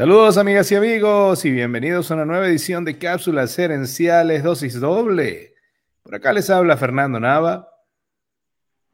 Saludos 0.00 0.38
amigas 0.38 0.72
y 0.72 0.76
amigos 0.76 1.44
y 1.44 1.50
bienvenidos 1.50 2.10
a 2.10 2.14
una 2.14 2.24
nueva 2.24 2.48
edición 2.48 2.86
de 2.86 2.96
Cápsulas 2.96 3.58
Herenciales 3.58 4.42
Dosis 4.42 4.80
Doble. 4.80 5.52
Por 6.02 6.14
acá 6.14 6.32
les 6.32 6.48
habla 6.48 6.78
Fernando 6.78 7.20
Nava. 7.20 7.68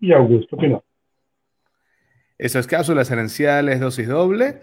Y 0.01 0.13
Augusto 0.13 0.57
Pino. 0.57 0.83
Eso 2.37 2.59
es 2.59 2.67
Cápsulas 2.67 3.09
Herenciales 3.09 3.79
Dosis 3.79 4.09
Doble. 4.09 4.59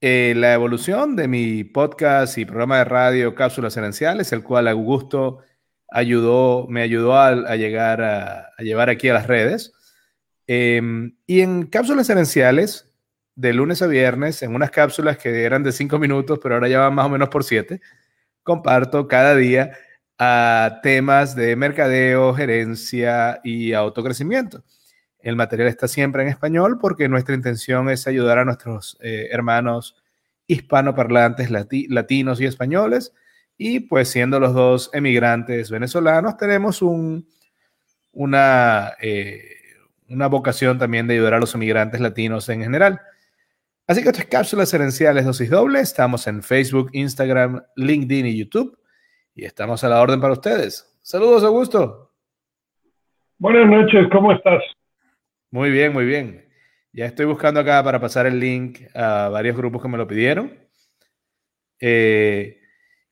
Eh, 0.00 0.34
la 0.36 0.54
evolución 0.54 1.16
de 1.16 1.26
mi 1.26 1.64
podcast 1.64 2.38
y 2.38 2.44
programa 2.44 2.78
de 2.78 2.84
radio 2.84 3.34
Cápsulas 3.34 3.76
Herenciales, 3.76 4.32
el 4.32 4.44
cual 4.44 4.68
Augusto 4.68 5.40
ayudó, 5.88 6.68
me 6.68 6.82
ayudó 6.82 7.18
a, 7.18 7.56
llegar 7.56 8.02
a, 8.02 8.52
llevar 8.58 8.88
aquí 8.88 9.08
a 9.08 9.14
las 9.14 9.26
redes. 9.26 9.72
Em, 10.46 11.16
y 11.26 11.40
en 11.40 11.66
Cápsulas 11.66 12.08
Herenciales 12.08 12.91
de 13.34 13.52
lunes 13.52 13.82
a 13.82 13.86
viernes 13.86 14.42
en 14.42 14.54
unas 14.54 14.70
cápsulas 14.70 15.18
que 15.18 15.44
eran 15.44 15.62
de 15.62 15.72
cinco 15.72 15.98
minutos, 15.98 16.38
pero 16.42 16.54
ahora 16.54 16.68
ya 16.68 16.80
van 16.80 16.94
más 16.94 17.06
o 17.06 17.10
menos 17.10 17.28
por 17.28 17.44
siete. 17.44 17.80
Comparto 18.42 19.08
cada 19.08 19.34
día 19.36 19.72
a 20.18 20.80
temas 20.82 21.34
de 21.34 21.56
mercadeo, 21.56 22.34
gerencia 22.34 23.40
y 23.42 23.72
autocrecimiento. 23.72 24.62
El 25.18 25.36
material 25.36 25.68
está 25.68 25.88
siempre 25.88 26.22
en 26.22 26.28
español 26.28 26.78
porque 26.80 27.08
nuestra 27.08 27.34
intención 27.34 27.88
es 27.88 28.06
ayudar 28.06 28.38
a 28.38 28.44
nuestros 28.44 28.98
eh, 29.00 29.28
hermanos 29.30 29.96
hispanoparlantes 30.46 31.50
latinos 31.50 32.40
y 32.40 32.46
españoles. 32.46 33.12
Y 33.56 33.80
pues 33.80 34.08
siendo 34.08 34.40
los 34.40 34.54
dos 34.54 34.90
emigrantes 34.92 35.70
venezolanos, 35.70 36.36
tenemos 36.36 36.82
un, 36.82 37.28
una, 38.12 38.92
eh, 39.00 39.44
una 40.08 40.26
vocación 40.26 40.78
también 40.78 41.06
de 41.06 41.14
ayudar 41.14 41.34
a 41.34 41.40
los 41.40 41.54
emigrantes 41.54 42.00
latinos 42.00 42.48
en 42.48 42.62
general. 42.62 43.00
Así 43.86 44.02
que 44.02 44.10
estas 44.10 44.26
cápsulas 44.26 44.72
herenciales 44.72 45.24
dosis 45.24 45.50
doble. 45.50 45.80
Estamos 45.80 46.26
en 46.26 46.42
Facebook, 46.42 46.90
Instagram, 46.92 47.62
LinkedIn 47.76 48.26
y 48.26 48.38
YouTube. 48.38 48.78
Y 49.34 49.44
estamos 49.44 49.82
a 49.82 49.88
la 49.88 50.00
orden 50.00 50.20
para 50.20 50.34
ustedes. 50.34 50.98
Saludos, 51.02 51.42
Augusto. 51.42 52.12
Buenas 53.38 53.66
noches, 53.66 54.06
¿cómo 54.12 54.30
estás? 54.32 54.62
Muy 55.50 55.70
bien, 55.70 55.92
muy 55.92 56.04
bien. 56.04 56.48
Ya 56.92 57.06
estoy 57.06 57.26
buscando 57.26 57.58
acá 57.58 57.82
para 57.82 58.00
pasar 58.00 58.26
el 58.26 58.38
link 58.38 58.80
a 58.94 59.28
varios 59.30 59.56
grupos 59.56 59.82
que 59.82 59.88
me 59.88 59.98
lo 59.98 60.06
pidieron. 60.06 60.56
Eh, 61.80 62.60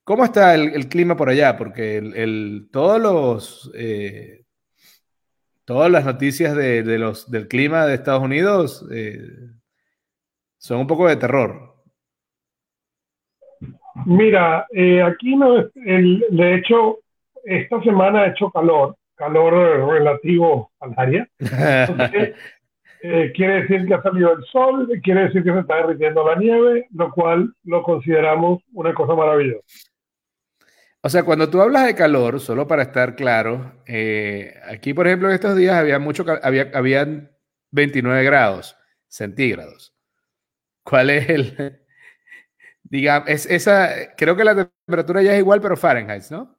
¿Cómo 0.05 0.23
está 0.23 0.55
el, 0.55 0.87
clima 0.87 1.17
por 1.17 1.29
allá? 1.29 1.57
Porque 1.57 1.97
el, 1.97 2.69
todos 2.71 3.01
los, 3.01 3.71
eh, 3.75 4.45
todas 5.65 5.91
las 5.91 6.05
noticias 6.05 6.55
de, 6.55 6.83
los, 6.97 7.29
del 7.29 7.47
clima 7.47 7.85
de 7.85 7.95
Estados 7.95 8.23
Unidos 8.23 8.87
eh, 8.91 9.21
son 10.61 10.81
un 10.81 10.87
poco 10.87 11.07
de 11.07 11.15
terror. 11.15 11.73
Mira, 14.05 14.67
eh, 14.71 15.01
aquí 15.01 15.35
no, 15.35 15.57
el, 15.57 16.23
de 16.29 16.55
hecho, 16.55 16.99
esta 17.43 17.81
semana 17.81 18.21
ha 18.21 18.27
hecho 18.27 18.51
calor, 18.51 18.95
calor 19.15 19.89
relativo 19.91 20.71
al 20.79 20.93
área. 20.95 21.27
Eh, 23.03 23.31
quiere 23.33 23.63
decir 23.63 23.87
que 23.87 23.95
ha 23.95 24.01
salido 24.03 24.31
el 24.31 24.43
sol, 24.43 24.87
quiere 25.01 25.21
decir 25.23 25.43
que 25.43 25.51
se 25.51 25.61
está 25.61 25.77
derritiendo 25.77 26.23
la 26.23 26.35
nieve, 26.35 26.85
lo 26.93 27.11
cual 27.11 27.51
lo 27.63 27.81
consideramos 27.81 28.61
una 28.73 28.93
cosa 28.93 29.15
maravillosa. 29.15 29.65
O 31.01 31.09
sea, 31.09 31.23
cuando 31.23 31.49
tú 31.49 31.59
hablas 31.59 31.87
de 31.87 31.95
calor, 31.95 32.39
solo 32.39 32.67
para 32.67 32.83
estar 32.83 33.15
claro, 33.15 33.71
eh, 33.87 34.53
aquí, 34.69 34.93
por 34.93 35.07
ejemplo, 35.07 35.29
en 35.29 35.33
estos 35.33 35.55
días 35.57 35.77
había 35.77 35.97
mucho, 35.97 36.23
había, 36.43 36.69
habían 36.75 37.31
29 37.71 38.23
grados 38.23 38.77
centígrados. 39.07 39.90
¿Cuál 40.83 41.09
es 41.11 41.29
el, 41.29 41.81
digamos, 42.83 43.29
es 43.29 43.49
esa, 43.49 44.15
creo 44.17 44.35
que 44.35 44.43
la 44.43 44.69
temperatura 44.85 45.21
ya 45.21 45.33
es 45.33 45.39
igual, 45.39 45.61
pero 45.61 45.77
Fahrenheit, 45.77 46.23
¿no? 46.29 46.55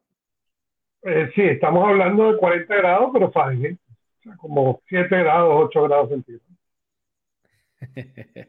Eh, 1.02 1.30
sí, 1.34 1.42
estamos 1.42 1.86
hablando 1.86 2.32
de 2.32 2.38
40 2.38 2.74
grados, 2.76 3.10
pero 3.12 3.30
Fahrenheit. 3.32 3.78
O 4.20 4.22
sea, 4.22 4.36
como 4.36 4.80
7 4.88 5.08
grados, 5.18 5.66
8 5.66 5.82
grados 5.82 6.08
centígrados. 6.10 6.46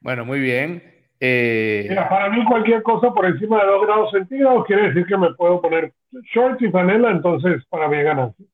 bueno, 0.00 0.24
muy 0.24 0.40
bien. 0.40 0.82
Eh, 1.20 1.86
Mira, 1.88 2.08
para 2.08 2.28
mí 2.30 2.44
cualquier 2.44 2.82
cosa 2.82 3.14
por 3.14 3.24
encima 3.26 3.60
de 3.60 3.70
2 3.70 3.86
grados 3.86 4.10
centígrados 4.10 4.66
quiere 4.66 4.88
decir 4.88 5.06
que 5.06 5.16
me 5.16 5.32
puedo 5.34 5.60
poner 5.62 5.92
shorts 6.34 6.60
y 6.62 6.68
panela, 6.68 7.12
entonces 7.12 7.64
para 7.66 7.86
mí 7.88 7.96
es 7.98 8.04
ganancia. 8.04 8.46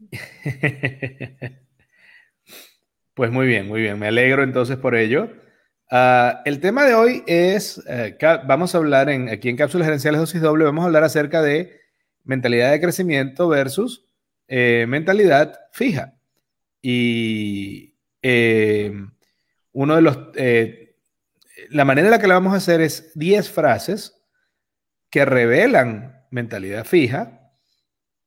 Pues 3.20 3.30
muy 3.30 3.46
bien, 3.46 3.68
muy 3.68 3.82
bien. 3.82 3.98
Me 3.98 4.06
alegro 4.06 4.42
entonces 4.42 4.78
por 4.78 4.94
ello. 4.94 5.28
Ah, 5.90 6.40
el 6.46 6.58
tema 6.58 6.86
de 6.86 6.94
hoy 6.94 7.22
es, 7.26 7.78
eh, 7.86 8.16
vamos 8.46 8.74
a 8.74 8.78
hablar 8.78 9.10
en, 9.10 9.28
aquí 9.28 9.50
en 9.50 9.58
Cápsulas 9.58 9.84
Gerenciales 9.84 10.20
Dosis 10.20 10.40
Doble, 10.40 10.64
vamos 10.64 10.84
a 10.84 10.86
hablar 10.86 11.04
acerca 11.04 11.42
de 11.42 11.82
mentalidad 12.24 12.70
de 12.70 12.80
crecimiento 12.80 13.46
versus 13.46 14.06
eh, 14.48 14.86
mentalidad 14.88 15.52
fija. 15.70 16.14
Y 16.80 17.94
eh, 18.22 18.90
uno 19.72 19.96
de 19.96 20.00
los, 20.00 20.16
la 21.68 21.84
manera 21.84 22.06
en 22.06 22.12
la 22.12 22.20
que 22.20 22.26
la 22.26 22.32
vamos 22.36 22.54
a 22.54 22.56
hacer 22.56 22.80
es 22.80 23.12
10 23.18 23.50
frases 23.50 24.18
que 25.10 25.26
revelan 25.26 26.24
mentalidad 26.30 26.86
fija 26.86 27.52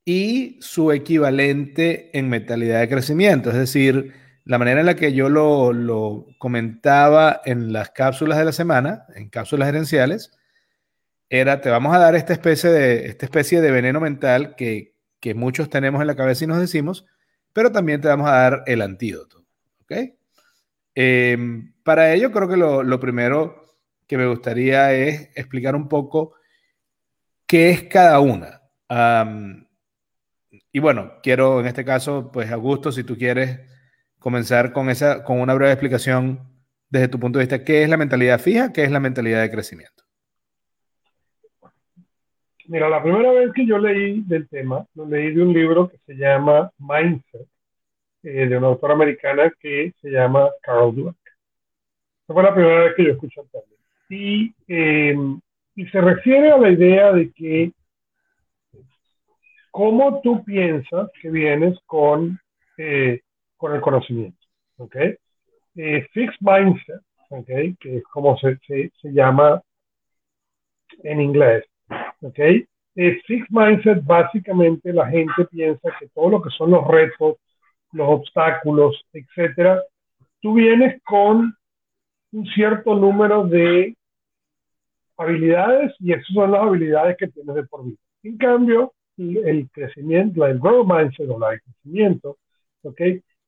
y 0.06 0.60
su 0.62 0.92
equivalente 0.92 2.16
en 2.16 2.30
mentalidad 2.30 2.80
de 2.82 2.90
crecimiento, 2.90 3.50
es 3.50 3.56
decir, 3.56 4.22
la 4.46 4.58
manera 4.58 4.82
en 4.82 4.86
la 4.86 4.96
que 4.96 5.14
yo 5.14 5.30
lo, 5.30 6.28
comentaba 6.38 7.42
en 7.46 7.72
las 7.72 7.92
cápsulas 7.92 8.38
de 8.38 8.46
la 8.46 8.52
semana, 8.52 9.06
en 9.16 9.30
cápsulas 9.30 9.68
gerenciales, 9.68 10.32
era, 11.30 11.62
te 11.62 11.70
vamos 11.70 11.96
a 11.96 12.00
dar 12.00 12.16
esta 12.16 12.34
especie 12.34 12.70
de, 12.72 13.72
veneno 13.72 14.00
mental 14.00 14.56
que, 14.56 14.94
muchos 15.36 15.70
tenemos 15.70 16.02
en 16.02 16.08
la 16.08 16.16
cabeza 16.16 16.44
y 16.44 16.48
nos 16.48 16.60
decimos, 16.60 17.06
pero 17.54 17.72
también 17.72 18.02
te 18.02 18.10
vamos 18.10 18.28
a 18.28 18.34
dar 18.34 18.64
el 18.66 18.82
antídoto. 18.82 19.46
¿Ok? 19.84 19.94
Em, 20.96 21.74
para 21.84 22.14
ello, 22.14 22.32
creo 22.32 22.50
que 22.50 22.58
lo, 22.58 23.00
primero 23.00 23.78
que 24.06 24.18
me 24.18 24.28
gustaría 24.28 24.94
es 24.94 25.30
explicar 25.36 25.76
un 25.76 25.88
poco 25.88 26.34
qué 27.48 27.70
es 27.70 27.84
cada 27.84 28.20
una. 28.20 28.62
y 30.74 30.80
bueno, 30.80 31.14
quiero 31.24 31.62
en 31.62 31.68
este 31.68 31.86
caso, 31.86 32.30
pues 32.32 32.52
Augusto, 32.52 32.92
si 32.92 33.06
tú 33.06 33.18
quieres 33.18 33.73
comenzar 34.24 34.72
con, 34.72 34.90
esa, 34.90 35.22
con 35.26 35.42
una 35.42 35.54
breve 35.54 35.74
explicación 35.74 36.40
desde 36.90 37.10
tu 37.10 37.20
punto 37.20 37.40
de 37.40 37.44
vista. 37.44 37.66
¿Qué 37.66 37.84
es 37.84 37.90
la 37.90 37.98
mentalidad 37.98 38.40
fija? 38.40 38.72
¿Qué 38.72 38.84
es 38.84 38.90
la 38.90 39.02
mentalidad 39.02 39.42
de 39.42 39.52
crecimiento? 39.52 40.02
Mira, 42.68 42.88
la 42.88 43.04
primera 43.04 43.34
vez 43.34 43.52
que 43.54 43.66
yo 43.66 43.78
leí 43.78 44.22
del 44.22 44.48
tema, 44.48 44.88
lo 44.96 45.06
leí 45.06 45.34
de 45.34 45.44
un 45.44 45.52
libro 45.52 45.90
que 45.90 45.98
se 46.06 46.14
llama 46.14 46.72
Mindset, 46.78 47.48
eh, 48.24 48.48
de 48.48 48.58
una 48.58 48.68
autora 48.68 48.94
americana 48.94 49.52
que 49.60 49.94
se 50.02 50.10
llama 50.10 50.50
Carol 50.62 50.96
Dweck. 50.96 51.18
Esa 52.24 52.34
fue 52.34 52.44
la 52.44 52.56
primera 52.56 52.84
vez 52.86 52.94
que 52.96 53.04
yo 53.04 53.12
escuché 53.12 53.42
el 53.42 53.50
tema. 53.50 53.64
Y, 54.08 54.56
y 55.76 55.86
se 55.88 56.00
refiere 56.00 56.50
a 56.50 56.58
la 56.58 56.70
idea 56.70 57.12
de 57.12 57.30
que 57.34 57.74
cómo 59.70 60.22
tú 60.22 60.46
piensas 60.46 61.10
que 61.22 61.30
vienes 61.30 61.78
con 61.88 62.40
eh, 62.78 63.20
con 63.64 63.74
el 63.74 63.80
conocimiento. 63.80 64.46
¿ok? 64.76 64.96
Eh, 65.76 66.06
fixed 66.12 66.42
mindset, 66.42 67.02
¿ok? 67.30 67.48
que 67.80 67.98
es 67.98 68.04
como 68.12 68.38
se, 68.38 68.60
se, 68.68 69.14
llama 69.14 69.62
en 71.02 71.22
inglés. 71.22 71.64
¿ok? 72.20 72.40
Eh, 72.40 73.22
fixed 73.26 73.48
mindset, 73.52 74.04
básicamente 74.04 74.92
la 74.92 75.08
gente 75.08 75.46
piensa 75.50 75.96
que 75.98 76.10
todo 76.10 76.30
lo 76.30 76.42
que 76.42 76.50
son 76.50 76.72
los 76.72 76.86
retos, 76.86 77.38
los 77.94 78.10
obstáculos, 78.10 79.02
etcétera, 79.14 79.82
tú 80.42 80.56
vienes 80.56 81.02
con 81.04 81.56
un 82.34 82.46
cierto 82.48 82.96
número 82.96 83.46
de 83.46 83.96
habilidades 85.16 85.94
y 86.00 86.12
esas 86.12 86.28
son 86.34 86.52
las 86.52 86.64
habilidades 86.64 87.16
que 87.16 87.30
tienes 87.30 87.56
de 87.56 87.64
por 87.64 87.86
vida. 87.86 87.98
En 88.24 88.36
cambio, 88.36 88.92
el 89.18 89.70
crecimiento, 89.72 90.46
el 90.46 90.60
growth 90.60 90.86
mindset 90.86 91.30
o 91.30 91.50
el 91.50 91.62
crecimiento, 91.62 92.38
¿ok? 92.82 93.00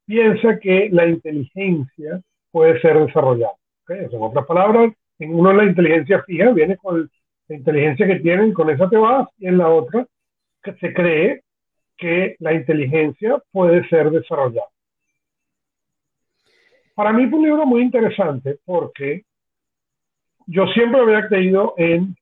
Piensa 0.05 0.59
que 0.59 0.89
la 0.91 1.07
inteligencia 1.07 2.21
puede 2.51 2.79
ser 2.81 3.05
desarrollada. 3.05 3.53
En 3.89 4.09
otras 4.13 4.45
palabras, 4.45 4.93
en 5.19 5.33
uno 5.33 5.53
la 5.53 5.65
inteligencia 5.65 6.23
fija 6.23 6.51
viene 6.51 6.77
con 6.77 7.09
la 7.47 7.55
inteligencia 7.55 8.07
que 8.07 8.19
tienen, 8.19 8.53
con 8.53 8.69
esa 8.69 8.89
te 8.89 8.97
vas, 8.97 9.27
y 9.37 9.47
en 9.47 9.57
la 9.57 9.69
otra 9.69 10.07
que 10.63 10.73
se 10.73 10.93
cree 10.93 11.43
que 11.97 12.35
la 12.39 12.53
inteligencia 12.53 13.41
puede 13.51 13.87
ser 13.87 14.09
desarrollada. 14.09 14.67
Para 16.95 17.11
mí 17.13 17.27
fue 17.27 17.39
un 17.39 17.45
libro 17.45 17.65
muy 17.65 17.81
interesante 17.81 18.57
porque 18.65 19.23
yo 20.47 20.65
siempre 20.67 21.01
había 21.01 21.27
creído 21.27 21.73
en, 21.77 22.15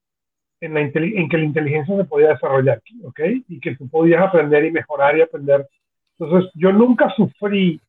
en, 0.61 0.73
la 0.73 0.81
en 0.81 1.29
que 1.29 1.37
la 1.37 1.43
inteligencia 1.43 1.95
se 1.95 2.05
podía 2.05 2.29
desarrollar, 2.29 2.81
¿ok? 3.03 3.19
Y 3.47 3.59
que 3.59 3.75
tú 3.75 3.87
podías 3.87 4.21
aprender 4.21 4.65
y 4.65 4.71
mejorar 4.71 5.17
y 5.17 5.21
aprender 5.21 5.67
entonces, 6.19 6.51
yo 6.55 6.71
nunca 6.71 7.13
sufrí 7.15 7.79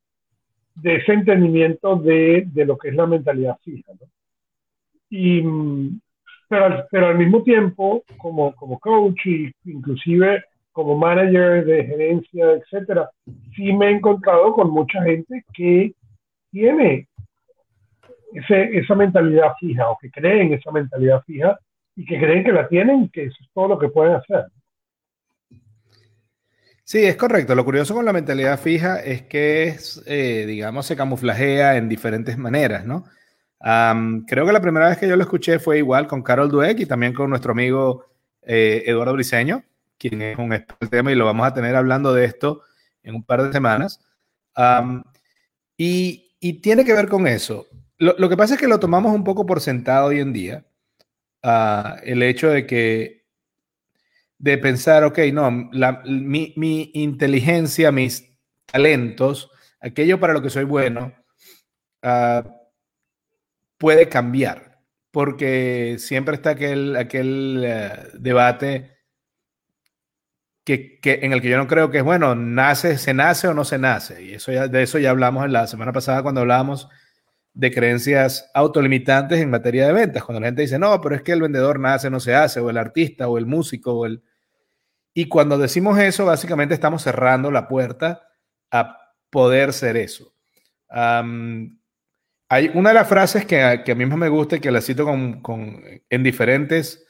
de 0.76 0.96
ese 0.96 1.12
entendimiento 1.12 1.96
de, 1.96 2.44
de 2.46 2.64
lo 2.64 2.76
que 2.76 2.88
es 2.88 2.94
la 2.94 3.06
mentalidad 3.06 3.58
fija. 3.62 3.92
¿no? 3.92 4.06
Y, 5.10 5.42
pero, 6.48 6.86
pero 6.90 7.06
al 7.08 7.18
mismo 7.18 7.42
tiempo, 7.42 8.02
como, 8.18 8.54
como 8.56 8.78
coach 8.78 9.26
y 9.26 9.52
inclusive 9.64 10.44
como 10.72 10.98
manager 10.98 11.64
de 11.64 11.84
gerencia, 11.84 12.52
etcétera, 12.52 13.08
sí 13.54 13.72
me 13.72 13.86
he 13.86 13.90
encontrado 13.92 14.52
con 14.52 14.70
mucha 14.70 15.00
gente 15.04 15.44
que 15.54 15.94
tiene 16.50 17.06
ese, 18.32 18.78
esa 18.78 18.96
mentalidad 18.96 19.52
fija 19.60 19.88
o 19.88 19.96
que 19.96 20.10
creen 20.10 20.52
esa 20.52 20.72
mentalidad 20.72 21.22
fija 21.22 21.56
y 21.94 22.04
que 22.04 22.18
creen 22.18 22.42
que 22.42 22.52
la 22.52 22.66
tienen 22.66 23.08
que 23.08 23.24
eso 23.24 23.36
es 23.40 23.48
todo 23.54 23.68
lo 23.68 23.78
que 23.78 23.88
pueden 23.88 24.16
hacer. 24.16 24.46
Sí, 26.84 27.02
es 27.02 27.16
correcto. 27.16 27.54
Lo 27.54 27.64
curioso 27.64 27.94
con 27.94 28.04
la 28.04 28.12
mentalidad 28.12 28.60
fija 28.60 29.00
es 29.00 29.22
que, 29.22 29.64
es, 29.64 30.02
eh, 30.06 30.44
digamos, 30.46 30.84
se 30.86 30.96
camuflajea 30.96 31.76
en 31.76 31.88
diferentes 31.88 32.36
maneras, 32.38 32.84
¿no? 32.84 33.04
creo 34.26 34.44
que 34.44 34.52
la 34.52 34.60
primera 34.60 34.90
vez 34.90 34.98
que 34.98 35.08
yo 35.08 35.16
lo 35.16 35.22
escuché 35.22 35.58
fue 35.58 35.78
igual 35.78 36.06
con 36.06 36.22
Carol 36.22 36.50
Dweck 36.50 36.80
y 36.80 36.86
también 36.86 37.14
con 37.14 37.30
nuestro 37.30 37.52
amigo 37.52 38.04
eh, 38.42 38.82
Eduardo 38.84 39.14
Briseño, 39.14 39.64
quien 39.96 40.20
es 40.20 40.36
un 40.38 40.52
experto 40.52 40.86
tema 40.90 41.10
y 41.10 41.14
lo 41.14 41.24
vamos 41.24 41.46
a 41.46 41.54
tener 41.54 41.74
hablando 41.74 42.12
de 42.12 42.26
esto 42.26 42.60
en 43.02 43.14
un 43.14 43.24
par 43.24 43.42
de 43.42 43.52
semanas. 43.52 44.00
y, 45.78 46.20
tiene 46.60 46.84
que 46.84 46.92
ver 46.92 47.08
con 47.08 47.26
eso. 47.26 47.66
Lo, 47.96 48.28
que 48.28 48.36
pasa 48.36 48.54
es 48.54 48.60
que 48.60 48.68
lo 48.68 48.78
tomamos 48.78 49.14
un 49.14 49.24
poco 49.24 49.46
por 49.46 49.62
sentado 49.62 50.08
hoy 50.08 50.20
en 50.20 50.34
día, 50.34 50.66
ah, 51.42 51.96
el 52.02 52.22
hecho 52.22 52.50
de 52.50 52.66
que 52.66 53.23
de 54.38 54.58
pensar, 54.58 55.04
ok, 55.04 55.18
no, 55.32 55.50
mi, 55.50 56.90
inteligencia, 56.94 57.92
mis 57.92 58.36
talentos, 58.66 59.50
aquello 59.80 60.20
para 60.20 60.32
lo 60.32 60.42
que 60.42 60.50
soy 60.50 60.64
bueno, 60.64 61.14
uh, 62.02 62.48
puede 63.78 64.08
cambiar, 64.08 64.80
porque 65.10 65.96
siempre 65.98 66.34
está 66.34 66.50
aquel, 66.50 66.96
aquel 66.96 67.62
eh, 67.64 68.08
debate 68.14 68.94
que, 70.64 70.98
que, 71.00 71.20
en 71.22 71.32
el 71.32 71.40
que 71.40 71.50
yo 71.50 71.58
no 71.58 71.68
creo 71.68 71.90
que 71.90 71.98
es, 71.98 72.04
bueno, 72.04 72.34
nace, 72.34 72.98
se 72.98 73.14
nace 73.14 73.48
o 73.48 73.54
no 73.54 73.64
se 73.64 73.78
nace. 73.78 74.22
Y 74.22 74.34
eso 74.34 74.50
ya, 74.52 74.68
de 74.68 74.82
eso 74.82 74.98
ya 74.98 75.10
hablamos 75.10 75.44
en 75.44 75.52
la 75.52 75.66
semana 75.66 75.92
pasada 75.92 76.22
cuando 76.22 76.40
hablábamos 76.40 76.88
de 77.54 77.70
creencias 77.70 78.50
autolimitantes 78.52 79.40
en 79.40 79.48
materia 79.48 79.86
de 79.86 79.92
ventas. 79.92 80.24
Cuando 80.24 80.40
la 80.40 80.48
gente 80.48 80.62
dice, 80.62 80.78
no, 80.78 81.00
pero 81.00 81.14
es 81.14 81.22
que 81.22 81.32
el 81.32 81.40
vendedor 81.40 81.78
nace, 81.78 82.10
no 82.10 82.18
se 82.18 82.34
hace, 82.34 82.60
o 82.60 82.68
el 82.68 82.76
artista, 82.76 83.28
o 83.28 83.38
el 83.38 83.46
músico, 83.46 83.94
o 83.94 84.06
el... 84.06 84.22
Y 85.14 85.28
cuando 85.28 85.56
decimos 85.56 85.98
eso, 85.98 86.26
básicamente 86.26 86.74
estamos 86.74 87.02
cerrando 87.02 87.52
la 87.52 87.68
puerta 87.68 88.28
a 88.72 88.98
poder 89.30 89.72
ser 89.72 89.96
eso. 89.96 90.34
hay 90.88 92.70
una 92.74 92.90
de 92.90 92.94
las 92.94 93.08
frases 93.08 93.46
que, 93.46 93.82
que, 93.84 93.92
a 93.92 93.94
mí 93.94 94.04
más 94.04 94.18
me 94.18 94.28
gusta 94.28 94.56
y 94.56 94.60
que 94.60 94.70
la 94.70 94.80
cito 94.80 95.04
con, 95.04 95.40
con, 95.40 95.82
en 96.10 96.22
diferentes 96.22 97.06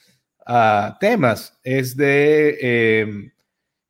uh, 0.46 0.96
temas 1.00 1.58
es 1.62 1.96
de, 1.96 2.58
eh, 2.60 3.32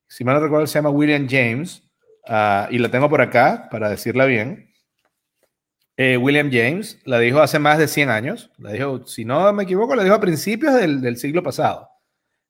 si 0.07 0.23
mal 0.23 0.35
no 0.35 0.41
recuerdo, 0.41 0.67
se 0.67 0.79
llama 0.79 0.89
William 0.89 1.27
James, 1.29 1.83
uh, 2.29 2.71
y 2.71 2.77
la 2.77 2.89
tengo 2.89 3.09
por 3.09 3.21
acá 3.21 3.67
para 3.69 3.89
decirla 3.89 4.25
bien. 4.25 4.74
Eh, 5.97 6.17
William 6.17 6.49
James 6.51 6.99
la 7.05 7.19
dijo 7.19 7.39
hace 7.39 7.57
más 7.57 7.77
de 7.77 7.87
100 7.87 8.09
años, 8.09 8.51
la 8.57 8.73
dijo, 8.73 9.05
si 9.07 9.23
no 9.23 9.51
me 9.53 9.63
equivoco, 9.63 9.95
la 9.95 10.03
dijo 10.03 10.15
a 10.15 10.19
principios 10.19 10.73
del, 10.73 11.17
siglo 11.17 11.41
pasado, 11.41 11.89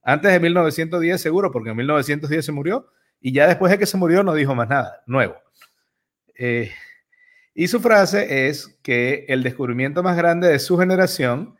antes 0.01 0.31
de 0.31 0.39
1910 0.39 1.21
seguro, 1.21 1.51
porque 1.51 1.69
en 1.69 1.77
1910 1.77 2.43
se 2.45 2.51
murió 2.51 2.87
y 3.21 3.33
ya 3.33 3.47
después 3.47 3.71
de 3.71 3.77
que 3.77 3.85
se 3.85 3.97
murió 3.97 4.23
no 4.23 4.33
dijo 4.33 4.55
más 4.55 4.67
nada, 4.67 5.03
nuevo. 5.05 5.35
Eh, 6.37 6.71
y 7.53 7.67
su 7.67 7.79
frase 7.79 8.47
es 8.47 8.79
que 8.81 9.25
el 9.27 9.43
descubrimiento 9.43 10.01
más 10.01 10.17
grande 10.17 10.47
de 10.47 10.59
su 10.59 10.77
generación 10.77 11.55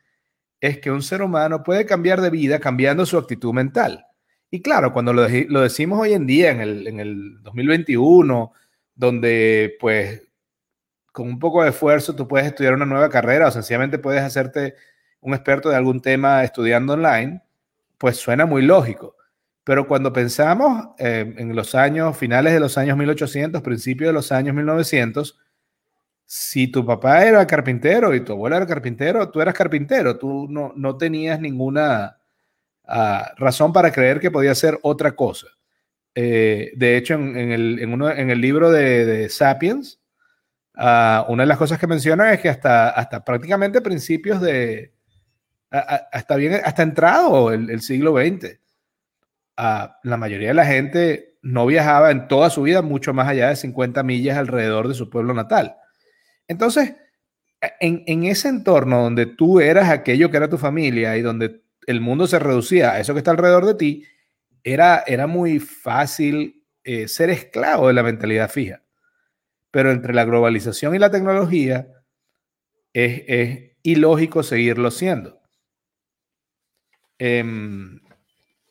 es 0.60 0.80
que 0.80 0.90
un 0.92 1.04
ser 1.04 1.22
humano 1.22 1.64
puede 1.64 1.86
cambiar 1.86 2.20
de 2.22 2.32
vida 2.32 2.60
cambiando 2.60 3.06
su 3.06 3.18
actitud 3.18 3.54
mental. 3.54 4.06
Y 4.50 4.62
claro, 4.62 4.92
cuando 4.92 5.14
lo, 5.14 5.28
lo 5.30 5.62
decimos 5.62 6.00
hoy 6.00 6.14
en 6.14 6.26
día, 6.26 6.52
en 6.52 6.62
el, 6.62 6.88
en 6.88 7.00
el 7.00 7.44
2021, 7.44 8.52
donde 8.96 9.76
pues 9.80 10.25
con 11.16 11.30
un 11.30 11.40
poco 11.40 11.64
de 11.64 11.70
esfuerzo 11.70 12.14
tú 12.14 12.28
puedes 12.28 12.46
estudiar 12.46 12.74
una 12.74 12.86
nueva 12.86 13.10
carrera 13.10 13.48
o 13.48 13.52
sencillamente 13.52 13.98
puedes 13.98 14.22
hacerte 14.22 14.76
un 15.22 15.34
experto 15.34 15.70
de 15.70 15.78
algún 15.78 16.02
tema 16.02 16.44
estudiando 16.44 16.92
online, 16.92 17.42
pues 17.98 18.18
suena 18.18 18.46
muy 18.46 18.64
lógico. 18.64 19.16
Pero 19.64 19.88
cuando 19.88 20.12
pensamos 20.12 20.90
eh, 21.00 21.34
en 21.38 21.56
los 21.56 21.74
años, 21.74 22.18
finales 22.18 22.52
de 22.52 22.60
los 22.60 22.78
años 22.78 22.98
1800, 22.98 23.62
principios 23.62 24.10
de 24.10 24.14
los 24.14 24.34
años 24.34 24.54
1900, 24.56 25.40
si 26.26 26.68
tu 26.68 26.86
papá 26.86 27.26
era 27.26 27.48
carpintero 27.48 28.14
y 28.14 28.20
tu 28.20 28.34
abuela 28.34 28.58
era 28.58 28.68
carpintero, 28.68 29.32
tú 29.32 29.40
eras 29.40 29.54
carpintero, 29.54 30.18
tú 30.18 30.48
no, 30.50 30.74
no 30.76 30.98
tenías 30.98 31.40
ninguna 31.40 32.18
ah, 32.84 33.32
razón 33.38 33.72
para 33.72 33.94
creer 33.94 34.20
que 34.20 34.32
podía 34.32 34.54
ser 34.54 34.78
otra 34.82 35.16
cosa. 35.16 35.48
Eh, 36.14 36.74
de 36.76 36.98
hecho, 36.98 37.14
en, 37.14 37.38
el, 37.38 37.80
en, 37.80 37.94
uno, 37.94 38.12
en, 38.12 38.30
el, 38.30 38.42
libro 38.42 38.70
de, 38.70 39.06
de 39.06 39.30
Sapiens, 39.30 40.02
Ah, 40.78 41.26
una 41.30 41.44
de 41.44 41.48
las 41.48 41.58
cosas 41.58 41.80
que 41.80 41.88
menciona 41.88 42.34
es 42.34 42.42
que 42.42 42.50
hasta, 42.50 42.90
hasta 42.90 43.24
prácticamente 43.24 43.82
principios 43.82 44.42
de, 44.42 44.94
hasta, 45.70 46.36
bien, 46.36 46.62
hasta 46.64 46.84
entrado 46.84 47.52
el, 47.52 47.82
siglo 47.82 48.14
XX, 48.18 48.60
ah, 49.58 50.00
la 50.04 50.18
mayoría 50.18 50.50
de 50.50 50.54
la 50.54 50.66
gente 50.66 51.38
no 51.42 51.66
viajaba 51.66 52.12
en 52.12 52.28
toda 52.28 52.50
su 52.50 52.64
vida 52.64 52.82
mucho 52.82 53.14
más 53.14 53.28
allá 53.28 53.50
de 53.50 53.56
50 53.56 54.04
millas 54.04 54.38
alrededor 54.38 54.88
de 54.88 54.96
su 54.96 55.10
pueblo 55.10 55.34
natal. 55.34 55.76
Entonces, 56.48 56.96
en, 57.80 58.04
en, 58.08 58.26
ese 58.26 58.50
entorno 58.50 59.02
donde 59.04 59.26
tú 59.26 59.60
eras 59.60 59.90
aquello 59.90 60.30
que 60.30 60.38
era 60.38 60.50
tu 60.50 60.58
familia 60.58 61.16
y 61.18 61.22
donde 61.22 61.62
el 61.88 62.02
mundo 62.02 62.28
se 62.28 62.40
reducía 62.40 62.92
a 62.92 63.00
eso 63.00 63.14
que 63.14 63.20
está 63.20 63.32
alrededor 63.32 63.66
de 63.66 63.76
ti, 63.76 64.06
era, 64.64 65.04
era 65.08 65.28
muy 65.28 65.60
fácil 65.60 66.64
eh, 66.84 67.08
ser 67.08 67.30
esclavo 67.30 67.88
de 67.88 67.94
la 67.94 68.04
mentalidad 68.04 68.50
fija 68.50 68.85
pero 69.76 69.92
entre 69.92 70.14
la 70.14 70.24
globalización 70.24 70.96
y 70.96 71.00
la 71.00 71.12
tecnología 71.12 71.90
es, 72.94 73.74
ilógico 73.84 74.42
seguirlo 74.42 74.90
siendo. 74.90 75.42
Em, 77.20 78.00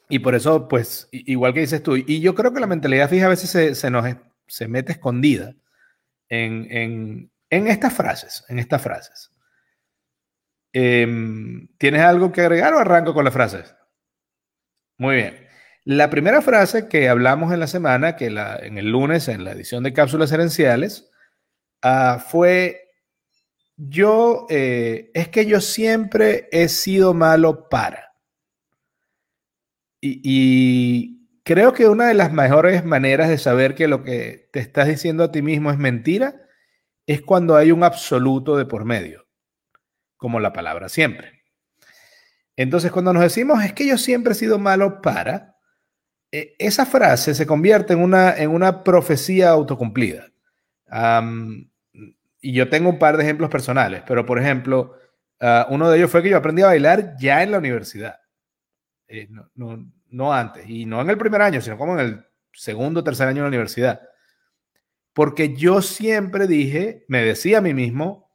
y 0.08 0.20
por 0.20 0.34
eso, 0.34 0.66
pues, 0.66 1.10
igual 1.12 1.52
que 1.52 1.60
dices 1.60 1.82
tú, 1.82 1.96
y 1.96 2.20
yo 2.22 2.34
creo 2.34 2.54
que 2.54 2.60
la 2.60 2.66
mentalidad 2.66 3.10
fija 3.10 3.26
a 3.26 3.28
veces 3.28 3.78
se, 3.78 3.90
nos 3.90 4.06
se 4.46 4.66
mete 4.66 4.92
escondida 4.92 5.54
en, 6.30 7.30
estas 7.50 7.92
frases, 7.92 8.42
en 8.48 8.58
estas 8.58 8.80
frases. 8.80 9.30
Em, 10.73 11.68
¿Tienes 11.76 12.00
algo 12.00 12.32
que 12.32 12.40
agregar 12.40 12.73
o 12.73 12.78
arranco 12.78 13.12
con 13.12 13.26
las 13.26 13.34
frases? 13.34 13.76
Muy 14.96 15.16
bien. 15.16 15.43
La 15.85 16.09
primera 16.09 16.41
frase 16.41 16.88
que 16.88 17.11
hablamos 17.11 17.53
en 17.53 17.61
la 17.61 17.67
semana, 17.67 18.17
que 18.17 18.31
la, 18.31 18.57
en 18.57 18.79
el 18.79 18.91
lunes, 18.91 19.29
en 19.29 19.45
la 19.45 19.53
edición 19.53 19.85
de 19.85 19.93
cápsulas 19.93 20.33
herenciales, 20.33 21.11
uh, 21.85 22.19
fue, 22.19 22.91
yo, 23.76 24.47
eh, 24.49 25.11
es 25.12 25.29
que 25.29 25.45
yo 25.45 25.61
siempre 25.61 26.49
he 26.53 26.69
sido 26.69 27.12
malo 27.12 27.69
para. 27.69 28.14
Y, 30.00 30.21
y, 30.25 31.29
creo 31.45 31.75
que 31.75 31.87
una 31.88 32.09
de 32.09 32.14
las 32.14 32.33
mejores 32.33 32.85
maneras 32.87 33.29
de 33.29 33.37
saber 33.37 33.75
que 33.75 33.87
lo 33.87 34.05
que 34.05 34.49
te 34.53 34.61
estás 34.61 34.88
diciendo 34.88 35.25
a 35.25 35.33
ti 35.33 35.43
mismo 35.43 35.71
es 35.71 35.79
mentira 35.79 36.41
es 37.07 37.21
cuando 37.21 37.57
hay 37.57 37.73
un 37.73 37.85
absoluto 37.85 38.57
de 38.57 38.64
por 38.64 38.87
medio, 38.87 39.26
como 40.17 40.41
la 40.41 40.55
palabra 40.55 40.88
siempre. 40.88 41.43
Entonces, 42.57 42.91
cuando 42.91 43.12
nos 43.12 43.23
decimos 43.23 43.62
es 43.62 43.75
que 43.75 43.87
yo 43.87 43.99
siempre 43.99 44.33
he 44.33 44.37
sido 44.37 44.59
malo 44.59 45.03
para, 45.03 45.53
esa 46.59 46.85
frase 46.85 47.35
se 47.35 47.47
convierte 47.47 47.93
en 47.93 48.00
una, 48.00 48.37
en 48.37 48.50
una 48.50 48.83
profecía 48.83 49.50
autocumplida. 49.50 50.33
y 52.41 52.53
yo 52.53 52.69
tengo 52.69 52.91
un 52.91 52.99
par 52.99 53.17
de 53.17 53.23
ejemplos 53.23 53.50
personales, 53.50 54.03
pero 54.07 54.26
por 54.26 54.38
ejemplo, 54.41 54.97
ah, 55.41 55.67
uno 55.71 55.88
de 55.88 55.99
ellos 55.99 56.11
fue 56.11 56.23
que 56.23 56.31
yo 56.31 56.37
aprendí 56.37 56.62
a 56.62 56.67
bailar 56.67 57.17
ya 57.19 57.43
en 57.43 57.53
la 57.53 57.59
universidad. 57.59 58.17
Eh, 59.07 59.29
no, 59.55 60.33
antes, 60.33 60.69
y 60.69 60.87
no 60.87 61.00
en 61.00 61.11
el 61.11 61.19
primer 61.19 61.41
año, 61.43 61.61
sino 61.61 61.79
como 61.79 61.99
en 61.99 62.07
el 62.07 62.26
segundo 62.53 63.00
o 63.00 63.05
tercer 63.05 63.29
año 63.29 63.37
de 63.37 63.43
la 63.43 63.49
universidad. 63.49 64.03
Porque 65.12 65.55
yo 65.55 65.83
siempre 65.83 66.49
dije, 66.49 67.05
me 67.07 67.23
decía 67.23 67.59
a 67.59 67.61
mí 67.61 67.75
mismo, 67.75 68.29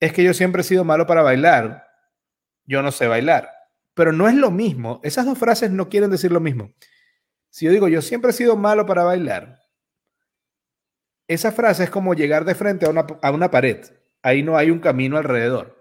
es 0.00 0.12
que 0.12 0.24
yo 0.24 0.34
siempre 0.34 0.62
he 0.62 0.64
sido 0.64 0.84
malo 0.84 1.06
para 1.06 1.22
bailar, 1.22 1.86
yo 2.66 2.82
no 2.82 2.90
sé 2.90 3.06
bailar. 3.06 3.50
Pero 3.94 4.12
no 4.12 4.28
es 4.28 4.34
lo 4.34 4.50
mismo, 4.50 5.00
esas 5.04 5.24
dos 5.24 5.38
frases 5.38 5.70
no 5.70 5.88
quieren 5.88 6.10
decir 6.10 6.32
lo 6.32 6.40
mismo. 6.40 6.72
Si 7.54 7.66
yo 7.66 7.70
digo, 7.70 7.86
yo 7.86 8.02
siempre 8.02 8.32
he 8.32 8.34
sido 8.34 8.56
malo 8.56 8.84
para 8.84 9.04
bailar, 9.04 9.60
esa 11.28 11.52
frase 11.52 11.84
es 11.84 11.90
como 11.90 12.12
llegar 12.12 12.44
de 12.44 12.56
frente 12.56 12.84
a 12.84 12.90
una, 12.90 13.06
a 13.22 13.30
una 13.30 13.48
pared. 13.48 13.80
Ahí 14.24 14.42
no 14.42 14.56
hay 14.56 14.72
un 14.72 14.80
camino 14.80 15.18
alrededor. 15.18 15.80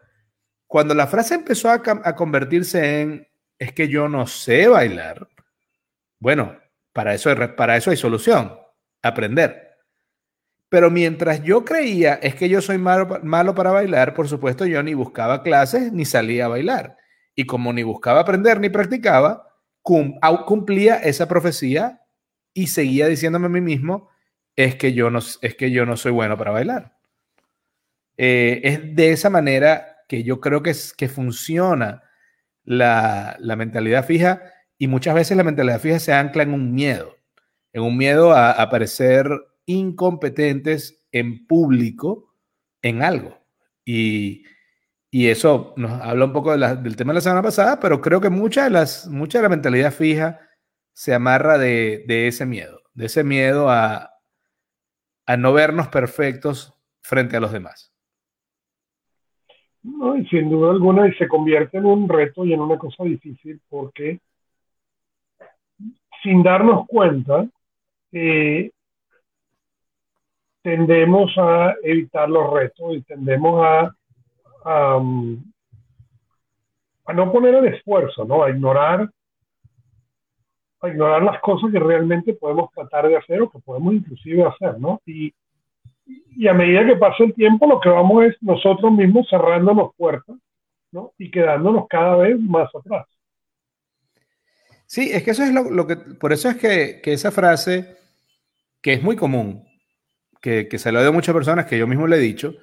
Cuando 0.67 0.93
la 0.93 1.07
frase 1.07 1.33
empezó 1.33 1.71
a, 1.71 1.81
convertirse 2.13 3.01
en, 3.01 3.27
es 3.57 3.73
que 3.73 3.87
yo 3.87 4.07
no 4.07 4.27
sé 4.27 4.67
bailar, 4.67 5.27
bueno, 6.19 6.55
para 6.93 7.15
eso, 7.15 7.31
para 7.57 7.75
eso 7.75 7.89
hay 7.89 7.97
solución, 7.97 8.55
aprender. 9.01 9.71
Pero 10.69 10.91
mientras 10.91 11.41
yo 11.41 11.65
creía 11.65 12.19
es 12.21 12.35
que 12.35 12.49
yo 12.49 12.61
soy 12.61 12.77
malo, 12.77 13.19
malo 13.23 13.55
para 13.55 13.71
bailar, 13.71 14.13
por 14.13 14.27
supuesto 14.27 14.67
yo 14.67 14.83
ni 14.83 14.93
buscaba 14.93 15.41
clases 15.41 15.91
ni 15.91 16.05
salía 16.05 16.45
a 16.45 16.49
bailar. 16.49 16.97
Y 17.33 17.47
como 17.47 17.73
ni 17.73 17.81
buscaba 17.81 18.19
aprender 18.19 18.59
ni 18.59 18.69
practicaba, 18.69 19.52
cumplía 19.83 20.95
esa 20.95 21.27
profecía 21.27 22.01
y 22.53 22.67
seguía 22.67 23.07
diciéndome 23.07 23.47
a 23.47 23.49
mí 23.49 23.61
mismo, 23.61 24.09
es 24.55 24.75
que 24.75 24.93
yo 24.93 25.09
no, 25.09 25.19
es 25.19 25.55
que 25.55 25.71
yo 25.71 25.85
no 25.85 25.97
soy 25.97 26.11
bueno 26.11 26.37
para 26.37 26.51
bailar. 26.51 26.97
Eh, 28.17 28.61
es 28.63 28.95
de 28.95 29.11
esa 29.11 29.29
manera 29.29 29.97
que 30.07 30.23
yo 30.23 30.39
creo 30.39 30.63
que, 30.63 30.69
es, 30.69 30.93
que 30.93 31.09
funciona 31.09 32.03
la, 32.63 33.35
la 33.39 33.55
mentalidad 33.55 34.05
fija 34.05 34.41
y 34.77 34.87
muchas 34.87 35.15
veces 35.15 35.35
la 35.35 35.43
mentalidad 35.43 35.79
fija 35.79 35.99
se 35.99 36.13
ancla 36.13 36.43
en 36.43 36.53
un 36.53 36.73
miedo, 36.73 37.17
en 37.73 37.83
un 37.83 37.97
miedo 37.97 38.31
a, 38.31 38.51
a 38.51 38.69
parecer 38.69 39.27
incompetentes 39.65 41.03
en 41.11 41.47
público 41.47 42.35
en 42.81 43.01
algo. 43.01 43.39
Y, 43.85 44.45
eso 45.27 45.73
nos 45.77 45.91
habla 46.01 46.25
un 46.25 46.33
poco 46.33 46.57
del 46.57 46.95
tema 46.95 47.11
de 47.11 47.17
la 47.17 47.21
semana 47.21 47.43
pasada, 47.43 47.79
pero 47.79 48.01
creo 48.01 48.19
que 48.19 48.31
mucha 48.31 48.63
de, 48.63 48.71
las, 48.71 49.07
mucha 49.07 49.37
de 49.37 49.43
la 49.43 49.49
mentalidad 49.49 49.93
fija 49.93 50.39
se 50.91 51.13
amarra 51.13 51.59
de, 51.59 52.03
ese 52.27 52.47
miedo, 52.47 52.81
de 52.95 53.05
ese 53.05 53.23
miedo 53.23 53.69
a, 53.69 54.09
a, 55.27 55.37
no 55.37 55.53
vernos 55.53 55.87
perfectos 55.89 56.73
frente 57.03 57.37
a 57.37 57.39
los 57.39 57.51
demás. 57.51 57.93
No, 59.83 60.17
y 60.17 60.25
sin 60.27 60.49
duda 60.49 60.71
alguna, 60.71 61.07
y 61.07 61.13
se 61.13 61.27
convierte 61.27 61.77
en 61.77 61.85
un 61.85 62.09
reto 62.09 62.43
y 62.43 62.53
en 62.53 62.61
una 62.61 62.79
cosa 62.79 63.03
difícil 63.03 63.61
porque 63.69 64.19
sin 66.23 66.41
darnos 66.41 66.87
cuenta, 66.87 67.45
eh, 68.13 68.71
tendemos 70.63 71.31
a 71.37 71.75
evitar 71.83 72.29
los 72.29 72.51
retos 72.51 72.95
y 72.95 73.01
tendemos 73.01 73.63
a, 73.63 73.95
a, 74.65 74.99
no 77.13 77.31
poner 77.31 77.55
el 77.55 77.73
esfuerzo, 77.73 78.25
¿no? 78.25 78.43
A 78.43 78.49
ignorar, 78.49 79.09
a 80.81 80.87
ignorar 80.89 81.23
las 81.23 81.39
cosas 81.41 81.71
que 81.71 81.79
realmente 81.79 82.33
podemos 82.33 82.71
tratar 82.71 83.07
de 83.07 83.17
hacer 83.17 83.41
o 83.41 83.49
que 83.49 83.59
podemos 83.59 83.93
inclusive 83.93 84.43
hacer, 84.43 84.79
¿no? 84.79 85.01
Y, 85.05 85.33
y 86.05 86.47
a 86.47 86.53
medida 86.53 86.85
que 86.85 86.95
pasa 86.95 87.23
el 87.23 87.33
tiempo, 87.33 87.67
lo 87.67 87.79
que 87.79 87.89
vamos 87.89 88.25
es 88.25 88.35
nosotros 88.41 88.91
mismos 88.91 89.27
cerrándonos 89.29 89.91
puertas, 89.95 90.37
¿no? 90.91 91.13
Y 91.17 91.31
quedándonos 91.31 91.87
cada 91.87 92.15
vez 92.17 92.39
más 92.39 92.69
atrás. 92.75 93.07
Sí, 94.85 95.09
es 95.11 95.23
que 95.23 95.31
eso 95.31 95.43
es 95.43 95.51
lo, 95.51 95.87
que, 95.87 95.95
por 95.95 96.33
eso 96.33 96.49
es 96.49 96.57
que, 96.57 97.01
que 97.01 97.13
esa 97.13 97.31
frase, 97.31 97.97
que 98.81 98.93
es 98.93 99.01
muy 99.01 99.15
común, 99.15 99.63
que, 100.43 100.77
se 100.77 100.91
lo 100.91 100.99
doy 100.99 101.07
a 101.07 101.13
muchas 101.13 101.33
personas, 101.33 101.65
que 101.65 101.77
yo 101.77 101.87
mismo 101.87 102.05
le 102.05 102.17
he 102.17 102.19
dicho, 102.19 102.53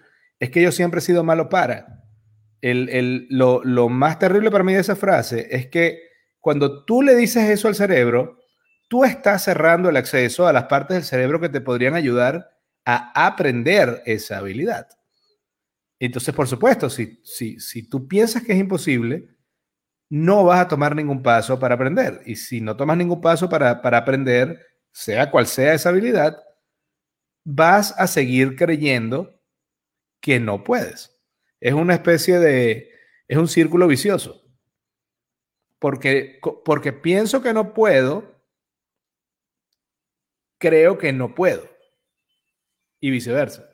es 0.41 0.51
que 0.51 0.63
yo 0.63 0.73
siempre 0.73 0.99
he 0.99 1.03
sido 1.03 1.23
malo 1.23 1.49
para. 1.49 2.03
El, 2.63 3.27
lo, 3.31 3.63
lo, 3.65 3.89
más 3.89 4.19
terrible 4.19 4.51
para 4.51 4.65
mí 4.65 4.75
de 4.75 4.81
esa 4.81 4.97
frase 4.97 5.49
es 5.51 5.69
que 5.69 6.01
cuando 6.41 6.85
tú 6.85 7.03
le 7.03 7.15
dices 7.15 7.49
eso 7.49 7.69
al 7.69 7.75
cerebro, 7.75 8.39
tú 8.89 9.05
estás 9.05 9.45
cerrando 9.45 9.89
el 9.89 9.97
acceso 9.97 10.47
a 10.47 10.53
las 10.53 10.65
partes 10.65 10.97
del 10.97 11.05
cerebro 11.05 11.41
que 11.41 11.49
te 11.49 11.61
podrían 11.61 11.95
ayudar 11.95 12.51
a 12.85 13.27
aprender 13.27 14.03
esa 14.05 14.39
habilidad. 14.39 14.89
Entonces, 15.99 16.35
por 16.35 16.49
supuesto, 16.49 16.89
si, 16.91 17.21
si, 17.23 17.61
si 17.61 17.89
tú 17.89 18.09
piensas 18.09 18.43
que 18.43 18.53
es 18.53 18.59
imposible, 18.59 19.29
no 20.09 20.45
vas 20.45 20.61
a 20.61 20.69
tomar 20.69 20.97
ningún 20.97 21.23
paso 21.23 21.59
para 21.59 21.75
aprender. 21.75 22.23
Y 22.25 22.37
si 22.37 22.61
no 22.61 22.77
tomas 22.77 22.97
ningún 22.97 23.21
paso 23.21 23.49
para, 23.49 23.81
para 23.81 23.99
aprender, 23.99 24.59
sea 24.93 25.31
cual 25.31 25.47
sea 25.47 25.75
esa 25.75 25.91
habilidad, 25.91 26.37
vas 27.45 27.95
a 27.99 28.07
seguir 28.07 28.57
creyendo 28.57 29.40
que 30.21 30.41
no 30.41 30.65
puedes. 30.65 31.17
Es 31.61 31.75
una 31.75 31.95
especie 31.95 32.39
de, 32.39 32.91
es 33.29 33.37
un 33.37 33.49
círculo 33.49 33.87
vicioso. 33.87 34.43
Porque, 35.79 36.41
porque 36.65 36.93
pienso 36.93 37.43
que 37.43 37.53
no 37.55 37.73
puedo, 37.73 38.43
creo 40.59 40.99
que 40.99 41.13
no 41.13 41.35
puedo. 41.35 41.69
Y 43.01 43.11
viceversa. 43.11 43.67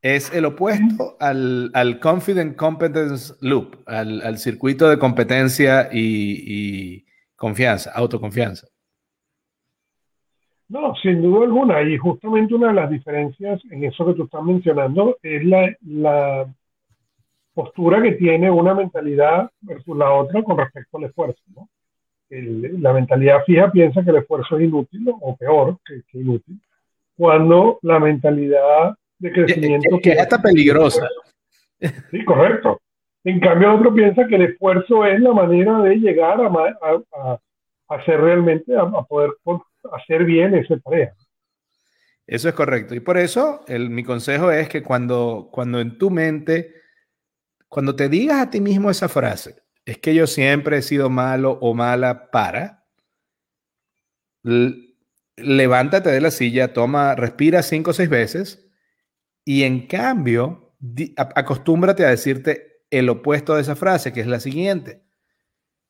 Es 0.00 0.32
el 0.32 0.44
opuesto 0.46 1.16
al, 1.20 1.70
al 1.74 1.98
confident 2.00 2.56
competence 2.56 3.34
loop, 3.40 3.82
al, 3.86 4.38
circuito 4.38 4.88
de 4.88 4.98
competencia 4.98 5.88
y 5.92 7.06
confianza, 7.36 7.90
autoconfianza. 7.92 8.66
No, 10.74 10.92
sin 10.96 11.22
duda 11.22 11.44
alguna. 11.44 11.82
Y 11.82 11.96
justamente 11.96 12.52
una 12.52 12.66
de 12.68 12.74
las 12.74 12.90
diferencias 12.90 13.62
en 13.70 13.84
eso 13.84 14.04
que 14.06 14.14
tú 14.14 14.24
estás 14.24 14.42
mencionando 14.42 15.16
es 15.22 15.44
la, 15.44 16.52
postura 17.54 18.02
que 18.02 18.12
tiene 18.12 18.50
una 18.50 18.74
mentalidad 18.74 19.48
versus 19.60 19.96
la 19.96 20.12
otra 20.12 20.42
con 20.42 20.58
respecto 20.58 20.98
al 20.98 21.04
esfuerzo. 21.04 21.40
la 22.28 22.92
mentalidad 22.92 23.44
fija 23.46 23.70
piensa 23.70 24.02
que 24.02 24.10
el 24.10 24.16
esfuerzo 24.16 24.58
es 24.58 24.64
inútil 24.64 25.14
o 25.20 25.36
peor 25.36 25.78
que, 25.86 26.02
inútil, 26.18 26.60
cuando 27.16 27.78
la 27.82 28.00
mentalidad 28.00 28.96
de 29.20 29.30
crecimiento... 29.30 29.96
Que, 30.02 30.10
es 30.10 30.18
hasta 30.18 30.42
peligrosa. 30.42 31.08
Sí, 32.10 32.24
correcto. 32.24 32.80
En 33.22 33.38
cambio, 33.38 33.70
el 33.70 33.76
otro 33.76 33.94
piensa 33.94 34.26
que 34.26 34.34
el 34.34 34.42
esfuerzo 34.42 35.06
es 35.06 35.20
la 35.20 35.32
manera 35.32 35.78
de 35.82 35.94
llegar 35.94 36.40
a, 36.40 36.46
a, 36.46 37.00
a, 37.12 37.40
hacer 37.94 38.20
realmente, 38.20 38.76
a, 38.76 38.90
poder 39.02 39.30
hacer 39.92 40.24
bien 40.24 40.54
ese 40.54 40.78
tarea. 40.80 41.14
Eso 42.26 42.48
es 42.48 42.54
correcto. 42.54 42.94
Y 42.94 43.00
por 43.00 43.18
eso 43.18 43.64
el, 43.68 43.90
mi 43.90 44.02
consejo 44.02 44.50
es 44.50 44.68
que 44.68 44.82
cuando, 44.82 45.50
cuando 45.52 45.80
en 45.80 45.98
tu 45.98 46.10
mente, 46.10 46.74
cuando 47.68 47.94
te 47.94 48.08
digas 48.08 48.40
a 48.40 48.50
ti 48.50 48.60
mismo 48.60 48.90
esa 48.90 49.08
frase, 49.08 49.62
es 49.84 49.98
que 49.98 50.14
yo 50.14 50.26
siempre 50.26 50.78
he 50.78 50.82
sido 50.82 51.10
malo 51.10 51.58
o 51.60 51.74
mala 51.74 52.30
para, 52.30 52.86
levántate 55.36 56.10
de 56.10 56.20
la 56.20 56.30
silla, 56.30 56.72
toma, 56.72 57.14
respira 57.14 57.62
cinco 57.62 57.90
o 57.90 57.94
seis 57.94 58.08
veces 58.08 58.66
y 59.44 59.64
en 59.64 59.86
cambio, 59.86 60.74
acostúmbrate 61.16 62.06
a 62.06 62.10
decirte 62.10 62.84
el 62.90 63.08
opuesto 63.08 63.54
de 63.54 63.62
esa 63.62 63.76
frase, 63.76 64.12
que 64.12 64.20
es 64.20 64.26
la 64.26 64.40
siguiente. 64.40 65.02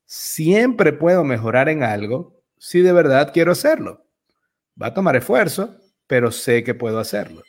Siempre 0.06 0.92
puedo 0.92 1.22
mejorar 1.22 1.68
en 1.68 1.82
algo 1.82 2.33
si 2.58 2.80
de 2.80 2.92
verdad 2.92 3.30
quiero 3.32 3.52
hacerlo. 3.52 4.06
Va 4.80 4.88
a 4.88 4.94
tomar 4.94 5.16
esfuerzo, 5.16 5.76
pero 6.06 6.30
sé 6.30 6.64
que 6.64 6.74
puedo 6.74 6.98
hacerlo. 6.98 7.42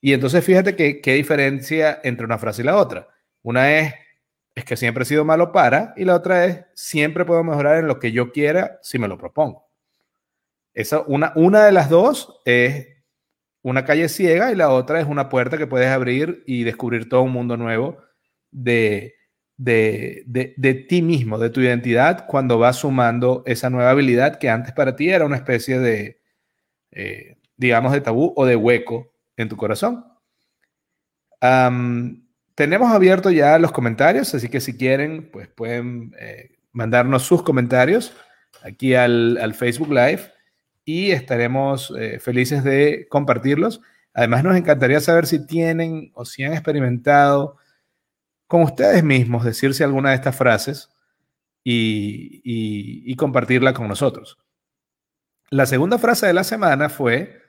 Y 0.00 0.12
entonces 0.12 0.44
fíjate 0.44 0.76
que, 0.76 1.00
qué 1.00 1.14
diferencia 1.14 2.00
entre 2.04 2.24
una 2.24 2.38
frase 2.38 2.62
y 2.62 2.64
la 2.64 2.76
otra. 2.76 3.08
Una 3.42 3.78
es, 3.78 3.94
es 4.54 4.64
que 4.64 4.76
siempre 4.76 5.02
he 5.02 5.06
sido 5.06 5.24
malo 5.24 5.52
para, 5.52 5.94
y 5.96 6.04
la 6.04 6.14
otra 6.14 6.44
es, 6.44 6.64
siempre 6.74 7.24
puedo 7.24 7.42
mejorar 7.42 7.78
en 7.78 7.88
lo 7.88 7.98
que 7.98 8.12
yo 8.12 8.32
quiera 8.32 8.78
si 8.82 8.98
me 8.98 9.08
lo 9.08 9.18
propongo. 9.18 9.68
Esa, 10.74 11.00
una, 11.00 11.32
una 11.34 11.64
de 11.64 11.72
las 11.72 11.88
dos 11.88 12.40
es 12.44 12.86
una 13.62 13.84
calle 13.84 14.08
ciega 14.08 14.52
y 14.52 14.54
la 14.54 14.70
otra 14.70 15.00
es 15.00 15.06
una 15.06 15.28
puerta 15.28 15.58
que 15.58 15.66
puedes 15.66 15.88
abrir 15.88 16.44
y 16.46 16.62
descubrir 16.64 17.08
todo 17.08 17.22
un 17.22 17.32
mundo 17.32 17.56
nuevo 17.56 17.98
de, 18.50 19.17
de, 19.58 20.86
ti 20.88 21.02
mismo, 21.02 21.38
de 21.38 21.50
tu 21.50 21.60
identidad, 21.60 22.26
cuando 22.26 22.58
vas 22.58 22.76
sumando 22.76 23.42
esa 23.44 23.68
nueva 23.68 23.90
habilidad 23.90 24.38
que 24.38 24.48
antes 24.48 24.72
para 24.72 24.96
ti 24.96 25.10
era 25.10 25.26
una 25.26 25.36
especie 25.36 25.80
de, 25.80 26.20
eh, 26.92 27.36
digamos, 27.56 27.92
de 27.92 28.00
tabú 28.00 28.32
o 28.36 28.46
de 28.46 28.56
hueco 28.56 29.12
en 29.36 29.48
tu 29.48 29.56
corazón. 29.56 30.04
tenemos 32.54 32.90
abierto 32.92 33.30
ya 33.30 33.58
los 33.58 33.72
comentarios, 33.72 34.34
así 34.34 34.48
que 34.48 34.60
si 34.60 34.76
quieren, 34.76 35.30
pues 35.30 35.48
pueden 35.48 36.14
eh, 36.18 36.56
mandarnos 36.72 37.24
sus 37.24 37.42
comentarios 37.42 38.12
aquí 38.62 38.94
al, 38.94 39.54
Facebook 39.54 39.90
Live 39.90 40.32
y 40.84 41.10
estaremos 41.10 41.92
eh, 41.98 42.18
felices 42.20 42.64
de 42.64 43.06
compartirlos. 43.08 43.80
Además, 44.14 44.42
nos 44.42 44.56
encantaría 44.56 45.00
saber 45.00 45.26
si 45.26 45.46
tienen 45.46 46.10
o 46.14 46.24
si 46.24 46.42
han 46.42 46.52
experimentado 46.52 47.56
con 48.48 48.62
ustedes 48.62 49.04
mismos 49.04 49.44
decirse 49.44 49.84
alguna 49.84 50.10
de 50.10 50.16
estas 50.16 50.34
frases 50.34 50.90
y, 51.62 53.14
compartirla 53.16 53.74
con 53.74 53.86
nosotros. 53.88 54.38
La 55.50 55.66
segunda 55.66 55.98
frase 55.98 56.26
de 56.26 56.32
la 56.32 56.44
semana 56.44 56.88
fue 56.88 57.42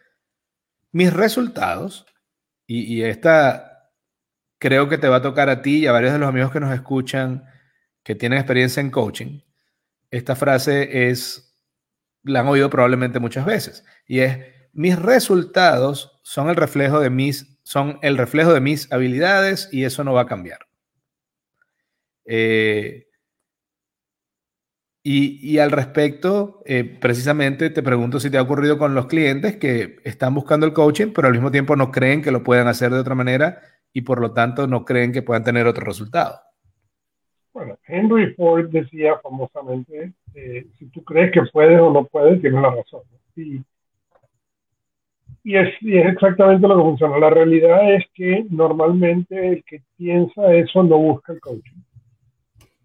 mis 0.91 1.11
resultados, 1.13 2.05
y, 2.67 3.01
esta 3.01 3.91
creo 4.59 4.89
que 4.89 4.97
te 4.97 5.07
va 5.07 5.17
a 5.17 5.21
tocar 5.21 5.49
a 5.49 5.61
ti 5.61 5.79
y 5.79 5.87
a 5.87 5.93
varios 5.93 6.11
de 6.13 6.19
los 6.19 6.27
amigos 6.27 6.51
que 6.51 6.59
nos 6.59 6.73
escuchan 6.73 7.45
que 8.03 8.15
tienen 8.15 8.37
experiencia 8.37 8.81
en 8.81 8.91
coaching. 8.91 9.39
Esta 10.11 10.35
frase 10.35 11.09
es, 11.09 11.57
la 12.23 12.41
han 12.41 12.47
oído 12.47 12.69
probablemente 12.69 13.19
muchas 13.19 13.45
veces, 13.45 13.85
y 14.05 14.19
es, 14.19 14.37
mis 14.73 14.99
resultados 14.99 16.19
son 16.23 16.49
el 16.49 16.57
reflejo 16.57 16.99
de 16.99 17.09
mis, 17.09 17.57
son 17.63 17.99
el 18.01 18.17
reflejo 18.17 18.53
de 18.53 18.59
mis 18.59 18.91
habilidades 18.91 19.69
y 19.71 19.85
eso 19.85 20.03
no 20.03 20.13
va 20.13 20.21
a 20.21 20.27
cambiar. 20.27 20.68
Eh, 22.31 23.09
Y, 25.11 25.57
al 25.57 25.71
respecto, 25.71 26.61
eh, 26.65 26.83
precisamente 26.83 27.69
te 27.71 27.81
pregunto 27.81 28.19
si 28.19 28.29
te 28.29 28.37
ha 28.37 28.41
ocurrido 28.43 28.77
con 28.77 28.93
los 28.93 29.07
clientes 29.07 29.57
que 29.57 29.95
están 30.03 30.35
buscando 30.35 30.67
el 30.67 30.73
coaching, 30.73 31.13
pero 31.15 31.27
al 31.27 31.33
mismo 31.33 31.49
tiempo 31.49 31.75
no 31.75 31.89
creen 31.89 32.21
que 32.21 32.31
lo 32.31 32.43
puedan 32.43 32.67
hacer 32.67 32.91
de 32.91 32.99
otra 32.99 33.15
manera 33.15 33.59
y 33.91 34.01
por 34.01 34.21
lo 34.21 34.33
tanto 34.33 34.67
no 34.67 34.85
creen 34.85 35.11
que 35.11 35.23
puedan 35.23 35.43
tener 35.43 35.65
otro 35.65 35.85
resultado. 35.85 36.39
Bueno, 37.53 37.77
Henry 37.87 38.35
Ford 38.35 38.69
decía 38.69 39.17
famosamente, 39.23 40.13
eh, 40.35 40.67
si 40.77 40.85
tú 40.89 41.03
crees 41.03 41.31
que 41.31 41.41
puedes 41.51 41.79
o 41.79 41.91
no 41.91 42.05
puedes, 42.05 42.39
tienes 42.41 42.61
la 42.61 42.69
razón. 42.69 43.01
Y, 43.35 43.63
es, 45.55 45.69
y, 45.81 45.97
es, 45.97 46.05
exactamente 46.05 46.67
lo 46.67 46.77
que 46.77 46.83
funciona. 46.83 47.17
La 47.17 47.29
realidad 47.29 47.95
es 47.95 48.03
que 48.13 48.45
normalmente 48.49 49.47
el 49.53 49.63
que 49.63 49.81
piensa 49.97 50.53
eso 50.53 50.83
no 50.83 50.97
busca 50.99 51.33
el 51.33 51.39
coaching. 51.39 51.81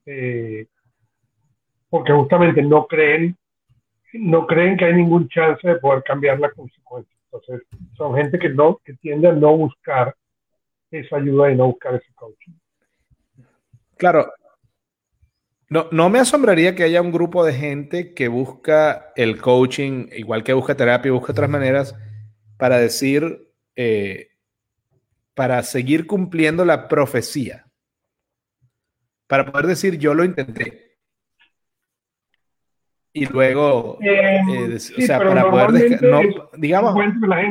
Eh, 0.06 0.66
porque 1.88 2.12
justamente 2.12 2.62
no 2.62 2.86
creen, 2.86 3.36
no 4.14 4.46
creen 4.46 4.76
que 4.76 4.84
hay 4.84 4.94
ningún 4.94 5.28
chance 5.28 5.66
de 5.66 5.76
poder 5.76 6.02
cambiar 6.02 6.40
la 6.40 6.50
consecuencia. 6.50 7.14
Entonces, 7.26 7.66
son 7.96 8.14
gente 8.14 8.38
que 8.38 8.48
no, 8.48 8.80
que 8.84 8.94
tiende 8.94 9.28
a 9.28 9.32
no 9.32 9.56
buscar 9.56 10.14
esa 10.90 11.16
ayuda 11.16 11.50
y 11.50 11.56
no 11.56 11.66
buscar 11.66 11.94
ese 11.94 12.12
coaching. 12.14 12.52
Claro. 13.96 14.32
No, 15.68 15.88
no 15.90 16.10
me 16.10 16.18
asombraría 16.18 16.74
que 16.74 16.84
haya 16.84 17.00
un 17.00 17.10
grupo 17.10 17.44
de 17.44 17.52
gente 17.52 18.14
que 18.14 18.28
busca 18.28 19.12
el 19.16 19.40
coaching, 19.40 20.08
igual 20.12 20.44
que 20.44 20.52
busca 20.52 20.76
terapia 20.76 21.10
busca 21.12 21.32
otras 21.32 21.50
maneras, 21.50 21.96
para 22.56 22.78
decir, 22.78 23.50
eh, 23.74 24.28
para 25.34 25.62
seguir 25.62 26.06
cumpliendo 26.06 26.64
la 26.64 26.88
profecía. 26.88 27.63
Para 29.26 29.50
poder 29.50 29.66
decir, 29.66 29.98
yo 29.98 30.14
lo 30.14 30.24
intenté 30.24 30.94
y 33.16 33.26
luego, 33.26 33.96
eh, 34.00 34.40
eh, 34.50 34.74
o 34.74 35.00
sea, 35.02 35.18
para 35.18 35.48
poder, 35.48 36.02
no, 36.02 36.20
digamos, 36.56 36.96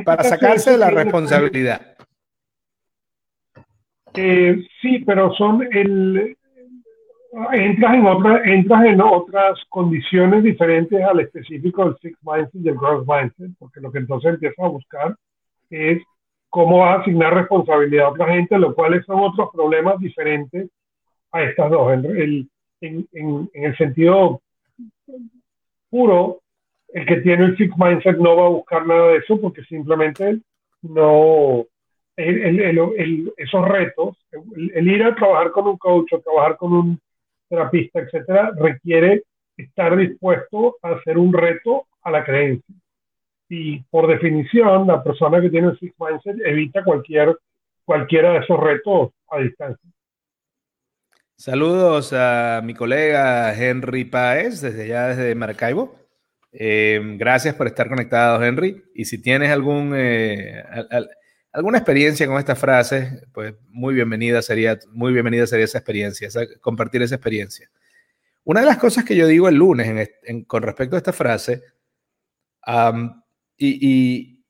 para 0.04 0.24
sacarse 0.24 0.72
de 0.72 0.78
la 0.78 0.90
responsabilidad. 0.90 1.96
Eh, 4.14 4.62
sí, 4.82 5.00
pero 5.06 5.34
son 5.36 5.66
el, 5.72 6.36
entras 7.54 7.96
en 7.96 8.06
otras, 8.06 8.42
entras 8.46 8.86
en 8.86 9.02
otras 9.02 9.58
condiciones 9.70 10.44
diferentes 10.44 11.02
al 11.02 11.22
específico 11.22 11.86
del 11.86 11.98
six 12.02 12.18
mindset 12.22 12.56
y 12.56 12.64
del 12.64 12.76
growth 12.76 13.08
mindset, 13.08 13.52
porque 13.58 13.80
lo 13.80 13.90
que 13.90 14.00
entonces 14.00 14.34
empiezas 14.34 14.66
a 14.66 14.68
buscar 14.68 15.16
es 15.70 16.04
cómo 16.50 16.80
vas 16.80 16.98
a 16.98 17.02
asignar 17.04 17.36
responsabilidad 17.36 18.08
a 18.08 18.10
otra 18.10 18.34
gente, 18.34 18.60
lo 18.60 18.76
cual 18.76 19.02
son 19.06 19.22
otros 19.22 19.50
problemas 19.54 19.98
diferentes 20.00 20.70
a 21.34 21.44
estas 21.44 21.70
dos. 21.70 21.92
En, 21.94 22.50
en, 22.82 23.50
el 23.54 23.78
sentido 23.78 24.42
puro, 25.90 26.42
el 26.94 27.06
que 27.06 27.18
tiene 27.18 27.46
el 27.46 27.58
Six 27.58 27.74
Mindset 27.78 28.18
no 28.18 28.36
va 28.38 28.46
a 28.46 28.50
buscar 28.50 28.86
nada 28.86 29.10
de 29.10 29.18
eso 29.18 29.40
porque 29.42 29.64
simplemente 29.64 30.40
no, 30.82 31.66
esos 32.16 33.68
retos, 33.68 34.18
el, 34.32 34.88
ir 34.88 35.04
a 35.04 35.16
trabajar 35.16 35.52
con 35.52 35.68
un 35.68 35.78
coach 35.78 36.14
o 36.14 36.20
trabajar 36.20 36.58
con 36.58 36.74
un 36.74 37.00
terapista, 37.50 38.00
etcétera, 38.00 38.52
requiere 38.58 39.24
estar 39.58 39.96
dispuesto 39.96 40.78
a 40.82 40.92
hacer 40.92 41.18
un 41.18 41.34
reto 41.34 41.86
a 42.02 42.12
la 42.12 42.24
creencia. 42.24 42.76
Y 43.50 43.80
por 43.84 44.08
definición, 44.08 44.88
la 44.88 45.04
persona 45.04 45.42
que 45.42 45.50
tiene 45.50 45.70
el 45.70 45.80
Six 45.80 45.94
Mindset 46.00 46.38
evita 46.46 46.84
cualquier, 46.84 47.38
cualquiera 47.86 48.34
de 48.34 48.40
esos 48.40 48.60
retos 48.60 49.12
a 49.30 49.40
distancia. 49.40 49.93
Saludos 51.44 52.14
a 52.14 52.62
mi 52.64 52.74
colega 52.74 53.54
Henry 53.54 54.06
Páez, 54.06 54.62
desde 54.62 54.84
allá, 54.84 55.08
desde 55.10 55.36
Maracaibo. 55.36 56.00
Eh, 56.54 57.02
gracias 57.18 57.54
por 57.56 57.68
estar 57.68 57.90
conectado, 57.90 58.42
Henry. 58.42 58.82
Y 58.96 59.04
si 59.04 59.18
tienes 59.18 59.52
algún, 59.52 59.92
eh, 59.94 60.64
alguna 61.52 61.80
experiencia 61.80 62.28
con 62.28 62.40
esta 62.40 62.56
frase, 62.56 63.24
pues 63.34 63.56
muy 63.68 63.94
bienvenida 63.94 64.42
sería, 64.42 64.80
muy 64.94 65.12
bienvenida 65.12 65.46
sería 65.46 65.66
esa 65.66 65.80
experiencia, 65.80 66.30
compartir 66.62 67.02
esa 67.02 67.16
experiencia. 67.16 67.70
Una 68.46 68.62
de 68.62 68.68
las 68.68 68.78
cosas 68.78 69.04
que 69.04 69.18
yo 69.18 69.28
digo 69.28 69.50
el 69.50 69.56
lunes 69.56 70.12
con 70.48 70.64
respecto 70.64 70.96
a 70.96 71.00
esta 71.00 71.12
frase, 71.12 71.62
y 73.58 74.46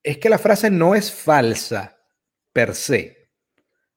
es 0.00 0.18
que 0.18 0.28
la 0.28 0.38
frase 0.38 0.70
no 0.70 0.94
es 0.94 1.10
falsa 1.10 1.98
per 2.52 2.72
se 2.76 3.25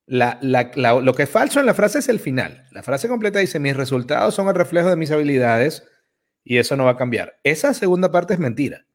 lo 0.10 1.14
que 1.14 1.24
es 1.24 1.30
falso 1.30 1.60
en 1.60 1.68
la 1.68 1.74
frase 1.74 2.00
es 2.00 2.10
el 2.10 2.20
final. 2.20 2.66
La 2.72 2.82
frase 2.82 3.08
completa 3.08 3.40
dice, 3.40 3.60
mis 3.60 3.78
resultados 3.78 4.34
son 4.34 4.48
el 4.48 4.56
reflejo 4.56 4.90
de 4.90 4.96
mis 4.96 5.12
habilidades 5.12 5.88
y 6.44 6.58
eso 6.58 6.76
no 6.76 6.86
va 6.86 6.92
a 6.92 6.98
cambiar. 6.98 7.40
Esa 7.44 7.74
segunda 7.74 8.12
parte 8.12 8.34
es 8.34 8.40
mentira. 8.40 8.86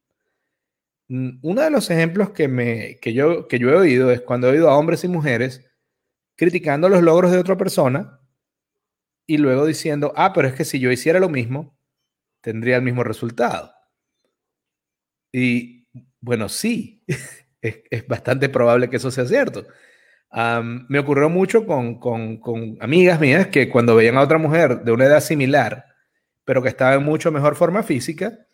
Mm, 1.09 1.38
uno 1.42 1.62
de 1.62 1.70
los 1.70 1.88
ejemplos 1.90 2.31
que, 2.31 2.48
me, 2.48 2.98
que, 3.00 3.12
yo, 3.12 3.46
que 3.46 3.59
yo 3.59 3.70
he 3.70 3.77
oído 3.77 4.11
es 4.11 4.22
cuando 4.22 4.48
he 4.48 4.53
oído 4.53 4.68
a 4.68 4.77
hombres 4.77 5.05
y 5.05 5.09
mujeres 5.09 5.64
criticando 6.37 6.88
los 6.88 7.03
logros 7.03 7.31
de 7.31 7.38
otra 7.38 7.57
persona 7.57 8.20
y 9.27 9.38
luego 9.38 9.66
diciendo, 9.66 10.12
ah, 10.16 10.33
pero 10.33 10.48
es 10.48 10.55
que 10.55 10.64
si 10.64 10.81
yo 10.81 10.90
hiciera 10.90 11.20
lo 11.20 11.29
mismo, 11.29 11.79
tendría 12.40 12.77
el 12.77 12.83
mismo 12.83 13.05
resultado. 13.05 13.72
Y 15.33 15.87
bueno, 16.20 16.48
sí, 16.48 17.05
es, 17.61 17.83
es 17.90 18.07
bastante 18.09 18.48
probable 18.48 18.90
que 18.90 18.96
eso 18.96 19.12
sea 19.12 19.27
cierto 19.27 19.64
me 20.35 20.99
ocurrió 20.99 21.29
mucho 21.29 21.64
con, 21.64 22.79
amigas 22.81 23.20
mías 23.20 23.47
que 23.49 23.68
cuando 23.68 23.94
veían 23.94 24.16
a 24.16 24.23
otra 24.23 24.38
mujer 24.38 24.83
de 24.83 24.92
una 24.92 25.05
edad 25.05 25.20
similar, 25.20 25.87
pero 26.44 26.62
que 26.62 26.68
estaba 26.68 26.94
en 26.94 27.05
mucho 27.05 27.31
mejor 27.31 27.55
forma 27.55 27.83
física, 27.83 28.47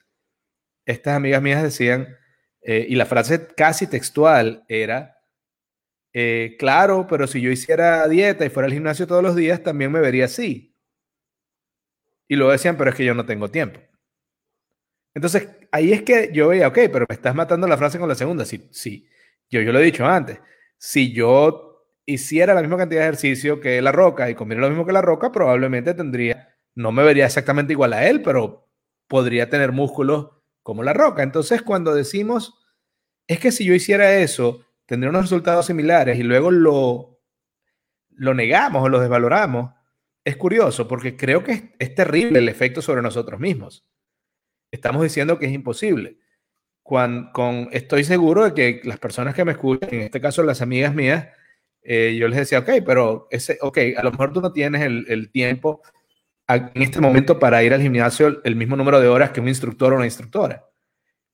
estas 0.85 1.17
amigas 1.17 1.41
mías 1.41 1.63
decían, 1.63 2.17
eh, 2.63 2.87
y 2.89 2.97
la 2.97 3.07
frase 3.07 3.47
casi 3.57 3.87
textual 3.87 4.65
era, 4.69 5.17
eh, 6.13 6.57
claro, 6.59 7.07
pero 7.09 7.27
si 7.27 7.41
yo 7.41 7.51
hiciera 7.51 8.07
dieta 8.09 8.45
y 8.45 8.51
fuera 8.51 8.67
al 8.67 8.75
gimnasio 8.75 9.07
todos 9.07 9.23
los 9.23 9.35
días, 9.35 9.63
también 9.63 9.91
me 9.91 10.01
vería 10.01 10.27
así. 10.27 10.77
Y 12.29 12.37
luego 12.37 12.53
decían, 12.53 12.77
pero 12.77 12.91
es 12.91 12.97
que 12.97 13.05
yo 13.05 13.15
no 13.15 13.25
tengo 13.25 13.51
tiempo. 13.51 13.81
Entonces, 15.15 15.49
ahí 15.73 15.93
es 15.93 16.03
que 16.03 16.31
yo 16.33 16.49
veía, 16.49 16.69
ok, 16.69 16.79
pero 16.93 17.07
me 17.09 17.15
estás 17.15 17.35
matando 17.35 17.67
la 17.67 17.77
frase 17.77 17.99
con 17.99 18.09
la 18.09 18.15
segunda. 18.15 18.45
Sí, 18.45 18.69
sí. 18.71 19.09
Yo, 19.49 19.61
yo 19.63 19.73
lo 19.73 19.81
he 19.81 19.85
dicho 19.85 20.07
antes. 20.07 20.39
Si 20.79 21.13
yo 21.13 21.70
hiciera 22.11 22.55
la 22.55 22.61
misma 22.61 22.77
cantidad 22.77 23.01
de 23.01 23.07
ejercicio 23.07 23.61
que 23.61 23.81
la 23.83 23.93
roca 23.93 24.31
y 24.31 24.35
comiera 24.35 24.63
lo 24.63 24.69
mismo 24.69 24.87
que 24.87 24.93
la 24.93 25.03
roca, 25.03 25.33
probablemente 25.33 25.95
tendría, 25.95 26.55
no 26.75 26.93
me 26.93 27.03
vería 27.03 27.27
exactamente 27.27 27.73
igual 27.73 27.93
a 27.93 28.07
él, 28.07 28.23
pero 28.23 28.69
podría 29.07 29.51
tener 29.51 29.73
músculos 29.73 30.31
como 30.63 30.83
la 30.83 30.93
roca. 30.93 31.23
Entonces, 31.23 31.63
cuando 31.63 31.95
decimos, 31.95 32.59
es 33.27 33.39
que 33.39 33.53
si 33.53 33.65
yo 33.65 33.75
hiciera 33.75 34.15
eso, 34.15 34.67
tendría 34.87 35.11
unos 35.11 35.23
resultados 35.23 35.67
similares 35.67 36.19
y 36.19 36.23
luego 36.23 36.51
lo, 36.51 37.21
lo 38.11 38.35
negamos 38.35 38.83
o 38.83 38.89
lo 38.89 39.01
desvaloramos, 39.01 39.73
es 40.25 40.37
curioso 40.37 40.87
porque 40.87 41.17
creo 41.17 41.43
que 41.43 41.75
es, 41.79 41.95
terrible 41.95 42.39
el 42.39 42.49
efecto 42.49 42.83
sobre 42.83 43.03
nosotros 43.03 43.41
mismos. 43.41 43.87
Estamos 44.71 45.03
diciendo 45.03 45.39
que 45.39 45.47
es 45.47 45.53
imposible. 45.53 46.19
Cuando, 46.83 47.33
con, 47.33 47.69
estoy 47.73 48.05
seguro 48.05 48.45
de 48.45 48.55
que 48.55 48.81
las 48.87 48.99
personas 48.99 49.35
que 49.35 49.45
me 49.45 49.53
escuchan, 49.53 49.89
en 49.93 50.01
este 50.03 50.21
caso 50.21 50.43
las 50.43 50.61
amigas 50.63 50.95
mías, 50.95 51.29
eh, 51.83 52.17
yo 52.19 52.29
les 52.29 52.39
decía, 52.39 52.61
ok, 52.61 52.71
pero 52.85 53.27
ese, 53.31 53.59
ok, 53.61 53.79
a 53.97 54.03
lo 54.03 54.11
mejor 54.11 54.33
tú 54.33 54.41
no 54.41 54.53
tienes 54.53 54.83
el, 54.83 55.07
el, 55.09 55.31
tiempo 55.31 55.83
en 56.49 56.83
este 56.83 57.01
momento 57.01 57.39
para 57.39 57.63
ir 57.63 57.73
al 57.73 57.81
gimnasio 57.81 58.41
el 58.45 58.57
mismo 58.57 58.77
número 58.77 59.01
de 59.01 59.09
horas 59.09 59.31
que 59.31 59.41
un 59.41 59.49
instructor 59.49 59.93
o 59.93 59.97
una 59.97 60.05
instructora, 60.05 60.67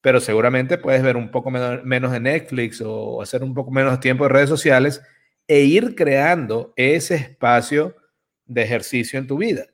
pero 0.00 0.20
seguramente 0.20 0.78
puedes 0.78 1.02
ver 1.02 1.16
un 1.16 1.30
poco 1.30 1.50
menos, 1.50 2.12
de 2.12 2.20
Netflix 2.20 2.82
o 2.84 3.22
hacer 3.22 3.42
un 3.42 3.54
poco 3.54 3.70
menos 3.70 3.98
tiempo 4.00 4.24
de 4.24 4.30
redes 4.30 4.48
sociales 4.48 5.02
e 5.48 5.60
ir 5.60 5.94
creando 5.94 6.72
ese 6.76 7.14
espacio 7.14 7.96
de 8.44 8.62
ejercicio 8.62 9.18
en 9.18 9.26
tu 9.26 9.38
vida. 9.38 9.66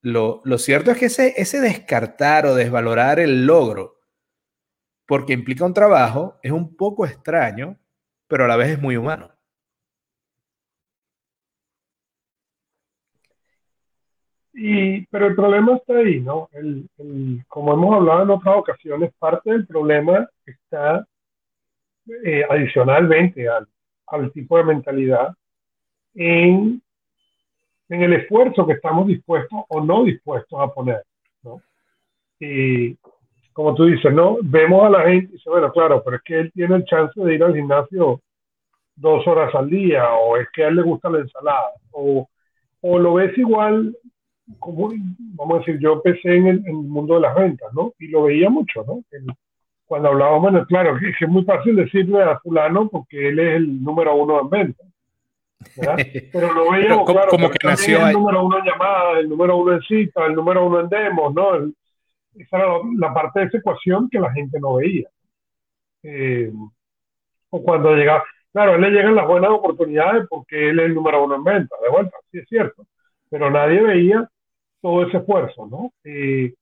Lo, 0.00 0.42
lo 0.44 0.58
cierto 0.58 0.90
es 0.90 0.98
que 0.98 1.06
ese, 1.06 1.34
ese 1.36 1.60
descartar 1.60 2.44
o 2.46 2.54
desvalorar 2.54 3.20
el 3.20 3.46
logro, 3.46 4.00
porque 5.06 5.32
implica 5.32 5.64
un 5.64 5.74
trabajo, 5.74 6.38
es 6.42 6.50
un 6.50 6.76
poco 6.76 7.06
extraño, 7.06 7.78
pero 8.26 8.44
a 8.44 8.48
la 8.48 8.56
vez 8.56 8.70
es 8.70 8.80
muy 8.80 8.96
humano. 8.96 9.30
Y, 14.54 15.06
pero 15.06 15.28
el 15.28 15.34
problema 15.34 15.76
está 15.76 15.96
ahí, 15.96 16.20
¿no? 16.20 16.48
El, 16.52 16.86
el, 16.98 17.42
como 17.48 17.72
hemos 17.72 17.94
hablado 17.94 18.22
en 18.22 18.30
otras 18.30 18.56
ocasiones, 18.56 19.12
parte 19.18 19.50
del 19.50 19.66
problema 19.66 20.28
está 20.44 21.06
eh, 22.24 22.44
adicionalmente 22.48 23.48
al, 23.48 23.66
al, 24.08 24.30
tipo 24.32 24.58
de 24.58 24.64
mentalidad 24.64 25.34
en, 26.14 26.82
en, 27.88 28.02
el 28.02 28.12
esfuerzo 28.12 28.66
que 28.66 28.74
estamos 28.74 29.06
dispuestos 29.06 29.60
o 29.68 29.80
no 29.80 30.04
dispuestos 30.04 30.60
a 30.60 30.68
poner, 30.68 31.02
¿no? 31.42 31.62
Y 32.38 32.96
como 33.54 33.74
tú 33.74 33.86
dices, 33.86 34.12
¿no? 34.12 34.36
Vemos 34.42 34.84
a 34.84 34.90
la 34.90 35.08
gente 35.08 35.30
y 35.30 35.32
dice, 35.36 35.48
bueno, 35.48 35.72
claro, 35.72 36.02
pero 36.04 36.16
es 36.16 36.22
que 36.22 36.40
él 36.40 36.52
tiene 36.52 36.76
el 36.76 36.84
chance 36.84 37.18
de 37.18 37.34
ir 37.34 37.42
al 37.42 37.54
gimnasio 37.54 38.20
dos 38.96 39.26
horas 39.26 39.54
al 39.54 39.70
día, 39.70 40.12
o 40.14 40.36
es 40.36 40.48
que 40.52 40.64
a 40.64 40.68
él 40.68 40.76
le 40.76 40.82
gusta 40.82 41.08
la 41.08 41.20
ensalada, 41.20 41.72
o, 41.92 42.28
o 42.82 42.98
lo 42.98 43.14
ves 43.14 43.36
igual 43.38 43.96
como, 44.58 44.90
vamos 45.18 45.56
a 45.56 45.58
decir, 45.58 45.78
yo 45.80 45.94
empecé 45.94 46.36
en 46.36 46.46
el, 46.48 46.62
mundo 46.72 47.14
de 47.14 47.20
las 47.20 47.34
ventas, 47.34 47.72
¿no? 47.74 47.92
Y 47.98 48.08
lo 48.08 48.24
veía 48.24 48.50
mucho, 48.50 48.84
¿no? 48.84 49.02
cuando 49.84 50.08
hablábamos, 50.08 50.40
bueno, 50.40 50.66
claro, 50.66 50.96
es, 50.96 51.14
es 51.20 51.28
muy 51.28 51.44
fácil 51.44 51.76
decirle 51.76 52.22
a 52.22 52.38
fulano 52.38 52.88
porque 52.88 53.28
él 53.28 53.38
es 53.38 53.56
el 53.56 53.84
número 53.84 54.14
uno 54.14 54.40
en 54.40 54.48
ventas. 54.48 54.86
Pero 56.32 56.52
lo 56.54 56.70
veíamos, 56.70 57.10
claro, 57.10 57.28
como 57.28 57.50
que 57.50 57.58
nació 57.66 58.06
el 58.06 58.14
número 58.14 58.44
uno 58.44 58.58
en 58.58 58.64
llamadas, 58.64 59.18
el 59.18 59.28
número 59.28 59.56
uno 59.58 59.72
en 59.74 59.82
citas, 59.82 60.24
el 60.26 60.34
número 60.34 60.66
uno 60.66 60.80
en 60.80 60.88
demos, 60.88 61.34
¿no? 61.34 61.56
esa 62.34 62.56
era 62.56 62.68
la 62.96 63.12
parte 63.12 63.40
de 63.40 63.46
esa 63.46 63.58
ecuación 63.58 64.08
que 64.10 64.18
la 64.18 64.32
gente 64.32 64.58
no 64.58 64.76
veía. 64.76 65.08
Eh, 66.02 66.50
o 67.50 67.62
cuando 67.62 67.94
llega, 67.94 68.22
claro, 68.52 68.72
a 68.72 68.74
él 68.76 68.80
le 68.80 68.90
llegan 68.90 69.14
las 69.14 69.26
buenas 69.26 69.50
oportunidades 69.50 70.26
porque 70.28 70.70
él 70.70 70.80
es 70.80 70.86
el 70.86 70.94
número 70.94 71.22
uno 71.22 71.36
en 71.36 71.44
venta, 71.44 71.76
de 71.82 71.90
vuelta, 71.90 72.16
sí 72.30 72.38
es 72.38 72.48
cierto, 72.48 72.86
pero 73.28 73.50
nadie 73.50 73.82
veía 73.82 74.26
todo 74.82 75.06
ese 75.06 75.18
esfuerzo, 75.18 75.66
¿no? 75.66 75.92
Eh, 76.04 76.52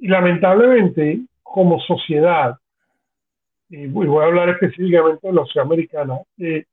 y 0.00 0.08
lamentablemente, 0.08 1.20
como 1.42 1.80
sociedad, 1.80 2.56
y 3.68 3.86
voy 3.86 4.22
a 4.22 4.26
hablar 4.26 4.48
específicamente 4.50 5.28
de 5.28 5.32
la 5.32 5.42
sociedad 5.42 5.66
americana, 5.66 6.18
eh, 6.38 6.64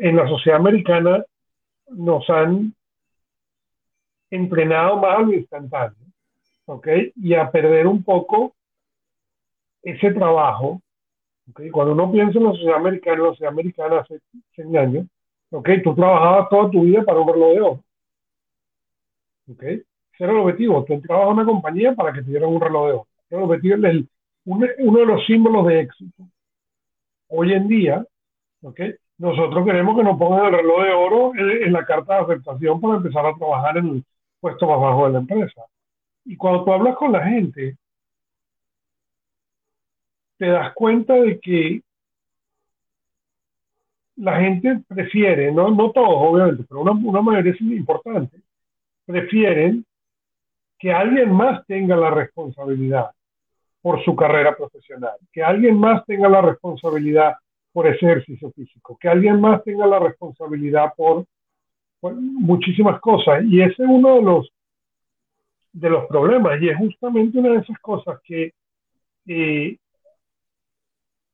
en 0.00 0.16
la 0.16 0.28
sociedad 0.28 0.58
americana 0.58 1.24
nos 1.88 2.28
han 2.28 2.74
entrenado 4.30 4.96
más 4.96 5.18
a 5.18 5.22
lo 5.22 5.32
instantáneo, 5.34 6.06
¿ok? 6.66 6.88
Y 7.16 7.34
a 7.34 7.50
perder 7.50 7.86
un 7.86 8.02
poco 8.02 8.54
ese 9.82 10.12
trabajo, 10.12 10.80
¿ok? 11.50 11.62
Cuando 11.70 11.92
uno 11.92 12.10
piensa 12.10 12.38
en 12.38 12.44
la 12.44 12.52
sociedad 12.52 12.76
americana, 12.76 13.22
la 13.22 13.28
sociedad 13.30 13.52
americana 13.52 13.98
hace 14.00 14.20
100 14.54 14.76
años, 14.76 15.06
¿ok? 15.50 15.68
Tú 15.84 15.94
trabajabas 15.94 16.48
toda 16.48 16.70
tu 16.70 16.82
vida 16.82 17.04
para 17.04 17.20
un 17.20 17.28
reloj 17.28 17.52
de 17.52 17.60
oro, 17.60 17.80
¿ok? 19.48 19.62
Ese 19.62 20.24
era 20.24 20.32
el 20.32 20.38
objetivo, 20.38 20.84
tú 20.84 20.94
entrabas 20.94 21.26
a 21.26 21.30
una 21.30 21.44
compañía 21.44 21.94
para 21.94 22.12
que 22.12 22.22
te 22.22 22.30
dieran 22.30 22.50
un 22.50 22.60
reloj 22.60 22.86
de 22.86 22.92
oro. 22.92 23.06
Ese 23.26 23.36
el 23.36 23.42
objetivo, 23.42 23.74
es 23.86 24.06
uno 24.44 24.98
de 24.98 25.06
los 25.06 25.26
símbolos 25.26 25.66
de 25.66 25.80
éxito. 25.80 26.24
Hoy 27.28 27.52
en 27.52 27.68
día, 27.68 28.04
¿ok? 28.62 28.80
Nosotros 29.18 29.64
queremos 29.64 29.96
que 29.96 30.04
nos 30.04 30.18
pongan 30.18 30.46
el 30.46 30.52
reloj 30.52 30.82
de 30.82 30.92
oro 30.92 31.34
en, 31.34 31.62
en 31.64 31.72
la 31.72 31.84
carta 31.84 32.16
de 32.16 32.22
aceptación 32.22 32.80
para 32.80 32.96
empezar 32.96 33.24
a 33.24 33.34
trabajar 33.34 33.78
en 33.78 33.86
el 33.88 34.04
puesto 34.40 34.66
más 34.66 34.80
bajo 34.80 35.06
de 35.06 35.12
la 35.12 35.18
empresa. 35.20 35.62
Y 36.24 36.36
cuando 36.36 36.64
tú 36.64 36.72
hablas 36.72 36.96
con 36.96 37.12
la 37.12 37.24
gente, 37.24 37.76
te 40.38 40.46
das 40.46 40.72
cuenta 40.74 41.14
de 41.14 41.38
que 41.38 41.82
la 44.16 44.40
gente 44.40 44.80
prefiere, 44.88 45.52
no, 45.52 45.70
no 45.70 45.90
todos 45.90 46.14
obviamente, 46.16 46.64
pero 46.68 46.80
una, 46.80 46.92
una 46.92 47.22
mayoría 47.22 47.52
es 47.52 47.60
importante, 47.60 48.38
prefieren 49.06 49.84
que 50.78 50.92
alguien 50.92 51.32
más 51.32 51.64
tenga 51.66 51.96
la 51.96 52.10
responsabilidad 52.10 53.10
por 53.80 54.04
su 54.04 54.14
carrera 54.14 54.56
profesional, 54.56 55.16
que 55.32 55.42
alguien 55.42 55.78
más 55.78 56.04
tenga 56.06 56.28
la 56.28 56.40
responsabilidad 56.40 57.34
por 57.72 57.86
ejercicio 57.86 58.50
físico, 58.52 58.96
que 59.00 59.08
alguien 59.08 59.40
más 59.40 59.62
tenga 59.64 59.86
la 59.86 59.98
responsabilidad 59.98 60.92
por 60.96 61.24
muchísimas 62.02 63.00
cosas. 63.00 63.44
Y 63.44 63.60
ese 63.60 63.82
es 63.82 63.88
uno 63.88 64.16
de 64.16 64.22
los, 64.22 64.52
de 65.72 65.90
los 65.90 66.06
problemas 66.06 66.60
y 66.60 66.68
es 66.68 66.76
justamente 66.76 67.38
una 67.38 67.50
de 67.50 67.58
esas 67.58 67.78
cosas 67.78 68.20
que 68.24 68.52
eh, 69.26 69.76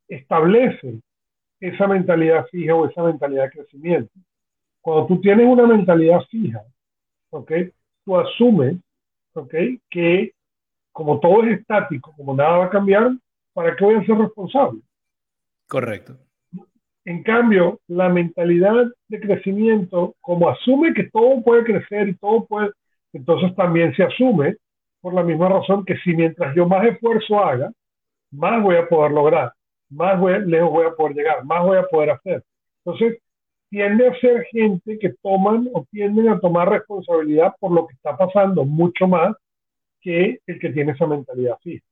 establece 0.08 1.00
esa 1.60 1.86
mentalidad 1.86 2.46
fija 2.46 2.74
o 2.74 2.88
esa 2.88 3.02
mentalidad 3.02 3.44
de 3.44 3.50
crecimiento. 3.50 4.12
Cuando 4.80 5.06
tú 5.06 5.20
tienes 5.20 5.46
una 5.46 5.66
mentalidad 5.66 6.20
fija, 6.30 6.62
¿ok? 7.30 7.52
Tú 8.04 8.16
asumes, 8.16 8.76
¿ok? 9.34 9.54
Que 9.90 10.32
como 10.92 11.20
todo 11.20 11.44
es 11.44 11.60
estático, 11.60 12.12
como 12.16 12.34
nada 12.34 12.58
va 12.58 12.64
a 12.66 12.70
cambiar, 12.70 13.12
¿para 13.52 13.76
qué 13.76 13.84
voy 13.84 13.94
a 13.96 14.04
ser 14.04 14.16
responsable? 14.16 14.80
Correcto. 15.68 16.16
En 17.04 17.22
cambio, 17.22 17.80
la 17.86 18.08
mentalidad 18.08 18.86
de 19.08 19.20
crecimiento, 19.20 20.14
como 20.20 20.48
asume 20.48 20.92
que 20.94 21.04
todo 21.04 21.42
puede 21.42 21.64
crecer 21.64 22.08
y 22.08 22.14
todo 22.16 22.44
puede, 22.46 22.70
entonces 23.12 23.54
también 23.56 23.94
se 23.94 24.02
asume 24.02 24.56
por 25.00 25.14
la 25.14 25.22
misma 25.22 25.48
razón 25.48 25.84
que 25.84 25.96
si 25.98 26.14
mientras 26.14 26.54
yo 26.54 26.66
más 26.66 26.84
esfuerzo 26.84 27.38
haga, 27.38 27.70
más 28.30 28.62
voy 28.62 28.76
a 28.76 28.88
poder 28.88 29.12
lograr, 29.12 29.52
más 29.88 30.20
lejos 30.46 30.70
voy 30.70 30.86
a 30.86 30.94
poder 30.94 31.16
llegar, 31.16 31.44
más 31.44 31.62
voy 31.64 31.78
a 31.78 31.84
poder 31.84 32.10
hacer. 32.10 32.42
Entonces, 32.84 33.18
tiende 33.70 34.08
a 34.08 34.18
ser 34.20 34.44
gente 34.50 34.98
que 34.98 35.14
toman 35.22 35.68
o 35.72 35.86
tienden 35.90 36.28
a 36.28 36.40
tomar 36.40 36.68
responsabilidad 36.68 37.54
por 37.60 37.72
lo 37.72 37.86
que 37.86 37.94
está 37.94 38.16
pasando 38.16 38.64
mucho 38.64 39.06
más 39.06 39.34
que 40.00 40.40
el 40.46 40.58
que 40.58 40.70
tiene 40.70 40.92
esa 40.92 41.06
mentalidad 41.06 41.58
fija, 41.62 41.84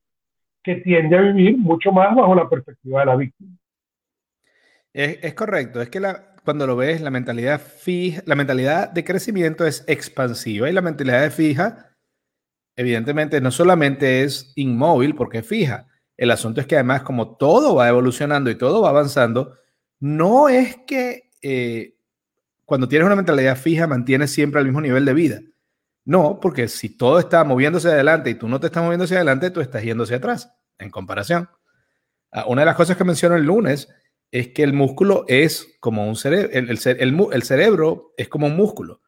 que 0.63 0.77
tiende 0.77 1.17
a 1.17 1.23
vivir 1.23 1.59
mucho 1.59 1.93
más 1.93 2.15
bajo 2.15 2.35
la 2.35 2.49
perspectiva 2.49 3.01
de 3.01 3.07
la 3.07 3.17
víctima. 3.17 3.57
Es, 4.93 5.35
correcto, 5.35 5.83
es 5.83 5.91
que 5.91 6.01
cuando 6.43 6.67
lo 6.67 6.75
ves, 6.75 7.03
la 7.03 7.11
mentalidad 7.11 7.61
fija, 7.61 8.23
la 8.25 8.35
mentalidad 8.35 8.91
de 8.91 9.05
crecimiento 9.05 9.67
es 9.67 9.85
expansiva 9.87 10.71
y 10.71 10.73
la 10.73 10.81
mentalidad 10.81 11.21
de 11.21 11.31
fija, 11.31 11.95
evidentemente, 12.77 13.43
no 13.43 13.51
solamente 13.51 14.23
es 14.23 14.55
inmóvil 14.57 15.15
porque 15.15 15.39
es 15.39 15.47
fija. 15.47 15.87
El 16.17 16.31
asunto 16.31 16.63
es 16.63 16.67
que 16.67 16.77
además, 16.77 17.03
como 17.03 17.37
todo 17.37 17.75
va 17.75 17.89
evolucionando 17.89 18.49
y 18.51 18.57
todo 18.57 18.81
va 18.81 18.89
avanzando, 18.89 19.59
no 20.01 20.49
es 20.49 20.79
que 20.87 21.26
eh, 21.43 21.97
cuando 22.65 22.89
tienes 22.89 23.07
una 23.07 23.17
mentalidad 23.17 23.57
fija 23.57 23.87
mantienes 23.87 24.33
siempre 24.33 24.61
el 24.61 24.67
mismo 24.67 24.81
nivel 24.81 25.05
de 25.05 25.15
vida. 25.15 25.41
No, 26.05 26.39
porque 26.41 26.69
si 26.69 26.97
todo 26.97 27.19
está 27.19 27.43
moviéndose 27.45 27.89
adelante 27.89 28.31
y 28.31 28.35
tú 28.35 28.49
no 28.49 28.61
te 28.61 28.67
estás 28.67 28.83
moviendo 28.83 29.05
hacia 29.05 29.17
adelante, 29.17 29.51
tú 29.51 29.61
estás 29.61 29.83
yendo 29.83 30.05
hacia 30.05 30.19
atrás, 30.19 30.53
en 30.79 30.91
comparación. 30.91 31.49
Ah, 32.31 32.45
una 32.47 32.63
de 32.63 32.67
las 32.67 32.77
cosas 32.77 32.97
que 32.97 33.05
menciono 33.05 33.35
el 33.35 33.45
lunes 33.45 33.89
es 34.31 34.49
que 34.49 34.63
el 34.63 34.73
músculo 34.73 35.25
es 35.29 35.77
como 35.81 36.07
un 36.07 36.17
cerebro, 36.17 36.51
el, 36.53 37.43
cerebro 37.43 38.13
es 38.17 38.29
como 38.29 38.47
un 38.47 38.57
músculo. 38.57 39.01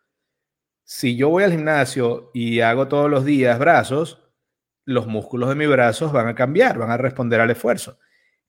Si 0.84 1.16
yo 1.16 1.28
voy 1.28 1.44
al 1.44 1.52
gimnasio 1.52 2.30
y 2.34 2.60
hago 2.60 2.88
todos 2.88 3.10
los 3.10 3.24
días 3.24 3.58
brazos, 3.58 4.22
los 4.84 5.06
músculos 5.06 5.50
de 5.50 5.54
mis 5.54 5.68
brazos 5.68 6.12
van 6.12 6.28
a 6.28 6.34
cambiar, 6.34 6.78
van 6.78 6.90
a 6.90 6.96
responder 6.96 7.40
al 7.40 7.50
esfuerzo. 7.50 7.98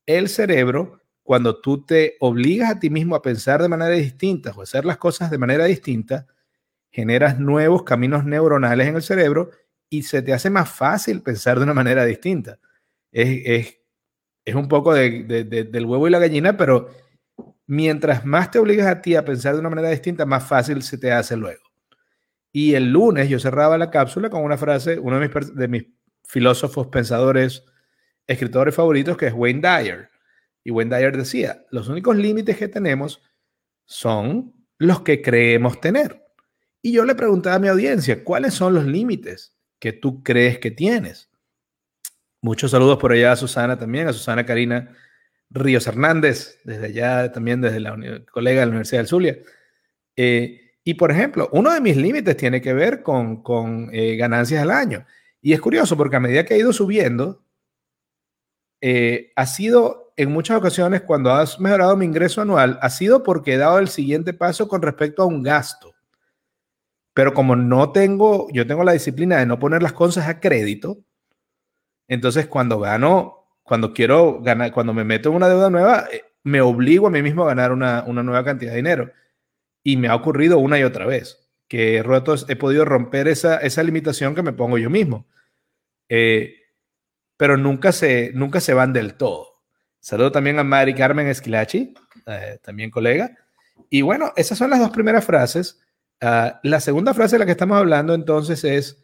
El 0.06 0.30
cerebro, 0.30 0.99
cuando 1.30 1.62
tú 1.62 1.86
te 1.86 2.16
obligas 2.22 2.72
a 2.72 2.80
ti 2.80 2.90
mismo 2.90 3.16
a 3.16 3.22
pensar 3.22 3.62
de 3.62 3.70
manera 3.70 3.94
distinta 3.94 4.52
o 4.56 4.64
hacer 4.64 4.84
las 4.84 4.98
cosas 4.98 5.30
de 5.30 5.38
manera 5.38 5.66
distinta, 5.66 6.26
generas 6.90 7.38
nuevos 7.38 7.84
caminos 7.84 8.26
neuronales 8.26 8.88
en 8.88 8.96
el 8.96 9.04
cerebro 9.04 9.52
y 9.92 10.02
se 10.02 10.24
te 10.24 10.34
hace 10.34 10.50
más 10.50 10.72
fácil 10.72 11.22
pensar 11.22 11.60
de 11.60 11.66
una 11.66 11.76
manera 11.76 12.04
distinta. 12.04 12.58
Es, 13.12 13.42
es 13.46 13.80
es 14.44 14.56
un 14.56 14.68
poco 14.68 14.96
del 14.96 15.86
huevo 15.86 16.08
y 16.08 16.10
la 16.10 16.18
gallina, 16.18 16.58
pero 16.58 16.90
mientras 17.68 18.26
más 18.26 18.50
te 18.50 18.58
obligas 18.58 18.88
a 18.88 19.00
ti 19.00 19.14
a 19.14 19.24
pensar 19.24 19.54
de 19.54 19.60
una 19.60 19.70
manera 19.70 19.90
distinta, 19.90 20.26
más 20.26 20.48
fácil 20.48 20.82
se 20.82 20.98
te 20.98 21.12
hace 21.12 21.38
luego. 21.38 21.62
Y 22.52 22.74
el 22.74 22.92
lunes 22.92 23.30
yo 23.30 23.38
cerraba 23.38 23.78
la 23.78 23.92
cápsula 23.92 24.32
con 24.32 24.44
una 24.44 24.58
frase, 24.58 24.98
uno 24.98 25.20
de 25.20 25.28
mis, 25.28 25.56
de 25.56 25.68
mis 25.68 25.86
filósofos, 26.28 26.88
pensadores, 26.88 27.64
escritores 28.26 28.74
favoritos, 28.74 29.16
que 29.16 29.28
es 29.28 29.34
Wayne 29.36 29.62
Dyer. 29.62 30.10
Y 30.64 30.72
Wayne 30.72 30.96
Dyer 30.96 31.18
decía, 31.18 31.66
los 31.72 31.88
únicos 31.88 32.16
límites 32.16 32.58
que 32.58 32.68
tenemos 32.68 33.22
son 33.86 34.54
los 34.78 35.02
que 35.02 35.22
creemos 35.22 35.82
tener. 35.82 36.26
Y 36.82 36.94
yo 36.94 37.06
le 37.06 37.16
preguntaba 37.16 37.56
a 37.56 37.60
mi 37.60 37.68
audiencia, 37.68 38.24
¿cuáles 38.24 38.54
son 38.54 38.74
los 38.74 38.86
límites 38.86 39.56
que 39.80 39.94
tú 39.94 40.24
crees 40.24 40.60
que 40.60 40.72
tienes? 40.72 41.30
Muchos 42.42 42.72
saludos 42.72 42.98
por 42.98 43.12
allá 43.12 43.34
a 43.34 43.36
Susana 43.36 43.78
también, 43.78 44.08
a 44.08 44.14
Susana 44.14 44.46
Karina 44.46 44.96
Ríos 45.50 45.88
Hernández, 45.88 46.60
desde 46.64 46.86
allá 46.88 47.32
también, 47.32 47.60
desde 47.60 47.80
la 47.80 47.98
colega 48.32 48.62
de 48.62 48.66
la 48.66 48.72
Universidad 48.72 49.02
del 49.02 49.08
Zulia. 49.08 49.38
Eh, 50.16 50.76
y 50.84 50.94
por 50.94 51.12
ejemplo, 51.12 51.50
uno 51.52 51.74
de 51.74 51.82
mis 51.82 51.98
límites 51.98 52.38
tiene 52.38 52.62
que 52.62 52.74
ver 52.74 53.04
con, 53.04 53.44
con 53.44 53.90
eh, 53.92 54.16
ganancias 54.16 54.62
al 54.62 54.72
año. 54.72 55.06
Y 55.42 55.54
es 55.54 55.60
curioso 55.60 55.98
porque 55.98 56.16
a 56.16 56.20
medida 56.22 56.46
que 56.46 56.54
ha 56.54 56.58
ido 56.58 56.72
subiendo, 56.72 57.44
eh, 58.82 59.32
ha 59.36 59.46
sido 59.46 59.99
en 60.22 60.32
muchas 60.32 60.58
ocasiones 60.58 61.02
cuando 61.02 61.32
has 61.32 61.60
mejorado 61.60 61.96
mi 61.96 62.06
ingreso 62.06 62.42
anual, 62.42 62.78
ha 62.82 62.90
sido 62.90 63.24
porque 63.24 63.54
he 63.54 63.58
dado 63.58 63.80
el 63.80 63.88
siguiente 63.88 64.34
paso 64.34 64.68
con 64.68 64.82
respecto 64.82 65.24
a 65.24 65.26
un 65.26 65.44
gasto. 65.44 65.94
Pero 67.14 67.34
como 67.34 67.56
no 67.56 67.92
tengo, 67.92 68.48
yo 68.52 68.68
tengo 68.68 68.84
la 68.84 68.94
disciplina 68.94 69.38
de 69.38 69.46
no 69.46 69.60
poner 69.60 69.82
las 69.82 69.94
cosas 69.94 70.28
a 70.28 70.40
crédito, 70.40 71.00
entonces, 72.10 72.48
cuando 72.48 72.80
gano, 72.80 73.48
cuando 73.64 73.94
quiero 73.94 74.42
ganar, 74.42 74.74
cuando 74.74 74.94
me 74.94 75.04
meto 75.06 75.30
en 75.30 75.36
una 75.36 75.48
deuda 75.48 75.70
nueva, 75.70 76.08
eh, 76.12 76.24
me 76.44 76.60
obligo 76.60 77.08
a 77.08 77.12
mí 77.12 77.22
mismo 77.22 77.44
a 77.44 77.50
ganar 77.50 77.72
una, 77.72 78.02
nueva 78.02 78.44
cantidad 78.44 78.72
de 78.72 78.78
dinero. 78.78 79.12
Y 79.84 79.96
me 79.96 80.10
ha 80.10 80.16
ocurrido 80.16 80.58
una 80.58 80.80
y 80.80 80.84
otra 80.84 81.06
vez 81.06 81.50
que 81.68 81.98
he, 81.98 82.04
roto, 82.04 82.36
he 82.48 82.56
podido 82.56 82.84
romper 82.84 83.28
esa, 83.28 83.58
esa 83.60 83.84
limitación 83.84 84.34
que 84.36 84.42
me 84.42 84.54
pongo 84.54 84.80
yo 84.80 84.90
mismo. 84.90 85.28
Eh, 86.10 86.56
pero 87.38 87.58
nunca 87.58 87.92
se, 87.92 88.32
nunca 88.34 88.60
se 88.60 88.74
van 88.74 88.92
del 88.92 89.14
todo. 89.14 89.59
Saludo 90.00 90.32
también 90.32 90.60
a 90.60 90.64
Mari 90.64 90.94
Carmen 90.94 91.28
Esquilachi, 91.28 91.94
eh, 92.26 92.60
también 92.64 92.90
colega. 92.90 93.36
Y 93.90 94.02
bueno, 94.02 94.32
esas 94.36 94.58
son 94.58 94.70
las 94.70 94.80
dos 94.80 94.92
primeras 94.92 95.26
frases. 95.26 95.80
Ah, 96.22 96.60
la 96.64 96.80
segunda 96.80 97.14
frase 97.14 97.36
de 97.36 97.40
la 97.40 97.46
que 97.46 97.52
estamos 97.52 97.78
hablando 97.78 98.14
entonces 98.14 98.64
es, 98.64 99.04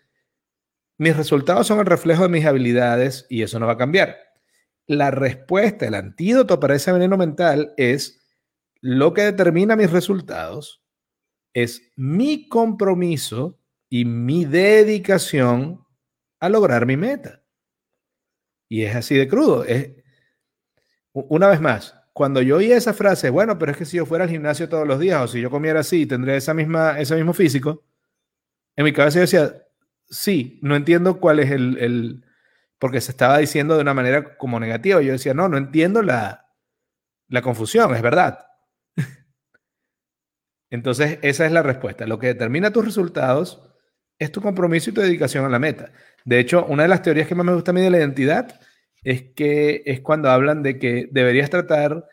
mis 0.97 1.15
resultados 1.15 1.67
son 1.67 1.79
el 1.79 1.85
reflejo 1.85 2.23
de 2.23 2.29
mis 2.29 2.45
habilidades 2.45 3.25
y 3.29 3.41
eso 3.41 3.59
no 3.59 3.67
va 3.67 3.73
a 3.73 3.77
cambiar. 3.77 4.17
La 4.87 5.11
respuesta, 5.11 5.85
el 5.87 5.95
antídoto 5.95 6.59
para 6.59 6.75
ese 6.75 6.91
veneno 6.91 7.17
mental 7.17 7.73
es, 7.77 8.21
lo 8.81 9.13
que 9.13 9.23
determina 9.23 9.75
mis 9.75 9.91
resultados 9.91 10.83
es 11.53 11.91
mi 11.95 12.47
compromiso 12.49 13.57
y 13.89 14.05
mi 14.05 14.45
dedicación 14.45 15.85
a 16.39 16.49
lograr 16.49 16.85
mi 16.85 16.97
meta. 16.97 17.43
Y 18.69 18.83
es 18.83 18.95
así 18.95 19.15
de 19.15 19.27
crudo. 19.27 19.63
Es, 19.63 19.91
una 21.15 21.47
vez 21.47 21.61
más, 21.61 21.95
cuando 22.13 22.41
yo 22.41 22.57
oí 22.57 22.71
esa 22.71 22.93
frase, 22.93 23.29
bueno, 23.29 23.57
pero 23.57 23.71
es 23.71 23.77
que 23.77 23.85
si 23.85 23.97
yo 23.97 24.05
fuera 24.05 24.25
al 24.25 24.29
gimnasio 24.29 24.67
todos 24.69 24.87
los 24.87 24.99
días 24.99 25.21
o 25.21 25.27
si 25.27 25.41
yo 25.41 25.49
comiera 25.49 25.79
así, 25.79 26.05
tendría 26.05 26.35
esa 26.35 26.53
misma, 26.53 26.99
ese 26.99 27.15
mismo 27.15 27.33
físico, 27.33 27.83
en 28.75 28.83
mi 28.83 28.93
cabeza 28.93 29.15
yo 29.15 29.21
decía, 29.21 29.65
sí, 30.09 30.59
no 30.61 30.75
entiendo 30.75 31.19
cuál 31.19 31.39
es 31.39 31.51
el, 31.51 31.77
el, 31.77 32.25
porque 32.79 32.99
se 33.01 33.11
estaba 33.11 33.37
diciendo 33.37 33.75
de 33.75 33.81
una 33.81 33.93
manera 33.93 34.37
como 34.37 34.59
negativa. 34.59 35.01
Yo 35.01 35.13
decía, 35.13 35.33
no, 35.33 35.47
no 35.47 35.57
entiendo 35.57 36.01
la, 36.01 36.51
la 37.29 37.41
confusión, 37.41 37.95
es 37.95 38.01
verdad. 38.01 38.45
Entonces, 40.69 41.19
esa 41.21 41.45
es 41.45 41.51
la 41.51 41.63
respuesta. 41.63 42.05
Lo 42.05 42.19
que 42.19 42.27
determina 42.27 42.71
tus 42.71 42.85
resultados 42.85 43.61
es 44.19 44.31
tu 44.31 44.41
compromiso 44.41 44.89
y 44.89 44.93
tu 44.93 45.01
dedicación 45.01 45.45
a 45.45 45.49
la 45.49 45.59
meta. 45.59 45.91
De 46.25 46.39
hecho, 46.39 46.65
una 46.65 46.83
de 46.83 46.89
las 46.89 47.01
teorías 47.01 47.27
que 47.27 47.35
más 47.35 47.45
me 47.45 47.53
gusta 47.53 47.71
a 47.71 47.73
mí 47.73 47.81
de 47.81 47.89
la 47.89 47.99
identidad 47.99 48.59
es 49.05 49.21
que 49.35 49.83
es 49.85 50.01
cuando 50.01 50.31
hablan 50.31 50.63
de 50.63 50.79
que 50.79 51.07
deberías 51.11 51.51
tratar 51.51 52.09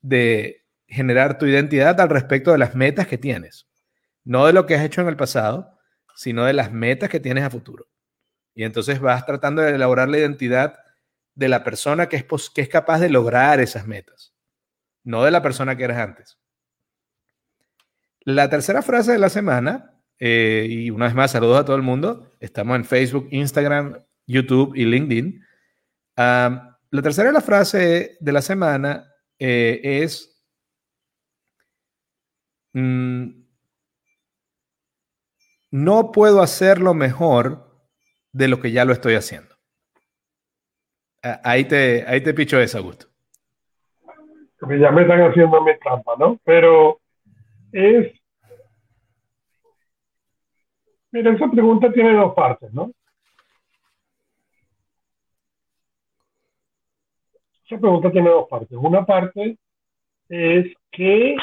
de 0.00 0.64
generar 0.86 1.38
tu 1.38 1.44
identidad 1.44 2.00
al 2.00 2.08
respecto 2.08 2.52
de 2.52 2.58
las 2.58 2.76
metas 2.76 3.08
que 3.08 3.18
tienes. 3.18 3.66
No 4.24 4.46
de 4.46 4.52
lo 4.52 4.64
que 4.64 4.76
has 4.76 4.84
hecho 4.84 5.00
en 5.00 5.08
el 5.08 5.16
pasado, 5.16 5.76
sino 6.14 6.44
de 6.44 6.52
las 6.52 6.72
metas 6.72 7.10
que 7.10 7.18
tienes 7.18 7.42
a 7.42 7.50
futuro. 7.50 7.88
Y 8.54 8.62
entonces 8.62 9.00
vas 9.00 9.26
tratando 9.26 9.60
de 9.60 9.74
elaborar 9.74 10.08
la 10.08 10.18
identidad 10.18 10.78
de 11.34 11.48
la 11.48 11.64
persona 11.64 12.08
que 12.08 12.16
es, 12.16 12.50
que 12.54 12.60
es 12.60 12.68
capaz 12.68 13.00
de 13.00 13.10
lograr 13.10 13.58
esas 13.58 13.88
metas, 13.88 14.32
no 15.02 15.24
de 15.24 15.32
la 15.32 15.42
persona 15.42 15.76
que 15.76 15.84
eres 15.84 15.96
antes. 15.96 16.38
La 18.20 18.48
tercera 18.48 18.82
frase 18.82 19.12
de 19.12 19.18
la 19.18 19.30
semana, 19.30 20.00
eh, 20.20 20.66
y 20.68 20.90
una 20.90 21.06
vez 21.06 21.14
más, 21.14 21.32
saludos 21.32 21.58
a 21.58 21.64
todo 21.64 21.74
el 21.74 21.82
mundo. 21.82 22.30
Estamos 22.38 22.76
en 22.76 22.84
Facebook, 22.84 23.26
Instagram, 23.32 24.04
YouTube 24.26 24.76
y 24.76 24.84
LinkedIn 24.84 25.49
la 26.20 27.02
tercera 27.02 27.28
de 27.28 27.34
la 27.34 27.40
frase 27.40 28.16
de 28.20 28.32
la 28.32 28.42
semana 28.42 29.12
eh, 29.38 29.80
es, 29.82 30.44
mm, 32.74 33.28
no 35.70 36.12
puedo 36.12 36.42
hacerlo 36.42 36.94
mejor 36.94 37.70
de 38.32 38.48
lo 38.48 38.60
que 38.60 38.72
ya 38.72 38.84
lo 38.84 38.92
estoy 38.92 39.14
haciendo. 39.14 39.54
Ahí 41.22 41.64
te, 41.64 42.04
ahí 42.06 42.22
te 42.22 42.34
picho 42.34 42.58
esa, 42.58 42.78
Augusto. 42.78 43.06
Ya 44.62 44.90
me 44.90 45.02
están 45.02 45.20
haciendo 45.22 45.62
mi 45.62 45.78
trampa, 45.78 46.14
¿no? 46.18 46.38
Pero 46.44 47.00
es... 47.72 48.12
Mira, 51.12 51.32
esa 51.32 51.50
pregunta 51.50 51.92
tiene 51.92 52.14
dos 52.14 52.34
partes, 52.34 52.72
¿no? 52.72 52.92
Esa 57.70 57.80
pregunta 57.80 58.10
tiene 58.10 58.28
dos 58.28 58.48
partes. 58.48 58.76
Una 58.76 59.06
parte 59.06 59.56
es 60.28 60.74
que 60.90 61.36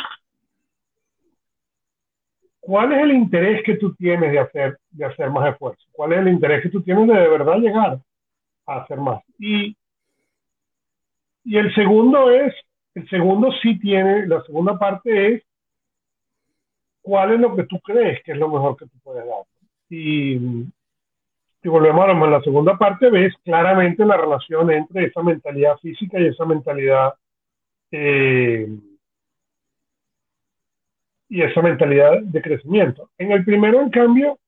¿cuál 2.59 2.91
es 2.91 3.01
el 3.01 3.13
interés 3.13 3.63
que 3.63 3.77
tú 3.77 3.95
tienes 3.95 4.33
de 4.33 4.39
hacer, 4.39 4.77
de 4.89 5.05
hacer 5.05 5.29
más 5.29 5.53
esfuerzo? 5.53 5.81
¿Cuál 5.93 6.11
es 6.11 6.19
el 6.19 6.27
interés 6.27 6.63
que 6.63 6.69
tú 6.69 6.81
tienes 6.81 7.07
de 7.07 7.13
de 7.13 7.29
verdad 7.29 7.55
llegar 7.59 7.99
a 8.65 8.75
hacer 8.81 8.97
más? 8.97 9.23
Y, 9.39 9.77
y 11.45 11.57
el 11.57 11.73
segundo 11.73 12.29
es, 12.29 12.53
el 12.95 13.07
segundo 13.07 13.49
sí 13.61 13.79
tiene, 13.79 14.27
la 14.27 14.43
segunda 14.43 14.77
parte 14.77 15.35
es 15.35 15.43
cuál 17.01 17.35
es 17.35 17.39
lo 17.39 17.55
que 17.55 17.63
tú 17.63 17.79
crees 17.79 18.21
que 18.23 18.33
es 18.33 18.37
lo 18.37 18.49
mejor 18.49 18.75
que 18.75 18.85
tú 18.85 18.99
puedes 19.01 19.25
dar. 19.25 19.45
Y 19.89 20.65
si 21.67 21.69
volvemos 21.69 22.07
a 22.07 22.27
la 22.27 22.41
segunda 22.43 22.77
parte, 22.77 23.09
ves 23.09 23.33
claramente 23.43 24.05
la 24.05 24.15
relación 24.15 24.71
entre 24.71 25.07
esa 25.07 25.21
mentalidad 25.21 25.75
física 25.79 26.17
y 26.17 26.27
esa 26.27 26.45
mentalidad 26.45 27.13
eh, 27.91 28.69
y 31.27 31.41
esa 31.41 31.61
mentalidad 31.61 32.21
de 32.21 32.41
crecimiento. 32.41 33.09
En 33.17 33.33
el 33.33 33.43
primero, 33.43 33.81
en 33.81 33.89
cambio, 33.89 34.39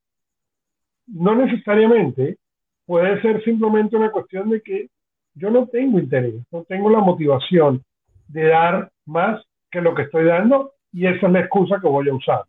no 1.08 1.36
necesariamente 1.36 2.38
puede 2.86 3.22
ser 3.22 3.44
simplemente 3.44 3.98
una 3.98 4.12
cuestión 4.12 4.50
de 4.50 4.62
que 4.62 4.88
yo 5.34 5.50
no 5.50 5.68
tengo 5.68 6.00
interés, 6.00 6.36
no 6.52 6.64
tengo 6.64 6.90
la 6.90 7.00
motivación 7.00 7.84
de 8.30 8.44
dar 8.46 8.94
más 9.06 9.44
que 9.70 9.82
lo 9.82 9.94
que 9.94 10.04
estoy 10.04 10.24
dando 10.24 10.72
y 10.94 11.06
esa 11.06 11.28
es 11.28 11.34
la 11.34 11.42
excusa 11.42 11.82
que 11.82 11.88
voy 11.90 12.08
a 12.08 12.14
usar. 12.14 12.44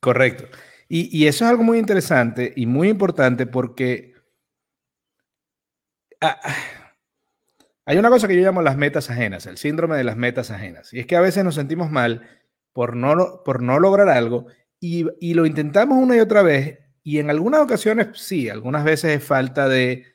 Correcto. 0.00 0.46
Y, 0.92 1.28
eso 1.28 1.44
es 1.44 1.50
algo 1.52 1.62
muy 1.62 1.78
interesante 1.78 2.52
y 2.56 2.66
muy 2.66 2.88
importante 2.88 3.46
porque 3.46 4.12
ah, 6.20 6.36
hay 7.86 7.96
una 7.96 8.10
cosa 8.10 8.26
que 8.26 8.34
yo 8.34 8.42
llamo 8.42 8.60
las 8.60 8.76
metas 8.76 9.08
ajenas, 9.08 9.46
el 9.46 9.56
síndrome 9.56 9.96
de 9.96 10.02
las 10.02 10.16
metas 10.16 10.50
ajenas. 10.50 10.92
Y 10.92 10.98
es 10.98 11.06
que 11.06 11.14
a 11.14 11.20
veces 11.20 11.44
nos 11.44 11.54
sentimos 11.54 11.92
mal 11.92 12.28
por 12.72 12.96
no, 12.96 13.44
por 13.44 13.62
no 13.62 13.78
lograr 13.78 14.08
algo 14.08 14.46
y, 14.80 15.06
y 15.20 15.34
lo 15.34 15.46
intentamos 15.46 15.96
una 15.96 16.16
y 16.16 16.20
otra 16.20 16.42
vez 16.42 16.80
y 17.04 17.20
en 17.20 17.30
algunas 17.30 17.60
ocasiones 17.60 18.08
sí, 18.14 18.48
algunas 18.48 18.82
veces 18.82 19.16
es 19.16 19.24
falta 19.24 19.68
de 19.68 20.06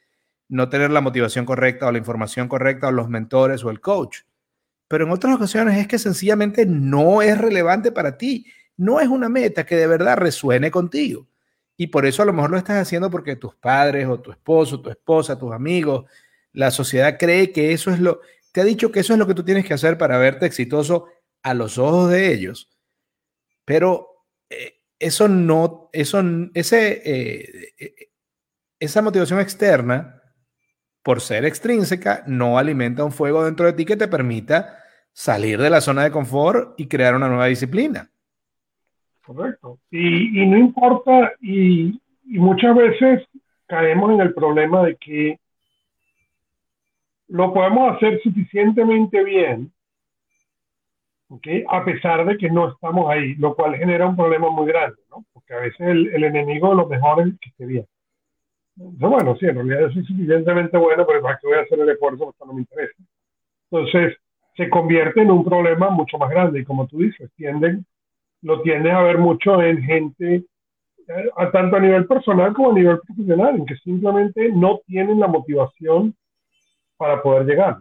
no 0.50 0.68
tener 0.68 0.92
la 0.92 1.00
motivación 1.00 1.46
correcta 1.46 1.88
o 1.88 1.92
la 1.94 2.00
información 2.00 2.50
correcta 2.50 2.90
o 2.90 2.92
los 2.92 3.08
mentores 3.08 3.64
o 3.64 3.70
el 3.70 3.80
coach. 3.80 4.24
Pero 4.90 5.06
en 5.06 5.12
otras 5.12 5.36
ocasiones 5.36 5.78
es 5.78 5.88
que 5.88 6.00
sencillamente 6.00 6.66
no 6.66 7.22
es 7.22 7.38
relevante 7.38 7.94
para 7.94 8.18
ti 8.18 8.46
no 8.78 9.00
es 9.00 9.08
una 9.08 9.30
meta 9.30 9.66
que 9.66 9.76
de 9.76 9.88
verdad 9.88 10.18
resuene 10.18 10.72
contigo. 10.72 11.28
Y 11.78 11.88
por 11.88 12.06
eso 12.06 12.22
a 12.24 12.26
lo 12.26 12.34
mejor 12.34 12.52
lo 12.52 12.58
estás 12.58 12.78
haciendo 12.78 13.10
porque 13.10 13.36
tus 13.36 13.56
padres 13.56 14.08
o 14.08 14.20
tu 14.20 14.32
esposo, 14.32 14.82
tu 14.82 14.90
esposa, 14.90 15.38
tus 15.38 15.52
amigos, 15.52 16.06
la 16.54 16.72
sociedad 16.72 17.18
cree 17.20 17.52
que 17.52 17.74
eso 17.74 17.92
es 17.92 18.00
lo, 18.00 18.22
te 18.52 18.62
ha 18.62 18.64
dicho 18.64 18.92
que 18.92 19.02
eso 19.02 19.14
es 19.14 19.20
lo 19.20 19.28
que 19.28 19.34
tú 19.34 19.44
tienes 19.44 19.66
que 19.66 19.74
hacer 19.74 19.98
para 19.98 20.18
verte 20.18 20.46
exitoso 20.46 21.08
a 21.44 21.54
los 21.54 21.78
ojos 21.78 22.10
de 22.10 22.34
ellos. 22.34 22.70
Pero 23.66 24.26
eh, 24.50 24.76
eso 25.00 25.28
no, 25.28 25.90
eso, 25.92 26.24
ese, 26.54 27.02
eh, 27.06 27.74
eh, 27.78 27.96
esa 28.80 29.02
motivación 29.02 29.40
externa, 29.40 30.22
por 31.04 31.22
ser 31.22 31.46
extrínseca, 31.46 32.24
no 32.26 32.58
alimenta 32.58 33.04
un 33.04 33.12
fuego 33.12 33.44
dentro 33.44 33.66
de 33.66 33.74
ti 33.74 33.86
que 33.86 33.98
te 33.98 34.08
permita 34.08 34.80
salir 35.14 35.62
de 35.62 35.70
la 35.70 35.82
zona 35.82 36.04
de 36.04 36.12
confort 36.12 36.80
y 36.80 36.88
crear 36.88 37.16
una 37.16 37.28
nueva 37.28 37.46
disciplina. 37.46 38.12
Correcto. 39.26 39.80
Y, 39.90 40.46
no 40.46 40.58
importa, 40.58 41.34
y, 41.42 42.00
muchas 42.26 42.76
veces 42.76 43.28
caemos 43.66 44.12
en 44.12 44.22
el 44.22 44.34
problema 44.34 44.84
de 44.84 44.96
que 44.98 45.40
lo 47.28 47.52
podemos 47.54 47.96
hacer 47.96 48.22
suficientemente 48.22 49.24
bien, 49.24 49.72
¿okay? 51.30 51.64
a 51.68 51.84
pesar 51.84 52.24
de 52.26 52.38
que 52.38 52.52
no 52.52 52.70
estamos 52.70 53.10
ahí, 53.10 53.34
lo 53.36 53.56
cual 53.56 53.76
genera 53.76 54.06
un 54.06 54.16
problema 54.16 54.52
muy 54.52 54.68
grande, 54.68 55.02
¿no? 55.10 55.26
porque 55.34 55.54
a 55.56 55.60
veces 55.60 55.80
el, 55.80 56.24
enemigo 56.24 56.70
de 56.70 56.76
lo 56.76 56.88
mejor 56.88 57.28
es 57.28 57.34
que 57.40 57.50
esté 57.50 57.66
bien. 57.66 57.88
bueno, 58.76 59.36
sí, 59.38 59.48
en 59.48 59.56
realidad 59.56 59.92
soy 59.92 60.06
suficientemente 60.06 60.78
bueno, 60.78 61.06
pero 61.08 61.24
¿para 61.24 61.40
qué 61.40 61.48
voy 61.48 61.58
a 61.58 61.62
hacer 61.62 61.80
el 61.80 61.90
esfuerzo? 61.90 62.26
Porque 62.26 62.46
no 62.46 62.54
me 62.54 62.62
interesa. 62.62 63.04
Entonces, 63.72 64.18
se 64.56 64.70
convierte 64.70 65.22
en 65.22 65.32
un 65.32 65.44
problema 65.44 65.90
mucho 65.90 66.20
más 66.20 66.30
grande 66.30 66.60
y 66.60 66.64
como 66.64 66.86
tú 66.86 67.00
dices, 67.00 67.32
tienden 67.36 67.86
lo 68.46 68.62
tienes 68.62 68.94
a 68.94 69.02
ver 69.02 69.18
mucho 69.18 69.60
en 69.60 69.82
gente, 69.82 70.36
eh, 70.36 71.30
tanto 71.52 71.78
a 71.78 71.80
nivel 71.80 72.06
personal 72.06 72.54
como 72.54 72.72
a 72.72 72.76
nivel 72.76 73.00
profesional, 73.00 73.56
en 73.56 73.66
que 73.66 73.76
simplemente 73.78 74.50
no 74.54 74.82
tienen 74.86 75.20
la 75.20 75.28
motivación 75.28 76.16
para 76.96 77.24
poder 77.24 77.48
llegar. 77.48 77.78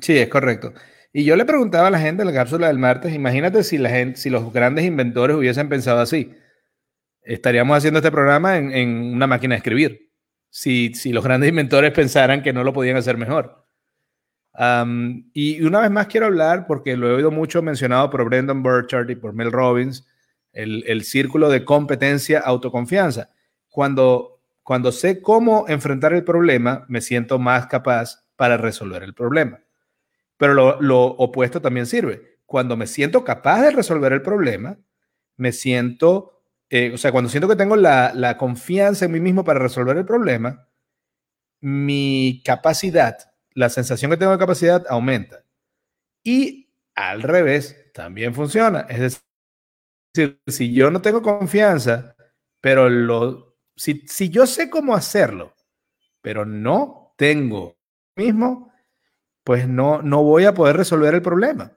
Sí, 0.00 0.16
es 0.16 0.28
correcto. 0.28 0.72
Y 1.12 1.24
yo 1.26 1.36
le 1.36 1.44
preguntaba 1.44 1.88
a 1.88 1.90
la 1.90 1.98
gente 1.98 2.22
en 2.22 2.28
la 2.28 2.34
cápsula 2.34 2.68
del 2.68 2.78
martes, 2.78 3.14
imagínate 3.14 3.62
si, 3.62 3.76
la 3.76 3.90
gente, 3.90 4.16
si 4.16 4.30
los 4.30 4.50
grandes 4.50 4.86
inventores 4.86 5.36
hubiesen 5.36 5.68
pensado 5.68 6.00
así. 6.00 6.32
Estaríamos 7.22 7.76
haciendo 7.76 7.98
este 7.98 8.10
programa 8.10 8.56
en, 8.56 8.72
en 8.72 9.14
una 9.14 9.26
máquina 9.26 9.54
de 9.54 9.58
escribir. 9.58 10.10
Si, 10.48 10.94
si 10.94 11.12
los 11.12 11.22
grandes 11.22 11.50
inventores 11.50 11.92
pensaran 11.92 12.42
que 12.42 12.54
no 12.54 12.64
lo 12.64 12.72
podían 12.72 12.96
hacer 12.96 13.18
mejor 13.18 13.60
y 15.32 15.62
una 15.62 15.80
vez 15.80 15.90
más 15.90 16.06
quiero 16.06 16.26
hablar, 16.26 16.66
porque 16.66 16.96
lo 16.96 17.08
he 17.08 17.14
oído 17.14 17.30
mucho 17.30 17.62
mencionado 17.62 18.10
por 18.10 18.24
Brendan 18.24 18.62
Burchard 18.62 19.08
y 19.08 19.16
por 19.16 19.32
Mel 19.32 19.52
Robbins, 19.52 20.06
el, 20.52 20.84
el 20.86 21.04
círculo 21.04 21.48
de 21.48 21.64
competencia, 21.64 22.40
autoconfianza. 22.40 23.30
Cuando, 23.70 24.42
cuando 24.62 24.92
sé 24.92 25.22
cómo 25.22 25.64
enfrentar 25.68 26.12
el 26.12 26.24
problema, 26.24 26.84
me 26.88 27.00
siento 27.00 27.38
más 27.38 27.66
capaz 27.68 28.24
para 28.36 28.56
resolver 28.56 29.02
el 29.02 29.14
problema. 29.14 29.60
Pero 30.36 30.80
lo, 30.80 31.04
opuesto 31.04 31.60
también 31.60 31.86
sirve. 31.86 32.38
cuando 32.46 32.76
me 32.76 32.86
siento 32.86 33.22
capaz 33.22 33.62
de 33.62 33.70
resolver 33.70 34.12
el 34.12 34.22
problema, 34.22 34.76
me 35.36 35.52
siento, 35.52 36.42
eh, 36.68 36.90
o 36.92 36.98
sea, 36.98 37.12
cuando 37.12 37.30
siento 37.30 37.48
que 37.48 37.54
tengo 37.54 37.76
la, 37.76 38.12
la 38.14 38.36
confianza 38.36 39.04
en 39.04 39.12
mí 39.12 39.20
mismo 39.20 39.44
para 39.44 39.60
resolver 39.60 39.96
el 39.96 40.04
problema, 40.04 40.66
mi 41.60 42.42
capacidad, 42.44 43.29
la 43.54 43.68
sensación 43.68 44.10
que 44.10 44.16
tengo 44.16 44.32
de 44.32 44.38
capacidad 44.38 44.84
aumenta. 44.88 45.44
Y 46.22 46.70
al 46.94 47.22
revés, 47.22 47.90
también 47.92 48.34
funciona. 48.34 48.80
Es 48.88 49.20
decir, 50.14 50.40
si 50.46 50.72
yo 50.72 50.90
no 50.90 51.00
tengo 51.00 51.22
confianza, 51.22 52.16
pero 52.60 52.88
lo, 52.88 53.56
si, 53.76 54.06
si 54.06 54.28
yo 54.28 54.46
sé 54.46 54.70
cómo 54.70 54.94
hacerlo, 54.94 55.54
pero 56.20 56.44
no 56.44 57.14
tengo 57.16 57.78
mismo, 58.16 58.72
pues 59.44 59.68
no, 59.68 60.02
no 60.02 60.22
voy 60.22 60.44
a 60.44 60.54
poder 60.54 60.76
resolver 60.76 61.14
el 61.14 61.22
problema. 61.22 61.72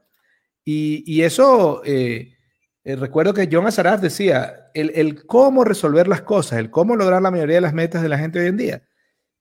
Y, 0.65 1.03
y 1.05 1.23
eso, 1.23 1.81
eh, 1.85 2.37
eh, 2.83 2.95
recuerdo 2.95 3.33
que 3.33 3.49
John 3.51 3.67
Azaraf 3.67 4.01
decía, 4.01 4.69
el, 4.73 4.91
el, 4.95 5.25
cómo 5.25 5.63
resolver 5.63 6.07
las 6.07 6.21
cosas, 6.21 6.59
el 6.59 6.69
cómo 6.69 6.95
lograr 6.95 7.21
la 7.21 7.31
mayoría 7.31 7.55
de 7.55 7.61
las 7.61 7.73
metas 7.73 8.01
de 8.01 8.09
la 8.09 8.17
gente 8.17 8.39
hoy 8.39 8.47
en 8.47 8.57
día, 8.57 8.83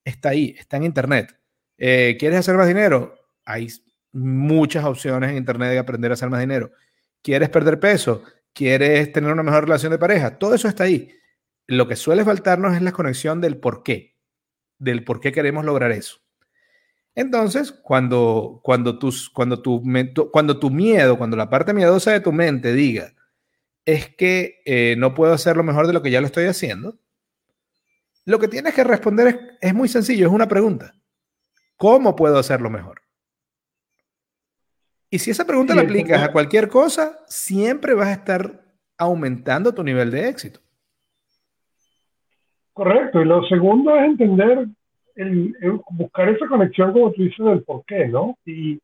está 0.04 0.30
ahí, 0.30 0.54
está 0.58 0.76
en 0.76 0.84
Internet. 0.84 1.36
Eh, 1.84 2.16
¿Quieres 2.16 2.38
hacer 2.38 2.56
más 2.56 2.68
dinero? 2.68 3.18
Hay 3.44 3.66
muchas 4.12 4.84
opciones 4.84 5.30
en 5.30 5.36
Internet 5.36 5.70
de 5.70 5.80
aprender 5.80 6.12
a 6.12 6.14
hacer 6.14 6.30
más 6.30 6.38
dinero. 6.38 6.70
¿Quieres 7.22 7.48
perder 7.48 7.80
peso? 7.80 8.22
¿Quieres 8.52 9.12
tener 9.12 9.32
una 9.32 9.42
mejor 9.42 9.64
relación 9.64 9.90
de 9.90 9.98
pareja? 9.98 10.38
Todo 10.38 10.54
eso 10.54 10.68
está 10.68 10.84
ahí. 10.84 11.12
Lo 11.66 11.88
que 11.88 11.96
suele 11.96 12.24
faltarnos 12.24 12.76
es 12.76 12.82
la 12.82 12.92
conexión 12.92 13.40
del 13.40 13.56
por 13.56 13.82
qué, 13.82 14.16
del 14.78 15.02
por 15.02 15.18
qué 15.18 15.32
queremos 15.32 15.64
lograr 15.64 15.90
eso. 15.90 16.20
Entonces, 17.16 17.72
cuando, 17.72 18.60
cuando, 18.62 19.00
tus, 19.00 19.28
cuando, 19.28 19.60
tu, 19.60 19.82
cuando 20.30 20.60
tu 20.60 20.70
miedo, 20.70 21.18
cuando 21.18 21.36
la 21.36 21.50
parte 21.50 21.74
miedosa 21.74 22.12
de 22.12 22.20
tu 22.20 22.30
mente 22.30 22.74
diga, 22.74 23.12
es 23.84 24.08
que 24.14 24.62
eh, 24.66 24.94
no 24.98 25.14
puedo 25.14 25.32
hacerlo 25.32 25.64
mejor 25.64 25.88
de 25.88 25.94
lo 25.94 26.02
que 26.02 26.12
ya 26.12 26.20
lo 26.20 26.28
estoy 26.28 26.44
haciendo, 26.44 27.00
lo 28.24 28.38
que 28.38 28.46
tienes 28.46 28.72
que 28.72 28.84
responder 28.84 29.26
es, 29.26 29.36
es 29.60 29.74
muy 29.74 29.88
sencillo, 29.88 30.28
es 30.28 30.32
una 30.32 30.46
pregunta. 30.46 30.94
¿Cómo 31.82 32.14
puedo 32.14 32.38
hacerlo 32.38 32.70
mejor? 32.70 33.00
Y 35.10 35.18
si 35.18 35.32
esa 35.32 35.44
pregunta 35.44 35.74
la 35.74 35.82
aplicas 35.82 36.22
a 36.22 36.30
cualquier 36.30 36.68
cosa, 36.68 37.18
siempre 37.26 37.92
vas 37.92 38.06
a 38.06 38.12
estar 38.12 38.60
aumentando 38.96 39.74
tu 39.74 39.82
nivel 39.82 40.12
de 40.12 40.28
éxito. 40.28 40.60
Correcto. 42.72 43.20
Y 43.20 43.24
lo 43.24 43.42
segundo 43.48 43.96
es 43.96 44.04
entender, 44.04 44.68
el, 45.16 45.56
buscar 45.90 46.28
esa 46.28 46.46
conexión, 46.46 46.92
como 46.92 47.10
tú 47.10 47.24
dices, 47.24 47.44
del 47.44 47.64
por 47.64 47.84
qué, 47.84 48.06
¿no? 48.06 48.38
Y, 48.46 48.80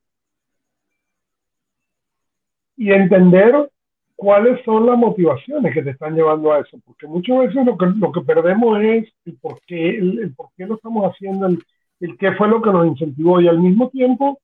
y 2.79 2.93
entender 2.93 3.71
cuáles 4.17 4.61
son 4.65 4.87
las 4.87 4.99
motivaciones 4.99 5.73
que 5.73 5.85
te 5.85 5.91
están 5.91 6.17
llevando 6.17 6.53
a 6.53 6.63
eso. 6.63 6.77
Porque 6.85 7.07
muchas 7.07 7.39
veces 7.39 7.65
lo 7.65 7.79
que, 7.79 7.87
lo 7.87 8.11
que 8.11 8.23
perdemos 8.23 8.83
es 8.83 9.09
el 9.25 9.37
por 9.37 9.61
qué, 9.69 9.91
el, 9.91 10.35
por 10.35 10.49
qué 10.57 10.67
lo 10.67 10.75
estamos 10.75 11.05
haciendo, 11.13 11.47
el, 11.47 11.63
el 12.01 12.17
qué 12.19 12.33
fue 12.33 12.49
lo 12.49 12.63
que 12.63 12.71
nos 12.71 12.87
incentivó. 12.87 13.41
Y 13.41 13.49
al 13.49 13.59
mismo 13.59 13.89
tiempo, 13.91 14.41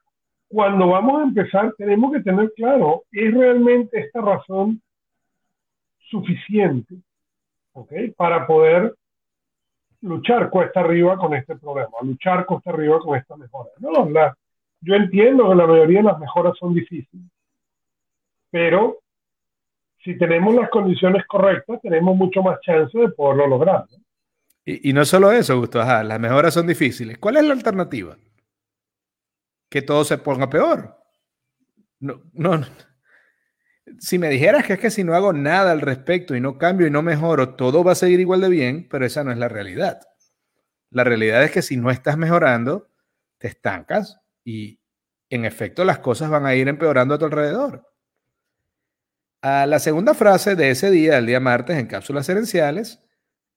cuando 0.48 0.88
vamos 0.88 1.20
a 1.20 1.24
empezar, 1.24 1.74
tenemos 1.76 2.12
que 2.12 2.20
tener 2.20 2.52
claro, 2.54 3.04
¿es 3.12 3.32
realmente 3.32 3.98
esta 4.00 4.20
razón 4.20 4.80
suficiente 6.10 6.94
¿okay? 7.72 8.10
para 8.12 8.46
poder 8.46 8.94
luchar 10.02 10.50
cuesta 10.50 10.80
arriba 10.80 11.16
con 11.16 11.34
este 11.34 11.56
problema, 11.56 11.90
luchar 12.02 12.44
cuesta 12.46 12.70
arriba 12.70 12.98
con 13.00 13.16
esta 13.16 13.36
mejora? 13.36 13.70
No, 13.78 14.08
la, 14.10 14.36
yo 14.80 14.94
entiendo 14.94 15.48
que 15.48 15.54
la 15.54 15.66
mayoría 15.66 15.98
de 15.98 16.04
las 16.04 16.18
mejoras 16.18 16.56
son 16.58 16.74
difíciles, 16.74 17.26
pero 18.50 18.98
si 20.04 20.18
tenemos 20.18 20.54
las 20.54 20.68
condiciones 20.68 21.24
correctas, 21.26 21.80
tenemos 21.80 22.14
mucho 22.14 22.42
más 22.42 22.60
chance 22.60 22.96
de 22.96 23.08
poderlo 23.08 23.46
lograr. 23.46 23.86
¿no? 23.90 24.03
Y, 24.66 24.92
no 24.92 25.04
solo 25.04 25.30
eso, 25.30 25.58
Gustavo, 25.58 26.02
las 26.04 26.20
mejoras 26.20 26.54
son 26.54 26.66
difíciles. 26.66 27.18
¿Cuál 27.18 27.36
es 27.36 27.44
la 27.44 27.52
alternativa? 27.52 28.16
que 29.74 29.82
todo 29.82 30.04
se 30.04 30.18
ponga 30.18 30.48
peor. 30.48 30.96
No, 31.98 32.22
no, 32.32 32.64
Si 33.98 34.20
me 34.20 34.28
dijeras 34.28 34.64
que 34.64 34.74
es 34.74 34.78
que 34.78 34.90
si 34.90 35.02
no 35.02 35.16
hago 35.16 35.32
nada 35.32 35.72
al 35.72 35.80
respecto 35.80 36.36
y 36.36 36.40
no 36.40 36.58
cambio 36.58 36.86
y 36.86 36.92
no 36.92 37.02
mejoro, 37.02 37.56
todo 37.56 37.82
va 37.82 37.90
a 37.90 37.96
seguir 37.96 38.20
igual 38.20 38.40
de 38.40 38.50
bien, 38.50 38.86
pero 38.88 39.04
esa 39.04 39.24
no 39.24 39.32
es 39.32 39.38
la 39.38 39.48
realidad. 39.48 40.00
La 40.90 41.02
realidad 41.02 41.42
es 41.42 41.50
que 41.50 41.60
si 41.60 41.76
no 41.76 41.90
estás 41.90 42.16
mejorando, 42.16 42.88
te 43.38 43.48
estancas 43.48 44.20
y 44.44 44.78
en 45.28 45.44
efecto 45.44 45.84
las 45.84 45.98
cosas 45.98 46.30
van 46.30 46.46
a 46.46 46.54
ir 46.54 46.68
empeorando 46.68 47.16
a 47.16 47.18
tu 47.18 47.24
alrededor. 47.24 47.84
A 49.42 49.66
la 49.66 49.80
segunda 49.80 50.14
frase 50.14 50.54
de 50.54 50.70
ese 50.70 50.92
día, 50.92 51.18
el 51.18 51.26
día 51.26 51.40
martes, 51.40 51.76
en 51.76 51.88
cápsulas 51.88 52.28
herenciales, 52.28 53.03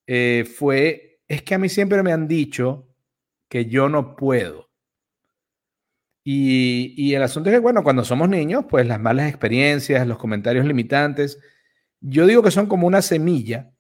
eh, 0.08 0.46
fue, 0.46 1.22
es 1.28 1.44
que 1.44 1.56
a 1.56 1.58
mí 1.60 1.70
siempre 1.70 2.02
me 2.02 2.14
han 2.14 2.28
dicho 2.28 2.88
que 3.50 3.66
yo 3.66 3.90
no 3.90 4.16
puedo. 4.16 4.68
Y, 6.30 7.14
el 7.14 7.24
asunto 7.24 7.50
es 7.50 7.56
que, 7.56 7.60
bueno, 7.60 7.84
cuando 7.84 8.04
somos 8.04 8.28
niños, 8.28 8.66
pues 8.70 8.86
las 8.86 9.00
malas 9.00 9.30
experiencias, 9.30 10.06
los 10.06 10.18
comentarios 10.18 10.66
limitantes, 10.66 11.40
yo 12.02 12.28
digo 12.28 12.44
que 12.44 12.52
son 12.52 12.68
como 12.68 12.86
una 12.86 13.02
semilla 13.02 13.72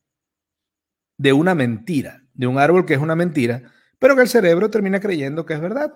de 1.18 1.34
una 1.34 1.56
mentira, 1.56 2.24
de 2.34 2.48
un 2.48 2.58
árbol 2.58 2.86
que 2.86 2.94
es 2.94 3.02
una 3.02 3.18
mentira, 3.18 3.64
pero 4.00 4.16
que 4.16 4.22
el 4.22 4.30
cerebro 4.30 4.70
termina 4.70 5.02
creyendo 5.02 5.46
que 5.46 5.56
es 5.56 5.60
verdad. 5.60 5.94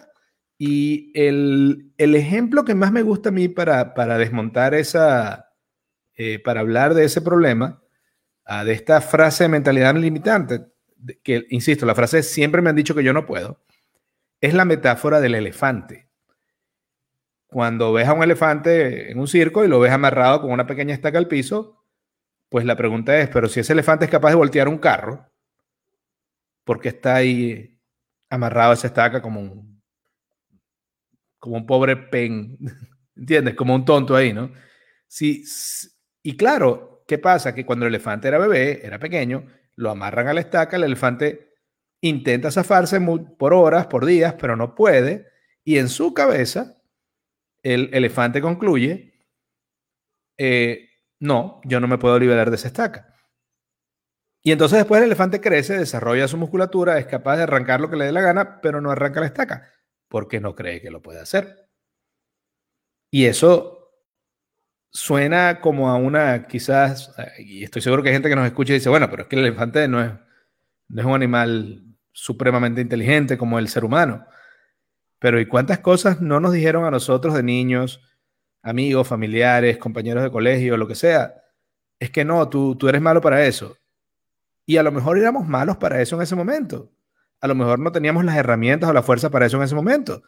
Y 0.57 1.11
el, 1.15 1.93
ejemplo 1.97 2.65
que 2.65 2.75
más 2.75 2.91
me 2.91 3.03
gusta 3.03 3.29
a 3.29 3.31
mí 3.31 3.47
para, 3.47 3.93
para 3.93 4.17
desmontar 4.17 4.73
esa, 4.73 5.53
eh, 6.15 6.39
para 6.39 6.59
hablar 6.59 6.95
de 6.95 7.05
ese 7.05 7.21
problema, 7.21 7.80
de 8.45 8.73
esta 8.73 9.01
frase 9.01 9.45
de 9.45 9.49
mentalidad 9.49 9.95
limitante, 9.95 10.61
que, 11.23 11.45
insisto, 11.49 11.85
la 11.85 11.95
frase 11.95 12.23
siempre 12.23 12.61
me 12.61 12.69
han 12.69 12.75
dicho 12.75 12.95
que 12.95 13.03
yo 13.03 13.13
no 13.13 13.25
puedo, 13.25 13.63
es 14.41 14.53
la 14.53 14.65
metáfora 14.65 15.21
del 15.21 15.35
elefante 15.35 16.11
cuando 17.51 17.91
ves 17.91 18.07
a 18.07 18.13
un 18.13 18.23
elefante 18.23 19.11
en 19.11 19.19
un 19.19 19.27
circo 19.27 19.65
y 19.65 19.67
lo 19.67 19.81
ves 19.81 19.91
amarrado 19.91 20.41
con 20.41 20.51
una 20.51 20.65
pequeña 20.65 20.93
estaca 20.93 21.17
al 21.17 21.27
piso, 21.27 21.83
pues 22.47 22.63
la 22.63 22.77
pregunta 22.77 23.19
es, 23.19 23.27
pero 23.27 23.49
si 23.49 23.59
ese 23.59 23.73
elefante 23.73 24.05
es 24.05 24.11
capaz 24.11 24.29
de 24.29 24.35
voltear 24.35 24.69
un 24.69 24.77
carro, 24.77 25.29
¿por 26.63 26.79
qué 26.79 26.89
está 26.89 27.15
ahí 27.15 27.77
amarrado 28.29 28.71
a 28.71 28.73
esa 28.75 28.87
estaca 28.87 29.21
como 29.21 29.41
un, 29.41 29.81
como 31.39 31.57
un 31.57 31.65
pobre 31.65 31.97
pen? 31.97 32.57
¿Entiendes? 33.17 33.53
Como 33.55 33.75
un 33.75 33.83
tonto 33.83 34.15
ahí, 34.15 34.31
¿no? 34.31 34.53
Sí, 35.07 35.43
y 36.23 36.37
claro, 36.37 36.90
¿qué 37.11 37.17
pasa? 37.17 37.53
Que 37.53 37.65
cuando 37.65 37.85
el 37.85 37.93
elefante 37.93 38.29
era 38.29 38.37
bebé, 38.37 38.85
era 38.85 38.97
pequeño, 38.97 39.45
lo 39.75 39.89
amarran 39.89 40.29
a 40.29 40.33
la 40.33 40.39
estaca, 40.39 40.77
el 40.77 40.85
elefante 40.85 41.55
intenta 41.99 42.51
zafarse 42.51 43.01
por 43.37 43.53
horas, 43.53 43.87
por 43.87 44.05
días, 44.05 44.35
pero 44.39 44.55
no 44.55 44.75
puede, 44.75 45.27
y 45.65 45.77
en 45.77 45.89
su 45.89 46.13
cabeza 46.13 46.81
el 47.63 47.89
elefante 47.93 48.39
concluye, 48.39 49.13
eh, 50.37 50.87
no, 51.19 51.59
yo 51.65 51.81
no 51.81 51.89
me 51.89 51.97
puedo 51.97 52.17
liberar 52.17 52.49
de 52.49 52.55
esa 52.55 52.69
estaca. 52.69 53.13
Y 54.41 54.53
entonces 54.53 54.77
después 54.77 54.99
el 54.99 55.07
elefante 55.07 55.41
crece, 55.41 55.77
desarrolla 55.77 56.29
su 56.29 56.37
musculatura, 56.37 56.97
es 56.97 57.07
capaz 57.07 57.35
de 57.35 57.43
arrancar 57.43 57.81
lo 57.81 57.89
que 57.89 57.97
le 57.97 58.05
dé 58.05 58.13
la 58.13 58.21
gana, 58.21 58.61
pero 58.61 58.79
no 58.79 58.89
arranca 58.89 59.19
la 59.19 59.25
estaca, 59.25 59.69
porque 60.07 60.39
no 60.39 60.55
cree 60.55 60.79
que 60.79 60.91
lo 60.91 61.01
puede 61.01 61.19
hacer. 61.19 61.67
Y 63.11 63.25
eso 63.25 63.80
suena 64.91 65.61
como 65.61 65.89
a 65.89 65.95
una, 65.95 66.47
quizás, 66.47 67.13
y 67.39 67.63
estoy 67.63 67.81
seguro 67.81 68.03
que 68.03 68.09
hay 68.09 68.15
gente 68.15 68.29
que 68.29 68.35
nos 68.35 68.45
escucha 68.45 68.73
y 68.73 68.75
dice, 68.75 68.89
bueno, 68.89 69.09
pero 69.09 69.23
es 69.23 69.27
que 69.27 69.37
el 69.37 69.45
elefante 69.45 69.87
no 69.87 70.03
es, 70.03 70.11
no 70.89 71.01
es 71.01 71.07
un 71.07 71.13
animal 71.13 71.83
supremamente 72.11 72.81
inteligente 72.81 73.37
como 73.37 73.57
el 73.57 73.69
ser 73.69 73.85
humano. 73.85 74.25
Pero 75.19 75.39
¿y 75.39 75.45
cuántas 75.45 75.79
cosas 75.79 76.19
no 76.21 76.39
nos 76.39 76.51
dijeron 76.51 76.83
a 76.83 76.91
nosotros 76.91 77.33
de 77.33 77.43
niños, 77.43 78.01
amigos, 78.61 79.07
familiares, 79.07 79.77
compañeros 79.77 80.23
de 80.23 80.31
colegio, 80.31 80.77
lo 80.77 80.87
que 80.87 80.95
sea? 80.95 81.35
Es 81.99 82.09
que 82.09 82.25
no, 82.25 82.49
tú, 82.49 82.75
tú 82.75 82.89
eres 82.89 83.01
malo 83.01 83.21
para 83.21 83.45
eso. 83.45 83.77
Y 84.65 84.77
a 84.77 84.83
lo 84.83 84.91
mejor 84.91 85.17
éramos 85.17 85.47
malos 85.47 85.77
para 85.77 86.01
eso 86.01 86.15
en 86.15 86.23
ese 86.23 86.35
momento. 86.35 86.91
A 87.39 87.47
lo 87.47 87.55
mejor 87.55 87.79
no 87.79 87.91
teníamos 87.91 88.25
las 88.25 88.35
herramientas 88.35 88.89
o 88.89 88.93
la 88.93 89.03
fuerza 89.03 89.29
para 89.29 89.45
eso 89.45 89.57
en 89.57 89.63
ese 89.63 89.75
momento. 89.75 90.23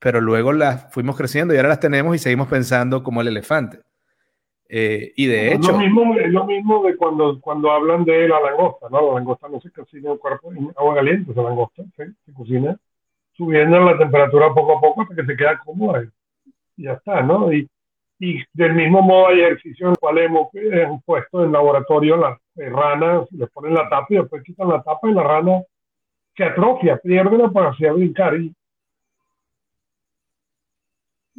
Pero 0.00 0.20
luego 0.20 0.52
las 0.52 0.92
fuimos 0.92 1.16
creciendo 1.16 1.54
y 1.54 1.58
ahora 1.58 1.68
las 1.68 1.80
tenemos 1.80 2.16
y 2.16 2.18
seguimos 2.18 2.48
pensando 2.48 3.04
como 3.04 3.20
el 3.20 3.28
elefante. 3.28 3.80
Eh, 4.68 5.12
y 5.16 5.26
de 5.26 5.54
hecho. 5.54 5.72
Lo 5.72 5.78
mismo, 5.78 6.16
es 6.16 6.32
lo 6.32 6.44
mismo 6.46 6.82
de 6.82 6.96
cuando, 6.96 7.40
cuando 7.40 7.70
hablan 7.70 8.04
de 8.04 8.26
la 8.26 8.40
langosta, 8.40 8.88
¿no? 8.90 9.08
La 9.08 9.14
langosta 9.14 9.48
no 9.48 9.60
se 9.60 9.70
cocina 9.70 10.10
en 10.10 10.18
cuerpo 10.18 10.52
en 10.52 10.72
agua 10.76 10.96
caliente, 10.96 11.32
la 11.34 11.42
langosta 11.44 11.84
se 11.96 12.32
cocina 12.32 12.76
subiendo 13.40 13.80
la 13.80 13.96
temperatura 13.96 14.52
poco 14.52 14.76
a 14.76 14.80
poco 14.80 15.02
hasta 15.02 15.14
que 15.14 15.24
se 15.24 15.34
queda 15.34 15.58
cómoda 15.64 16.04
y 16.76 16.82
ya 16.84 16.92
está, 16.92 17.22
¿no? 17.22 17.50
Y, 17.50 17.66
y 18.18 18.44
del 18.52 18.74
mismo 18.74 19.00
modo 19.00 19.28
hay 19.28 19.40
ejercicios 19.40 19.80
en 19.80 19.88
los 19.88 19.98
cuales 19.98 20.26
hemos, 20.26 21.02
puesto 21.04 21.42
en 21.42 21.52
laboratorio 21.52 22.18
las 22.18 22.38
eh, 22.56 22.68
ranas, 22.68 23.26
les 23.32 23.48
ponen 23.48 23.72
la 23.72 23.88
tapa 23.88 24.06
y 24.10 24.16
después 24.16 24.42
quitan 24.42 24.68
la 24.68 24.82
tapa 24.82 25.08
y 25.08 25.14
la 25.14 25.22
rana 25.22 25.62
se 26.36 26.44
atrofia, 26.44 26.98
pierde 26.98 27.38
la 27.38 27.44
capacidad 27.44 27.90
de 27.90 27.96
brincar. 27.96 28.36
Y, 28.36 28.54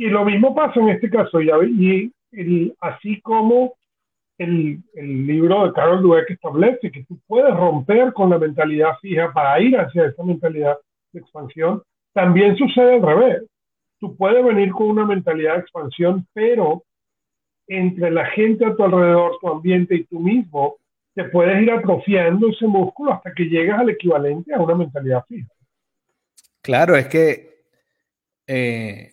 y 0.02 0.10
lo 0.10 0.26
mismo 0.26 0.56
pasa 0.56 0.80
en 0.80 0.90
este 0.90 1.12
caso, 1.12 1.40
y, 1.40 2.12
el, 2.32 2.76
así 2.80 3.22
como 3.22 3.76
el, 4.40 4.80
el, 4.96 5.28
libro 5.28 5.68
de 5.68 5.74
Carol 5.74 6.02
Dweck 6.02 6.32
establece 6.32 6.92
que 6.92 7.04
tú 7.04 7.20
puedes 7.28 7.56
romper 7.56 8.12
con 8.12 8.32
la 8.32 8.40
mentalidad 8.40 8.98
fija 9.00 9.32
para 9.32 9.60
ir 9.60 9.78
hacia 9.78 10.08
esa 10.08 10.24
mentalidad 10.24 10.76
de 11.12 11.20
expansión, 11.20 11.84
también 12.14 12.58
sucede 12.58 12.96
al 12.96 13.04
revés. 13.04 13.44
Tú 14.00 14.16
puedes 14.16 14.44
venir 14.44 14.72
con 14.72 14.88
una 14.88 15.06
mentalidad 15.06 15.54
de 15.54 15.60
expansión, 15.60 16.26
pero 16.34 16.84
entre 17.68 18.10
la 18.10 18.26
gente 18.32 18.66
a 18.66 18.76
tu 18.76 18.84
alrededor, 18.84 19.38
tu 19.40 19.50
ambiente 19.50 19.94
y 19.94 20.06
tú 20.06 20.20
mismo, 20.20 20.78
te 21.14 21.26
puedes 21.26 21.62
ir 21.62 21.70
atrofiando 21.70 22.48
ese 22.48 22.66
músculo 22.66 23.14
hasta 23.14 23.32
que 23.36 23.44
llegas 23.44 23.80
al 23.80 23.92
equivalente 23.92 24.52
a 24.52 24.62
una 24.62 24.74
mentalidad 24.74 25.24
fija. 25.28 25.48
Claro, 26.64 26.96
es 26.96 27.08
que, 27.08 27.66
eh, 28.48 29.12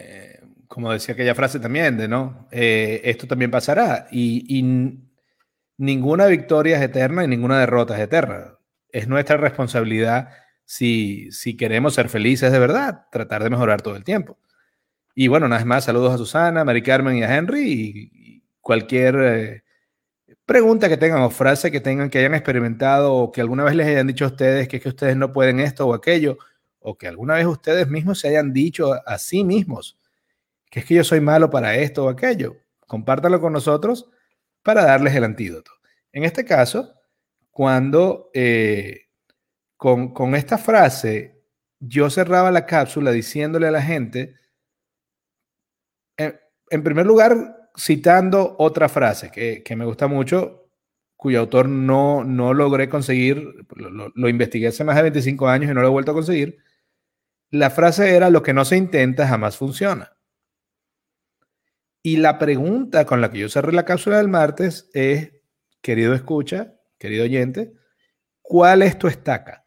eh, 0.00 0.40
como 0.68 0.92
decía 0.92 1.14
aquella 1.14 1.34
frase 1.34 1.60
también, 1.60 1.96
de 1.96 2.08
no, 2.08 2.48
eh, 2.50 3.00
esto 3.04 3.26
también 3.26 3.50
pasará 3.50 4.06
y, 4.10 4.62
ninguna 5.76 6.26
victoria 6.26 6.76
es 6.76 6.82
eterna 6.82 7.24
y 7.24 7.28
ninguna 7.28 7.58
derrota 7.58 7.96
es 7.96 8.02
eterna. 8.02 8.58
Es 8.90 9.08
nuestra 9.08 9.36
responsabilidad 9.38 10.30
si, 10.64 11.32
si 11.32 11.56
queremos 11.56 11.94
ser 11.94 12.08
felices 12.08 12.52
de 12.52 12.58
verdad, 12.58 13.06
tratar 13.10 13.42
de 13.42 13.50
mejorar 13.50 13.82
todo 13.82 13.96
el 13.96 14.04
tiempo. 14.04 14.38
Y 15.14 15.28
bueno, 15.28 15.48
nada 15.48 15.64
más, 15.64 15.84
saludos 15.84 16.14
a 16.14 16.18
Susana, 16.18 16.60
a 16.60 16.64
Mari 16.64 16.82
Carmen 16.82 17.16
y 17.16 17.22
a 17.22 17.34
Henry 17.36 17.62
y, 18.14 18.42
cualquier 18.60 19.64
pregunta 20.44 20.88
que 20.88 20.96
tengan 20.96 21.22
o 21.22 21.30
frase 21.30 21.70
que 21.70 21.80
tengan 21.80 22.10
que 22.10 22.18
hayan 22.18 22.34
experimentado 22.34 23.14
o 23.14 23.32
que 23.32 23.40
alguna 23.40 23.64
vez 23.64 23.74
les 23.74 23.86
hayan 23.86 24.06
dicho 24.06 24.24
a 24.24 24.28
ustedes 24.28 24.68
que 24.68 24.76
es 24.76 24.82
que 24.82 24.88
ustedes 24.88 25.16
no 25.16 25.32
pueden 25.32 25.60
esto 25.60 25.86
o 25.86 25.94
aquello 25.94 26.38
o 26.80 26.96
que 26.96 27.06
alguna 27.06 27.34
vez 27.34 27.46
ustedes 27.46 27.88
mismos 27.88 28.20
se 28.20 28.28
hayan 28.28 28.52
dicho 28.52 28.92
a, 29.06 29.18
sí 29.18 29.44
mismos 29.44 29.98
que 30.70 30.80
es 30.80 30.86
que 30.86 30.94
yo 30.94 31.04
soy 31.04 31.20
malo 31.20 31.50
para 31.50 31.76
esto 31.76 32.04
o 32.04 32.08
aquello. 32.08 32.56
Compártalo 32.86 33.40
con 33.40 33.52
nosotros 33.52 34.08
para 34.62 34.84
darles 34.84 35.14
el 35.16 35.24
antídoto. 35.24 35.72
En 36.12 36.24
este 36.24 36.44
caso, 36.44 36.94
cuando 37.50 38.30
eh, 38.34 39.08
con, 39.76 40.14
con 40.14 40.36
esta 40.36 40.58
frase 40.58 41.40
yo 41.80 42.10
cerraba 42.10 42.50
la 42.52 42.66
cápsula 42.66 43.10
diciéndole 43.10 43.66
a 43.66 43.70
la 43.72 43.82
gente, 43.82 44.36
en 46.16 46.84
primer 46.84 47.06
lugar, 47.06 47.70
citando 47.76 48.56
otra 48.58 48.88
frase 48.88 49.30
que, 49.30 49.76
me 49.76 49.84
gusta 49.84 50.06
mucho, 50.06 50.68
cuyo 51.16 51.40
autor 51.40 51.68
no, 51.68 52.24
no 52.24 52.54
logré 52.54 52.88
conseguir, 52.88 53.66
lo, 53.74 54.28
investigué 54.28 54.68
hace 54.68 54.84
más 54.84 54.96
de 54.96 55.02
25 55.02 55.48
años 55.48 55.70
y 55.70 55.74
no 55.74 55.80
lo 55.80 55.88
he 55.88 55.90
vuelto 55.90 56.12
a 56.12 56.14
conseguir. 56.14 56.58
La 57.50 57.70
frase 57.70 58.14
era, 58.14 58.30
lo 58.30 58.42
que 58.42 58.54
no 58.54 58.64
se 58.64 58.76
intenta 58.76 59.26
jamás 59.26 59.56
funciona. 59.56 60.16
Y 62.02 62.16
la 62.16 62.38
pregunta 62.38 63.04
con 63.04 63.20
la 63.20 63.30
que 63.30 63.38
yo 63.38 63.48
cerré 63.48 63.72
la 63.72 63.84
cápsula 63.84 64.18
del 64.18 64.28
martes 64.28 64.88
es, 64.94 65.32
querido 65.82 66.14
escucha, 66.14 66.76
querido 66.98 67.24
oyente, 67.24 67.72
¿cuál 68.40 68.82
es 68.82 68.98
tu 68.98 69.08
estaca? 69.08 69.64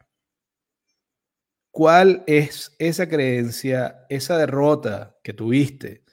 ¿Cuál 1.70 2.24
es 2.26 2.74
esa 2.78 3.08
creencia, 3.08 4.06
esa 4.08 4.38
derrota 4.38 5.16
que 5.22 5.32
tuviste 5.32 6.04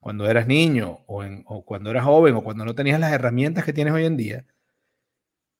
cuando 0.00 0.28
eras 0.28 0.46
niño 0.46 1.04
o, 1.06 1.64
cuando 1.64 1.90
eras 1.90 2.04
joven 2.04 2.34
o 2.34 2.42
cuando 2.42 2.64
no 2.64 2.74
tenías 2.74 2.98
las 2.98 3.12
herramientas 3.12 3.64
que 3.64 3.74
tienes 3.74 3.92
hoy 3.92 4.06
en 4.06 4.16
día, 4.16 4.46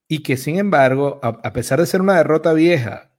y 0.09 0.23
que 0.23 0.37
sin 0.37 0.59
embargo, 0.59 1.21
a, 1.23 1.53
pesar 1.53 1.79
de 1.79 1.87
ser 1.87 2.01
una 2.01 2.17
derrota 2.17 2.53
vieja, 2.53 3.10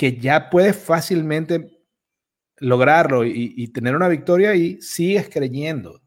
que 0.00 0.16
ya 0.16 0.48
puedes 0.48 0.78
fácilmente 0.78 1.78
lograrlo 2.56 3.22
y, 3.22 3.68
tener 3.68 3.94
una 3.94 4.08
victoria 4.08 4.54
y 4.54 4.80
sigues 4.80 5.28
creyendo 5.28 6.00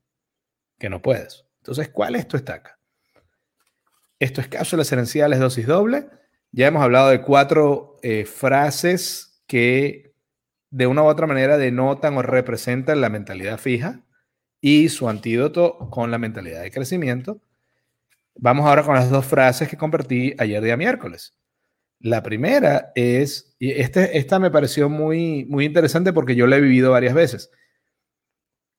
que 0.79 0.89
no 0.89 0.99
puedes. 0.99 1.45
Entonces, 1.57 1.89
¿cuál 1.89 2.15
es 2.15 2.27
tu 2.27 2.35
estaca? 2.35 2.79
Esto 4.17 4.41
es 4.41 4.47
cápsulas 4.47 4.91
herenciales 4.91 5.39
dosis 5.39 5.67
doble. 5.67 6.09
Ya 6.51 6.65
hemos 6.65 6.81
hablado 6.81 7.09
de 7.09 7.21
cuatro 7.21 7.97
eh, 8.01 8.25
frases 8.25 9.43
que 9.45 10.15
de 10.71 10.87
una 10.87 11.03
u 11.03 11.05
otra 11.05 11.27
manera 11.27 11.59
denotan 11.59 12.17
o 12.17 12.23
representan 12.23 12.99
la 12.99 13.09
mentalidad 13.09 13.59
fija 13.59 14.01
y 14.59 14.89
su 14.89 15.07
antídoto 15.07 15.77
con 15.91 16.09
la 16.09 16.17
mentalidad 16.17 16.63
de 16.63 16.71
crecimiento. 16.71 17.43
Vamos 18.33 18.65
ahora 18.65 18.81
con 18.81 18.95
las 18.95 19.11
dos 19.11 19.27
frases 19.27 19.69
que 19.69 19.77
compartí 19.77 20.33
ayer 20.39 20.63
día 20.63 20.77
miércoles. 20.77 21.35
La 22.03 22.21
primera 22.21 22.91
es, 22.95 23.55
y 23.59 23.71
este, 23.71 24.17
esta 24.17 24.37
me 24.37 24.51
pareció 24.51 24.89
muy, 24.89 25.45
muy 25.45 25.63
interesante 25.63 26.11
porque 26.11 26.35
yo 26.35 26.47
la 26.47 26.57
he 26.57 26.61
vivido 26.61 26.91
varias 26.91 27.13
veces. 27.13 27.49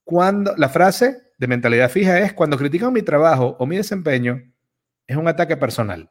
Cuando, 0.04 0.54
la 0.58 0.68
frase 0.68 1.22
de 1.38 1.46
mentalidad 1.46 1.90
fija 1.90 2.20
es, 2.20 2.34
cuando 2.34 2.58
critican 2.58 2.92
mi 2.92 3.00
trabajo 3.00 3.56
o 3.58 3.64
mi 3.64 3.78
desempeño, 3.78 4.42
es 5.06 5.16
un 5.16 5.26
ataque 5.26 5.56
personal. 5.56 6.10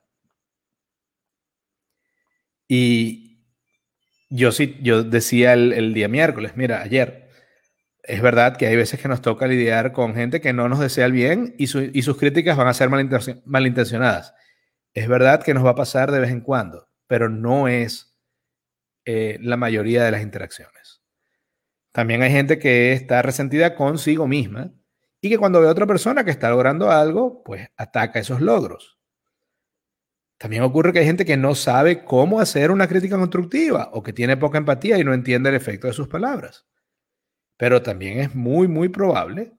Y, 2.68 3.46
yo 4.32 4.52
sí, 4.52 4.80
yo 4.82 5.04
decía 5.04 5.54
el, 5.54 5.94
día 5.94 6.08
miércoles, 6.08 6.54
mira, 6.56 6.82
ayer, 6.82 7.30
es 8.02 8.24
verdad 8.24 8.58
que 8.58 8.66
hay 8.66 8.76
veces 8.76 9.00
que 9.00 9.08
nos 9.08 9.22
toca 9.22 9.46
lidiar 9.46 9.92
con 9.92 10.16
gente 10.16 10.42
que 10.42 10.52
no 10.52 10.68
nos 10.68 10.80
desea 10.80 11.06
el 11.06 11.12
bien 11.12 11.54
y, 11.60 11.68
sus 11.68 12.18
críticas 12.18 12.58
van 12.58 12.68
a 12.68 12.74
ser 12.74 12.90
malintencionadas. 13.46 14.34
Es 14.96 15.08
verdad 15.08 15.44
que 15.44 15.54
nos 15.54 15.64
va 15.64 15.72
a 15.72 15.76
pasar 15.76 16.12
de 16.12 16.20
vez 16.20 16.32
en 16.32 16.42
cuando, 16.42 16.88
pero 17.08 17.30
no 17.30 17.68
es 17.68 18.16
eh, 19.06 19.38
la 19.42 19.58
mayoría 19.58 20.04
de 20.04 20.12
las 20.12 20.22
interacciones. 20.22 21.02
También 21.92 22.24
hay 22.24 22.32
gente 22.32 22.58
que 22.58 22.94
está 22.94 23.22
resentida 23.22 23.76
consigo 23.76 24.28
misma 24.28 24.74
y 25.22 25.30
que 25.30 25.38
cuando 25.38 25.62
ve 25.62 25.68
a 25.68 25.72
otra 25.72 25.86
persona 25.86 26.24
que 26.24 26.32
está 26.32 26.50
logrando 26.50 26.90
algo, 26.90 27.44
pues 27.44 27.70
ataca 27.78 28.20
esos 28.20 28.42
logros. 28.42 29.00
También 30.38 30.64
ocurre 30.64 30.92
que 30.92 31.00
hay 31.00 31.06
gente 31.06 31.24
que 31.24 31.38
no 31.38 31.56
sabe 31.56 32.04
cómo 32.04 32.40
hacer 32.40 32.72
una 32.72 32.88
crítica 32.88 33.18
constructiva 33.18 33.90
o 33.94 34.04
que 34.04 34.12
tiene 34.12 34.36
poca 34.36 34.58
empatía 34.58 34.98
y 34.98 35.04
no 35.04 35.14
entiende 35.14 35.50
el 35.50 35.56
efecto 35.56 35.88
de 35.88 35.94
sus 35.94 36.08
palabras. 36.08 36.66
Pero 37.58 37.82
también 37.82 38.20
es 38.20 38.36
muy, 38.36 38.68
muy 38.68 38.90
probable 38.90 39.54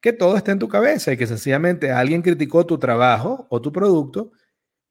que 0.00 0.12
todo 0.12 0.36
esté 0.36 0.52
en 0.52 0.58
tu 0.58 0.68
cabeza 0.68 1.12
y 1.12 1.16
que 1.16 1.26
sencillamente 1.26 1.92
alguien 1.92 2.22
criticó 2.22 2.66
tu 2.66 2.78
trabajo 2.78 3.46
o 3.50 3.60
tu 3.60 3.70
producto 3.70 4.32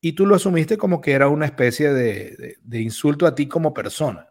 y 0.06 0.14
tú 0.14 0.28
lo 0.28 0.36
asumiste 0.36 0.78
como 0.78 1.02
que 1.02 1.14
era 1.14 1.30
una 1.30 1.48
especie 1.48 1.92
de, 1.92 2.58
insulto 2.74 3.26
a 3.26 3.34
ti 3.34 3.48
como 3.48 3.74
persona. 3.74 4.30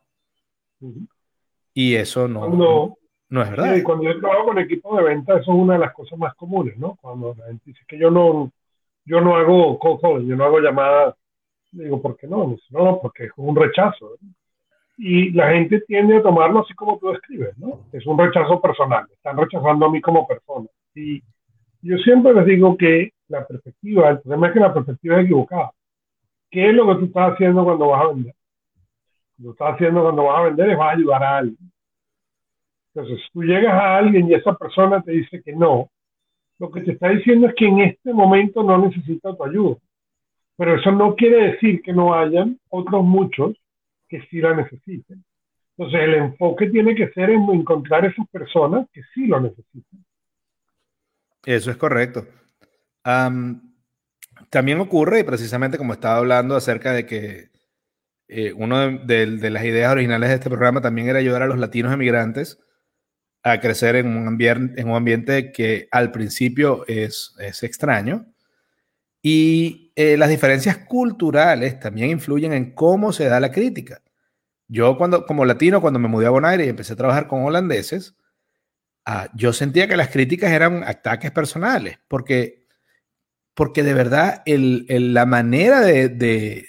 Y 1.73 1.97
eso 1.97 2.29
no, 2.29 2.97
no, 3.29 3.43
es 3.43 3.51
verdad. 3.51 3.83
cuando 3.83 4.05
yo 4.05 4.21
trabajo 4.21 4.45
con 4.45 4.61
equipo 4.61 4.97
de 4.97 5.03
venta, 5.03 5.33
eso 5.33 5.51
es 5.51 5.59
una 5.59 5.73
de 5.73 5.81
las 5.81 5.93
cosas 5.93 6.17
más 6.17 6.33
comunes, 6.37 6.79
¿no? 6.79 6.97
Cuando 7.03 7.35
la 7.37 7.47
gente 7.47 7.65
dice 7.67 7.81
que 7.89 7.99
yo 7.99 8.09
no, 8.09 8.53
yo 9.05 9.21
no 9.21 9.35
hago 9.35 9.77
cosas, 9.81 10.23
yo 10.25 10.37
no 10.37 10.45
hago 10.45 10.61
llamadas. 10.61 11.17
Digo, 11.73 12.01
¿por 12.01 12.17
qué 12.19 12.29
no? 12.29 12.57
No, 12.71 13.01
porque 13.03 13.25
es 13.25 13.33
un 13.35 13.57
rechazo. 13.57 14.13
Y 14.97 15.33
la 15.33 15.55
gente 15.55 15.81
tiende 15.89 16.19
a 16.19 16.23
tomarlo 16.23 16.61
así 16.61 16.73
como 16.75 17.01
tú 17.01 17.09
describes, 17.09 17.59
¿no? 17.59 17.81
Es 17.91 18.07
un 18.07 18.17
rechazo 18.17 18.61
personal, 18.61 19.07
están 19.11 19.37
rechazando 19.37 19.87
a 19.87 19.91
mí 19.91 20.01
como 20.01 20.25
persona. 20.25 20.69
Y 20.95 21.21
yo 21.83 21.97
siempre 21.99 22.33
les 22.33 22.47
digo 22.47 22.77
que 22.77 23.11
la 23.35 23.47
perspectiva, 23.47 24.11
el 24.11 24.21
problema 24.21 24.47
es 24.49 24.53
que 24.53 24.61
la 24.61 24.75
perspectiva 24.75 25.17
es 25.17 25.25
equivocada. 25.25 25.73
¿Qué 26.51 26.69
es 26.69 26.75
lo 26.75 26.87
que 26.87 26.95
tú 26.95 27.05
estás 27.07 27.33
haciendo 27.33 27.65
cuando 27.65 27.89
vas 27.89 28.03
a 28.03 28.09
vender? 28.09 28.35
Lo 29.39 29.45
que 29.45 29.51
estás 29.51 29.75
haciendo 29.75 30.03
cuando 30.03 30.25
vas 30.25 30.39
a 30.39 30.43
vender 30.45 30.71
es 30.71 30.79
vas 30.79 30.89
a 30.89 30.97
ayudar 30.97 31.23
a 31.23 31.39
alguien. 31.39 31.73
Entonces, 32.95 33.25
tú 33.33 33.43
llegas 33.43 33.75
a 33.75 33.97
alguien 33.99 34.29
y 34.29 34.35
esa 34.35 34.55
persona 34.55 35.03
te 35.03 35.13
dice 35.13 35.43
que 35.43 35.53
no, 35.53 35.91
lo 36.59 36.71
que 36.71 36.83
te 36.83 36.93
está 36.93 37.09
diciendo 37.09 37.49
es 37.49 37.55
que 37.55 37.67
en 37.67 37.81
este 37.81 38.13
momento 38.13 38.63
no 38.63 38.79
necesita 38.79 39.37
tu 39.37 39.45
ayuda. 39.45 39.77
Pero 40.57 40.77
eso 40.77 40.93
no 40.93 41.17
quiere 41.17 41.53
decir 41.53 41.83
que 41.83 41.93
no 41.93 42.15
hayan 42.15 42.61
otros 42.69 43.05
muchos 43.05 43.57
que 44.09 44.23
sí 44.27 44.41
la 44.41 44.55
necesiten. 44.55 45.25
Entonces 45.77 46.01
el 46.01 46.15
enfoque 46.15 46.71
tiene 46.71 46.95
que 46.95 47.09
ser 47.09 47.31
en 47.31 47.43
encontrar 47.51 48.05
esas 48.05 48.29
personas 48.29 48.89
que 48.93 49.03
sí 49.13 49.27
lo 49.27 49.41
necesitan. 49.41 50.05
Eso 51.45 51.71
es 51.73 51.77
correcto. 51.77 52.25
También 53.05 54.81
ocurre, 54.81 55.21
y 55.21 55.25
precisamente 55.25 55.79
como 55.79 55.93
estaba 55.93 56.17
hablando 56.17 56.57
acerca 56.57 56.93
de 56.93 57.07
que 57.07 57.51
eh, 58.29 58.53
una 58.55 58.89
de, 58.89 59.27
las 59.51 59.65
ideas 59.65 59.93
originales 59.93 60.31
de 60.31 60.37
este 60.37 60.49
programa 60.49 60.81
también 60.81 61.09
era 61.09 61.19
ayudar 61.19 61.43
a 61.43 61.47
los 61.47 61.59
latinos 61.59 61.93
emigrantes 61.93 62.59
a 63.43 63.61
crecer 63.61 63.97
en 63.97 64.07
un, 64.09 64.27
ambiente, 64.27 64.81
en 64.81 64.89
un 64.89 64.97
ambiente 64.97 65.53
que 65.53 65.89
al 65.91 66.11
principio 66.11 66.85
es, 66.89 67.35
es 67.39 67.63
extraño. 67.63 68.27
Y 69.21 69.93
eh, 69.97 70.17
las 70.17 70.29
diferencias 70.29 70.79
culturales 70.79 71.79
también 71.79 72.11
influyen 72.11 72.53
en 72.53 72.75
cómo 72.75 73.13
se 73.13 73.27
da 73.27 73.41
la 73.41 73.51
crítica. 73.53 74.03
Yo 74.69 74.97
cuando, 74.97 75.27
como 75.27 75.45
latino, 75.45 75.81
cuando 75.81 75.99
me 75.99 76.09
mudé 76.09 76.27
a 76.27 76.31
Bonaire 76.31 76.67
y 76.67 76.69
empecé 76.69 76.95
a 76.95 76.97
trabajar 76.97 77.29
con 77.29 77.45
holandeses, 77.45 78.17
ah, 79.05 79.29
yo 79.35 79.53
sentía 79.53 79.89
que 79.89 79.97
las 79.97 80.09
críticas 80.09 80.51
eran 80.51 80.83
ataques 80.85 81.31
personales, 81.31 81.99
porque, 82.09 82.64
porque 83.55 83.83
de 83.83 83.95
verdad 83.95 84.43
el, 84.47 85.15
la 85.15 85.27
manera 85.27 85.81
de, 85.81 86.69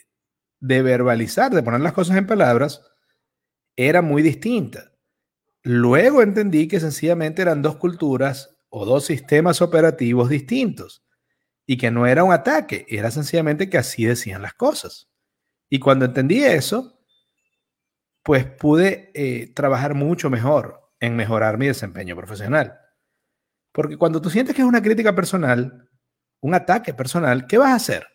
verbalizar, 0.60 1.52
de 1.54 1.64
poner 1.64 1.82
las 1.82 1.94
cosas 1.94 2.18
en 2.18 2.28
palabras, 2.28 2.82
era 3.76 4.02
muy 4.02 4.22
distinta. 4.22 4.92
Luego 5.64 6.22
entendí 6.22 6.68
que 6.68 6.80
sencillamente 6.80 7.42
eran 7.42 7.62
dos 7.62 7.78
culturas 7.78 8.58
o 8.70 8.86
dos 8.86 9.06
sistemas 9.06 9.62
operativos 9.62 10.30
distintos 10.30 11.04
y 11.66 11.78
que 11.78 11.90
no 11.90 12.06
era 12.06 12.24
un 12.24 12.32
ataque, 12.32 12.86
era 12.88 13.10
sencillamente 13.10 13.70
que 13.70 13.80
así 13.80 14.06
decían 14.06 14.44
las 14.44 14.54
cosas. 14.54 15.10
Y 15.68 15.80
cuando 15.80 16.06
entendí 16.06 16.44
eso, 16.44 17.00
pues 18.22 18.46
pude 18.46 19.12
eh, 19.16 19.52
trabajar 19.54 19.96
mucho 19.96 20.30
mejor 20.30 20.92
en 21.00 21.16
mejorar 21.16 21.58
mi 21.58 21.66
desempeño 21.68 22.16
profesional. 22.16 22.80
Porque 23.72 23.98
cuando 23.98 24.22
tú 24.22 24.30
sientes 24.30 24.56
que 24.56 24.62
es 24.62 24.68
una 24.68 24.82
crítica 24.82 25.16
personal, 25.16 25.90
un 26.42 26.54
ataque 26.54 26.94
personal, 26.94 27.48
¿qué 27.48 27.58
vas 27.58 27.72
a 27.72 27.76
hacer? 27.76 28.08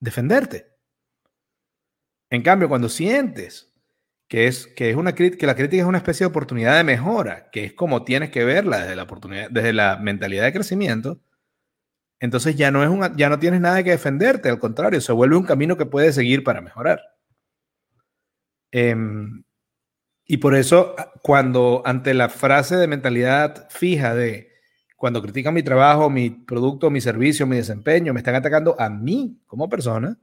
Defenderte. 0.00 0.66
En 2.30 2.42
cambio, 2.42 2.68
cuando 2.68 2.88
sientes 2.88 3.72
que 4.28 4.46
es, 4.46 4.66
que 4.66 4.90
es 4.90 4.96
una 4.96 5.14
que 5.14 5.46
la 5.46 5.54
crítica 5.54 5.82
es 5.82 5.88
una 5.88 5.98
especie 5.98 6.24
de 6.24 6.30
oportunidad 6.30 6.76
de 6.76 6.84
mejora, 6.84 7.50
que 7.50 7.64
es 7.64 7.72
como 7.74 8.04
tienes 8.04 8.30
que 8.30 8.44
verla 8.44 8.78
desde 8.78 8.96
la 8.96 9.04
oportunidad, 9.04 9.50
desde 9.50 9.72
la 9.72 9.96
mentalidad 9.98 10.44
de 10.44 10.52
crecimiento, 10.52 11.20
entonces 12.18 12.56
ya 12.56 12.70
no, 12.70 12.82
es 12.82 12.88
una, 12.88 13.14
ya 13.16 13.28
no 13.28 13.38
tienes 13.38 13.60
nada 13.60 13.82
que 13.82 13.90
defenderte, 13.90 14.48
al 14.48 14.58
contrario, 14.58 15.00
se 15.00 15.12
vuelve 15.12 15.36
un 15.36 15.44
camino 15.44 15.76
que 15.76 15.86
puedes 15.86 16.14
seguir 16.14 16.42
para 16.44 16.60
mejorar. 16.60 17.00
Em, 18.72 19.44
y 20.26 20.38
por 20.38 20.54
eso, 20.54 20.96
cuando 21.22 21.82
ante 21.84 22.14
la 22.14 22.28
frase 22.28 22.76
de 22.76 22.88
mentalidad 22.88 23.68
fija 23.70 24.14
de 24.14 24.55
cuando 24.96 25.22
critican 25.22 25.54
mi 25.54 25.62
trabajo, 25.62 26.10
mi 26.10 26.30
producto, 26.30 26.90
mi 26.90 27.00
servicio, 27.00 27.46
mi 27.46 27.56
desempeño, 27.56 28.12
me 28.14 28.20
están 28.20 28.34
atacando 28.34 28.74
a 28.78 28.88
mí 28.88 29.40
como 29.46 29.68
persona, 29.68 30.18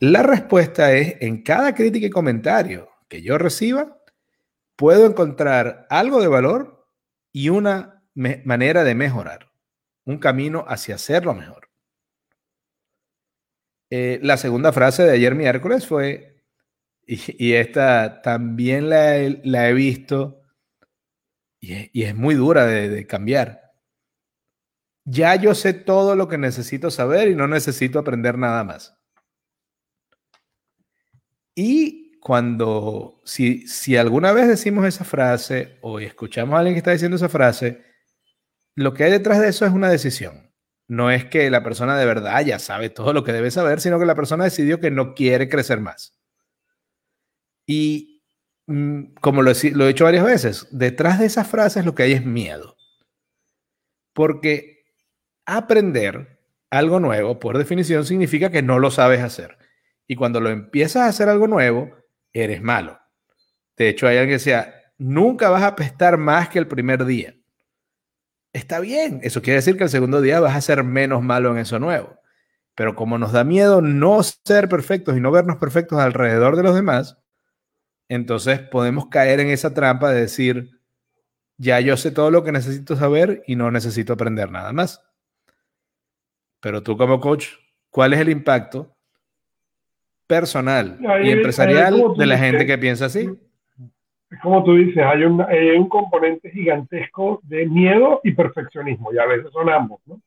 la 0.00 0.22
respuesta 0.22 0.92
es 0.92 1.16
en 1.20 1.42
cada 1.42 1.74
crítica 1.74 2.06
y 2.06 2.10
comentario 2.10 2.88
que 3.08 3.22
yo 3.22 3.38
reciba, 3.38 3.98
puedo 4.74 5.06
encontrar 5.06 5.86
algo 5.90 6.20
de 6.20 6.28
valor 6.28 6.86
y 7.32 7.50
una 7.50 8.02
manera 8.14 8.82
de 8.82 8.94
mejorar, 8.94 9.52
un 10.04 10.18
camino 10.18 10.64
hacia 10.66 10.94
hacerlo 10.94 11.34
mejor. 11.34 11.68
Eh, 13.90 14.20
la 14.22 14.36
segunda 14.36 14.72
frase 14.72 15.02
de 15.02 15.12
ayer 15.12 15.34
miércoles 15.34 15.86
fue, 15.86 16.44
y, 17.06 17.52
esta 17.52 18.22
también 18.22 18.88
la 18.88 19.16
he, 19.18 19.72
visto 19.74 20.39
y 21.60 22.02
es, 22.04 22.14
muy 22.14 22.34
dura 22.34 22.66
de, 22.66 23.06
cambiar. 23.06 23.72
Ya 25.04 25.34
yo 25.36 25.54
sé 25.54 25.74
todo 25.74 26.16
lo 26.16 26.28
que 26.28 26.38
necesito 26.38 26.90
saber 26.90 27.28
y 27.28 27.34
no 27.34 27.46
necesito 27.46 27.98
aprender 27.98 28.38
nada 28.38 28.64
más. 28.64 28.96
Y 31.54 32.18
cuando, 32.20 33.20
si, 33.24 33.66
si 33.66 33.96
alguna 33.96 34.32
vez 34.32 34.48
decimos 34.48 34.86
esa 34.86 35.04
frase 35.04 35.78
o 35.82 36.00
escuchamos 36.00 36.54
a 36.54 36.58
alguien 36.58 36.74
que 36.74 36.78
está 36.78 36.92
diciendo 36.92 37.16
esa 37.16 37.28
frase, 37.28 37.84
lo 38.74 38.94
que 38.94 39.04
hay 39.04 39.10
detrás 39.10 39.40
de 39.40 39.48
eso 39.48 39.66
es 39.66 39.72
una 39.72 39.90
decisión. 39.90 40.50
No 40.88 41.10
es 41.10 41.24
que 41.24 41.50
la 41.50 41.62
persona 41.62 41.96
de 41.96 42.06
verdad 42.06 42.44
ya 42.44 42.58
sabe 42.58 42.90
todo 42.90 43.12
lo 43.12 43.22
que 43.22 43.32
debe 43.32 43.50
saber, 43.50 43.80
sino 43.80 43.98
que 43.98 44.06
la 44.06 44.14
persona 44.14 44.44
decidió 44.44 44.80
que 44.80 44.90
no 44.90 45.14
quiere 45.14 45.48
crecer 45.48 45.80
más. 45.80 46.18
Y 47.66 48.09
como 49.20 49.42
lo 49.42 49.50
he, 49.50 49.70
lo 49.72 49.84
he 49.84 49.88
dicho 49.88 50.04
varias 50.04 50.24
veces, 50.24 50.68
detrás 50.70 51.18
de 51.18 51.26
esas 51.26 51.46
frases 51.46 51.84
lo 51.84 51.94
que 51.94 52.04
hay 52.04 52.12
es 52.12 52.24
miedo. 52.24 52.76
Porque 54.12 54.84
aprender 55.46 56.40
algo 56.70 57.00
nuevo, 57.00 57.38
por 57.40 57.58
definición, 57.58 58.04
significa 58.04 58.50
que 58.50 58.62
no 58.62 58.78
lo 58.78 58.90
sabes 58.90 59.20
hacer. 59.20 59.58
Y 60.06 60.16
cuando 60.16 60.40
lo 60.40 60.50
empiezas 60.50 61.02
a 61.02 61.06
hacer 61.06 61.28
algo 61.28 61.46
nuevo, 61.46 61.90
eres 62.32 62.62
malo. 62.62 62.98
De 63.76 63.88
hecho, 63.88 64.06
hay 64.06 64.18
alguien 64.18 64.30
que 64.30 64.44
decía, 64.44 64.74
nunca 64.98 65.50
vas 65.50 65.62
a 65.62 65.74
pestar 65.74 66.16
más 66.16 66.48
que 66.48 66.58
el 66.58 66.68
primer 66.68 67.04
día. 67.04 67.34
Está 68.52 68.80
bien, 68.80 69.20
eso 69.22 69.42
quiere 69.42 69.56
decir 69.56 69.76
que 69.76 69.84
el 69.84 69.90
segundo 69.90 70.20
día 70.20 70.40
vas 70.40 70.56
a 70.56 70.60
ser 70.60 70.82
menos 70.84 71.22
malo 71.22 71.52
en 71.52 71.58
eso 71.58 71.78
nuevo. 71.78 72.18
Pero 72.74 72.94
como 72.96 73.18
nos 73.18 73.32
da 73.32 73.44
miedo 73.44 73.80
no 73.80 74.20
ser 74.22 74.68
perfectos 74.68 75.16
y 75.16 75.20
no 75.20 75.30
vernos 75.30 75.58
perfectos 75.58 75.98
alrededor 75.98 76.56
de 76.56 76.62
los 76.62 76.74
demás, 76.74 77.19
entonces 78.10 78.58
podemos 78.58 79.06
caer 79.06 79.38
en 79.38 79.50
esa 79.50 79.72
trampa 79.72 80.10
de 80.10 80.22
decir, 80.22 80.68
ya 81.58 81.78
yo 81.78 81.96
sé 81.96 82.10
todo 82.10 82.32
lo 82.32 82.42
que 82.42 82.50
necesito 82.50 82.96
saber 82.96 83.44
y 83.46 83.54
no 83.54 83.70
necesito 83.70 84.12
aprender 84.12 84.50
nada 84.50 84.72
más. 84.72 85.00
Pero 86.58 86.82
tú 86.82 86.96
como 86.96 87.20
coach, 87.20 87.46
¿cuál 87.88 88.12
es 88.12 88.18
el 88.18 88.28
impacto 88.28 88.96
personal 90.26 90.98
y 91.22 91.30
empresarial 91.30 92.02
de 92.18 92.26
la 92.26 92.36
gente 92.36 92.66
que 92.66 92.78
piensa 92.78 93.06
así? 93.06 93.30
Como 94.42 94.64
tú 94.64 94.74
dices, 94.74 95.04
hay 95.04 95.22
un, 95.22 95.40
hay 95.42 95.70
un 95.70 95.88
componente 95.88 96.50
gigantesco 96.50 97.40
de 97.44 97.66
miedo 97.66 98.20
y 98.24 98.32
perfeccionismo, 98.32 99.12
y 99.12 99.18
a 99.18 99.26
veces 99.26 99.52
son 99.52 99.70
ambos, 99.70 100.00
¿no? 100.06 100.20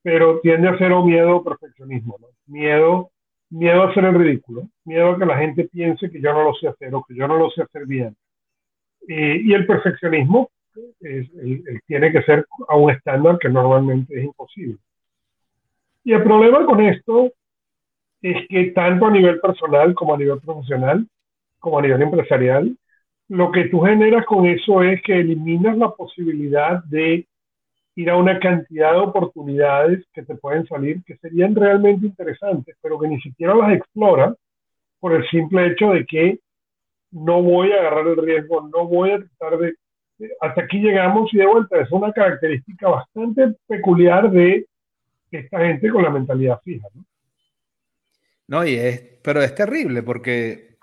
Pero 0.00 0.40
tiende 0.40 0.68
a 0.68 0.78
ser 0.78 0.92
o 0.92 1.04
miedo 1.04 1.36
o 1.36 1.44
perfeccionismo, 1.44 2.16
¿no? 2.18 2.28
Miedo 2.46 3.10
miedo 3.50 3.82
a 3.82 3.90
hacer 3.90 4.04
el 4.04 4.14
ridículo, 4.14 4.68
miedo 4.84 5.10
a 5.10 5.18
que 5.18 5.26
la 5.26 5.38
gente 5.38 5.64
piense 5.64 6.10
que 6.10 6.20
yo 6.20 6.32
no 6.32 6.44
lo 6.44 6.54
sé 6.54 6.68
hacer 6.68 6.94
o 6.94 7.04
que 7.04 7.14
yo 7.14 7.28
no 7.28 7.36
lo 7.36 7.50
sé 7.50 7.62
hacer 7.62 7.86
bien. 7.86 8.16
y 9.08 9.52
el 9.52 9.66
perfeccionismo 9.66 10.50
tiene 11.86 12.12
que 12.12 12.22
ser 12.22 12.46
a 12.68 12.76
un 12.76 12.90
estándar 12.90 13.38
que 13.38 13.48
normalmente 13.48 14.18
es 14.18 14.24
imposible. 14.24 14.78
Y 16.04 16.12
el 16.12 16.22
problema 16.22 16.64
con 16.66 16.80
esto 16.80 17.32
es 18.22 18.46
que 18.48 18.70
tanto 18.72 19.06
a 19.06 19.10
nivel 19.10 19.40
personal 19.40 19.94
como 19.94 20.14
a 20.14 20.18
nivel 20.18 20.40
profesional, 20.40 21.06
como 21.58 21.78
a 21.78 21.82
nivel 21.82 22.02
empresarial, 22.02 22.76
lo 23.28 23.50
que 23.50 23.64
tú 23.68 23.80
generas 23.80 24.24
con 24.26 24.46
eso 24.46 24.82
es 24.82 25.02
que 25.02 25.18
eliminas 25.18 25.76
la 25.76 25.90
posibilidad 25.90 26.82
de 26.84 27.26
ir 27.96 28.10
a 28.10 28.16
una 28.16 28.38
cantidad 28.38 28.92
de 28.92 28.98
oportunidades 28.98 30.04
que 30.12 30.22
te 30.22 30.36
pueden 30.36 30.66
salir 30.66 31.02
que 31.04 31.16
serían 31.16 31.54
realmente 31.54 32.06
interesantes, 32.06 32.76
pero 32.82 32.98
que 32.98 33.08
ni 33.08 33.20
siquiera 33.20 33.54
las 33.54 33.72
exploras 33.72 34.34
por 35.00 35.14
el 35.14 35.26
simple 35.28 35.66
hecho 35.68 35.90
de 35.90 36.04
que 36.04 36.38
no 37.10 37.42
voy 37.42 37.72
a 37.72 37.80
agarrar 37.80 38.06
el 38.06 38.16
riesgo, 38.16 38.68
no 38.68 38.86
voy 38.86 39.12
a 39.12 39.18
tratar 39.18 39.58
de... 39.58 39.74
Hasta 40.40 40.62
aquí 40.62 40.78
llegamos 40.78 41.32
y 41.32 41.38
de 41.38 41.46
vuelta, 41.46 41.80
es 41.80 41.90
una 41.90 42.12
característica 42.12 42.88
bastante 42.88 43.54
peculiar 43.66 44.30
de 44.30 44.66
esta 45.30 45.60
gente 45.60 45.90
con 45.90 46.02
la 46.02 46.10
mentalidad 46.10 46.60
fija. 46.62 46.88
No, 46.94 47.04
no 48.48 48.66
y 48.66 48.74
es, 48.74 49.00
pero 49.22 49.42
es 49.42 49.54
terrible 49.54 50.02
porque 50.02 50.76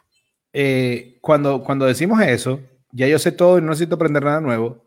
eh, 0.52 1.18
cuando, 1.22 1.64
cuando 1.64 1.86
decimos 1.86 2.22
eso, 2.22 2.60
ya 2.92 3.08
yo 3.08 3.20
sé 3.20 3.32
todo 3.32 3.58
y 3.58 3.62
no 3.62 3.70
necesito 3.70 3.96
aprender 3.96 4.24
nada 4.24 4.42
nuevo, 4.42 4.83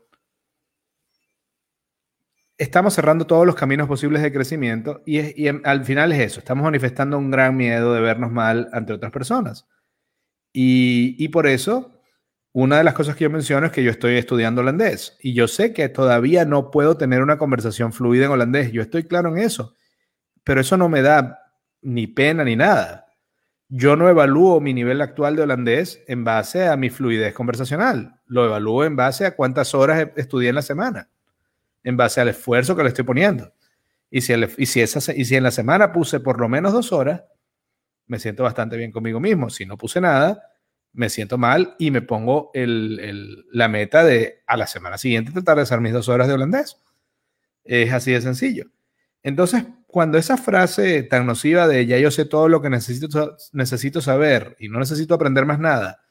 estamos 2.57 2.93
cerrando 2.93 3.27
todos 3.27 3.45
los 3.45 3.55
caminos 3.55 3.87
posibles 3.87 4.21
de 4.21 4.33
crecimiento 4.33 5.03
y, 5.05 5.47
al 5.47 5.85
final 5.85 6.11
es 6.11 6.19
eso, 6.19 6.39
estamos 6.39 6.63
manifestando 6.63 7.17
un 7.17 7.29
gran 7.29 7.55
miedo 7.55 7.93
de 7.93 8.01
vernos 8.01 8.31
mal 8.31 8.69
ante 8.73 8.93
otras 8.93 9.11
personas. 9.11 9.67
Y, 10.51 11.27
por 11.29 11.45
eso, 11.45 12.01
una 12.51 12.79
de 12.79 12.83
las 12.83 12.95
cosas 12.95 13.15
que 13.15 13.25
yo 13.25 13.29
menciono 13.29 13.67
es 13.67 13.71
que 13.71 13.83
yo 13.83 13.91
estoy 13.91 14.15
estudiando 14.17 14.61
holandés 14.61 15.15
y 15.21 15.33
yo 15.33 15.47
sé 15.47 15.71
que 15.71 15.87
todavía 15.89 16.45
no 16.45 16.71
puedo 16.71 16.97
tener 16.97 17.21
una 17.21 17.37
conversación 17.37 17.93
fluida 17.93 18.25
en 18.25 18.31
holandés, 18.31 18.71
yo 18.71 18.81
estoy 18.81 19.03
claro 19.03 19.29
en 19.29 19.37
eso, 19.37 19.75
pero 20.43 20.61
eso 20.61 20.75
no 20.77 20.89
me 20.89 21.03
da 21.03 21.39
ni 21.81 22.07
pena 22.07 22.43
ni 22.43 22.55
nada. 22.55 23.05
Yo 23.69 23.95
no 23.97 24.09
evalúo 24.09 24.61
mi 24.61 24.73
nivel 24.73 25.01
actual 25.01 25.35
de 25.35 25.43
holandés 25.43 26.01
en 26.07 26.23
base 26.23 26.67
a 26.67 26.77
mi 26.77 26.89
fluidez 26.89 27.33
conversacional, 27.35 28.19
lo 28.25 28.45
evalúo 28.45 28.85
en 28.85 28.95
base 28.95 29.25
a 29.27 29.35
cuántas 29.35 29.75
horas 29.75 30.09
estudié 30.15 30.49
en 30.49 30.55
la 30.55 30.61
semana 30.63 31.09
en 31.87 31.95
base 31.95 32.19
al 32.19 32.27
esfuerzo 32.27 32.75
que 32.75 32.83
le 32.83 32.89
estoy 32.89 33.05
poniendo. 33.05 33.53
Y 34.11 34.19
si, 34.19 34.33
y, 34.57 34.65
si 34.65 34.81
esa, 34.81 35.13
y 35.13 35.23
si 35.23 35.35
en 35.37 35.43
la 35.43 35.51
semana 35.51 35.93
puse 35.93 36.19
por 36.19 36.37
lo 36.37 36.49
menos 36.49 36.73
dos 36.73 36.91
horas, 36.91 37.23
me 38.07 38.19
siento 38.19 38.43
bastante 38.43 38.75
bien 38.75 38.91
conmigo 38.91 39.21
mismo. 39.21 39.49
Si 39.49 39.65
no 39.65 39.77
puse 39.77 40.01
nada, 40.01 40.43
me 40.91 41.09
siento 41.09 41.37
mal 41.37 41.75
y 41.79 41.91
me 41.91 42.01
pongo 42.01 42.51
el, 42.53 43.45
la 43.53 43.69
meta 43.69 44.03
de 44.03 44.43
a 44.45 44.57
la 44.57 44.67
semana 44.67 44.97
siguiente 44.97 45.31
tratar 45.31 45.55
de 45.55 45.63
hacer 45.63 45.79
mis 45.79 45.93
dos 45.93 46.09
horas 46.09 46.27
de 46.27 46.33
holandés. 46.33 46.77
Es 47.63 47.93
así 47.93 48.11
de 48.11 48.19
sencillo. 48.19 48.65
Entonces, 49.23 49.63
cuando 49.87 50.17
esa 50.17 50.35
frase 50.35 51.03
tan 51.03 51.25
nociva 51.25 51.69
de 51.69 51.85
ya 51.85 51.97
yo 51.99 52.11
sé 52.11 52.25
todo 52.25 52.49
lo 52.49 52.61
que 52.61 52.69
necesito, 52.69 53.37
necesito 53.53 54.01
saber 54.01 54.57
y 54.59 54.67
no 54.67 54.79
necesito 54.79 55.13
aprender 55.13 55.45
más 55.45 55.59
nada, 55.59 56.01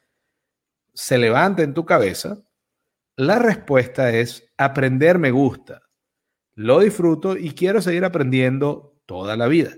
se 0.95 1.19
levanta 1.19 1.63
en 1.63 1.75
tu 1.75 1.85
cabeza, 1.85 2.39
la 3.17 3.39
respuesta 3.39 4.11
es 4.11 4.53
aprender 4.59 5.19
me 5.19 5.31
gusta, 5.31 5.83
lo 6.55 6.81
disfruto 6.81 7.37
y 7.37 7.51
quiero 7.51 7.81
seguir 7.81 8.05
aprendiendo 8.05 8.99
toda 9.07 9.37
la 9.37 9.47
vida. 9.47 9.75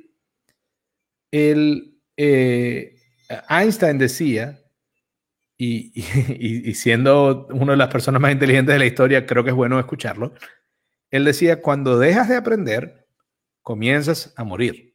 El, 1.30 2.00
eh, 2.16 2.96
Einstein 3.48 3.98
decía, 3.98 4.60
y, 5.58 6.74
siendo 6.74 7.46
una 7.48 7.72
de 7.72 7.78
las 7.78 7.88
personas 7.88 8.20
más 8.20 8.32
inteligentes 8.32 8.72
de 8.74 8.78
la 8.78 8.86
historia, 8.86 9.26
creo 9.26 9.44
que 9.44 9.50
es 9.50 9.56
bueno 9.56 9.78
escucharlo, 9.78 10.32
él 11.10 11.24
decía, 11.24 11.62
cuando 11.62 11.98
dejas 11.98 12.28
de 12.28 12.36
aprender, 12.36 13.06
comienzas 13.62 14.32
a 14.36 14.44
morir. 14.44 14.94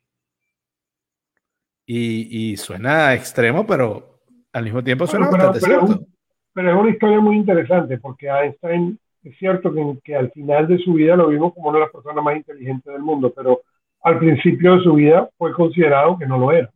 Y, 1.85 2.55
suena 2.57 3.13
extremo, 3.13 3.67
pero 3.67 4.21
al 4.53 4.63
mismo 4.63 4.83
tiempo 4.83 5.05
suena 5.05 5.27
bastante 5.29 5.59
cierto 5.59 6.12
pero 6.53 6.71
es 6.71 6.75
una 6.75 6.91
historia 6.91 7.19
muy 7.19 7.35
interesante 7.37 7.97
porque 7.97 8.27
Einstein 8.27 8.97
es 9.23 9.37
cierto 9.37 9.73
que, 10.03 10.15
al 10.15 10.31
final 10.31 10.67
de 10.67 10.77
su 10.79 10.93
vida 10.93 11.15
lo 11.15 11.27
vimos 11.27 11.53
como 11.53 11.69
una 11.69 11.79
de 11.79 11.85
las 11.85 11.93
personas 11.93 12.23
más 12.23 12.35
inteligentes 12.35 12.91
del 12.91 13.01
mundo, 13.01 13.31
pero 13.35 13.61
al 14.01 14.19
principio 14.19 14.75
de 14.75 14.83
su 14.83 14.93
vida 14.93 15.29
fue 15.37 15.53
considerado 15.53 16.17
que 16.17 16.25
no 16.25 16.37
lo 16.37 16.51
era. 16.51 16.69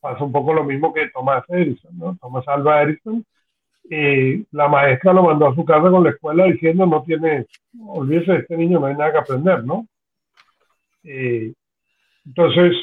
Pasa 0.00 0.24
un 0.24 0.32
poco 0.32 0.52
lo 0.52 0.64
mismo 0.64 0.92
que 0.92 1.08
Thomas 1.08 1.44
Edison, 1.48 1.96
¿no? 1.96 2.18
Thomas 2.20 2.46
Alva 2.48 2.82
Edison. 2.82 3.24
La 4.50 4.68
maestra 4.68 5.14
lo 5.14 5.22
mandó 5.22 5.48
a 5.48 5.54
su 5.54 5.64
casa 5.64 5.90
con 5.90 6.04
la 6.04 6.10
escuela 6.10 6.44
diciendo 6.44 6.84
no 6.84 7.02
tiene, 7.02 7.46
olvídese 7.86 8.32
de 8.32 8.38
este 8.38 8.56
niño, 8.56 8.78
no 8.78 8.86
hay 8.86 8.94
nada 8.94 9.12
que 9.12 9.18
aprender, 9.18 9.64
¿no? 9.64 9.86
Eh, 11.04 11.54
entonces, 12.26 12.76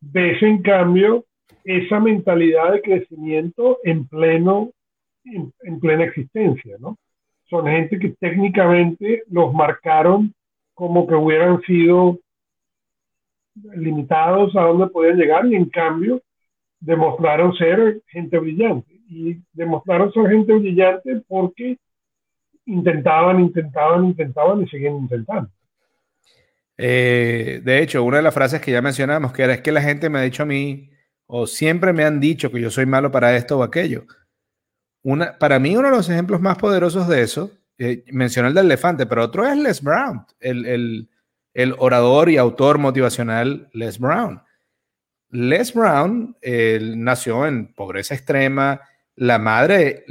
ves 0.00 0.42
en 0.42 0.62
cambio 0.62 1.24
esa 1.62 2.00
mentalidad 2.00 2.72
de 2.72 2.82
crecimiento 2.82 3.78
en 3.84 4.06
pleno, 4.08 4.70
en, 5.24 5.80
plena 5.80 6.04
existencia, 6.04 6.76
¿no? 6.78 6.96
Son 7.48 7.66
gente 7.66 7.98
que 7.98 8.10
técnicamente 8.20 9.22
los 9.28 9.52
marcaron 9.52 10.34
como 10.74 11.06
que 11.06 11.14
hubieran 11.14 11.60
sido 11.62 12.18
limitados 13.76 14.56
a 14.56 14.62
dónde 14.62 14.88
podían 14.88 15.16
llegar 15.16 15.46
y 15.46 15.54
en 15.54 15.66
cambio 15.66 16.20
demostraron 16.80 17.54
ser 17.54 18.02
gente 18.08 18.38
brillante. 18.38 18.92
Y 19.08 19.36
demostraron 19.52 20.12
ser 20.12 20.28
gente 20.28 20.54
brillante 20.54 21.22
porque 21.28 21.76
intentaban, 22.66 23.40
intentaban, 23.40 24.06
intentaban 24.06 24.62
y 24.62 24.68
siguen 24.68 24.96
intentando. 24.96 25.50
Eh, 26.76 27.60
de 27.62 27.82
hecho, 27.82 28.02
una 28.02 28.16
de 28.16 28.22
las 28.24 28.34
frases 28.34 28.60
que 28.60 28.72
ya 28.72 28.82
mencionamos, 28.82 29.32
que 29.32 29.42
era 29.42 29.54
es 29.54 29.60
que 29.60 29.70
la 29.70 29.82
gente 29.82 30.10
me 30.10 30.18
ha 30.18 30.22
dicho 30.22 30.42
a 30.42 30.46
mí, 30.46 30.90
o 31.26 31.46
siempre 31.46 31.92
me 31.92 32.04
han 32.04 32.20
dicho 32.20 32.50
que 32.50 32.60
yo 32.60 32.70
soy 32.70 32.86
malo 32.86 33.12
para 33.12 33.36
esto 33.36 33.58
o 33.58 33.62
aquello. 33.62 34.06
Para 35.38 35.58
mí, 35.58 35.76
uno 35.76 35.90
de 35.90 35.96
los 35.96 36.08
ejemplos 36.08 36.40
más 36.40 36.56
poderosos 36.56 37.06
de 37.08 37.22
eso, 37.22 37.50
eh, 37.76 38.04
mencioné 38.12 38.48
el 38.48 38.54
del 38.54 38.66
elefante, 38.66 39.06
pero 39.06 39.24
otro 39.24 39.46
es 39.46 39.56
Les 39.56 39.82
Brown, 39.82 40.24
el, 40.40 40.64
el, 40.64 41.10
el 41.52 41.74
orador 41.78 42.30
y 42.30 42.36
autor 42.38 42.78
motivacional 42.78 43.68
Les 43.72 43.98
Brown. 43.98 44.42
Les 45.34 45.74
Brown 45.74 46.36
nació 46.96 47.46
en 47.46 47.74
pobreza 47.74 48.14
extrema. 48.14 48.80
La 49.16 49.38
madre, 49.38 50.04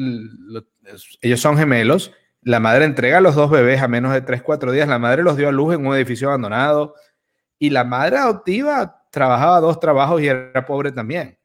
ellos 1.21 1.39
son 1.39 1.57
gemelos. 1.57 2.11
La 2.41 2.59
madre 2.59 2.83
entrega 2.83 3.19
a 3.19 3.21
los 3.21 3.35
dos 3.35 3.49
bebés 3.49 3.81
a 3.81 3.87
menos 3.87 4.13
de 4.13 4.19
3, 4.19 4.41
4 4.41 4.73
días. 4.73 4.87
La 4.87 4.99
madre 4.99 5.23
los 5.23 5.37
dio 5.37 5.47
a 5.47 5.53
luz 5.53 5.75
en 5.75 5.85
un 5.85 5.95
edificio 5.95 6.27
abandonado. 6.27 6.95
Y 7.57 7.69
la 7.69 7.85
madre 7.85 8.17
adoptiva 8.17 9.05
trabajaba 9.11 9.61
dos 9.61 9.79
trabajos 9.79 10.21
y 10.21 10.27
era 10.27 10.65
pobre 10.65 10.91
también. 10.91 11.37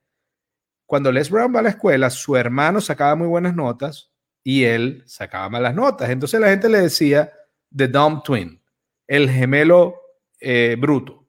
Cuando 0.88 1.12
Les 1.12 1.28
Brown 1.28 1.54
va 1.54 1.60
a 1.60 1.64
la 1.64 1.68
escuela, 1.68 2.08
su 2.08 2.34
hermano 2.34 2.80
sacaba 2.80 3.14
muy 3.14 3.26
buenas 3.26 3.54
notas 3.54 4.10
y 4.42 4.64
él 4.64 5.02
sacaba 5.04 5.50
malas 5.50 5.74
notas. 5.74 6.08
Entonces 6.08 6.40
la 6.40 6.48
gente 6.48 6.70
le 6.70 6.80
decía 6.80 7.30
The 7.76 7.88
Dumb 7.88 8.22
Twin 8.22 8.58
el 9.06 9.28
gemelo 9.28 10.00
eh, 10.40 10.76
bruto. 10.80 11.28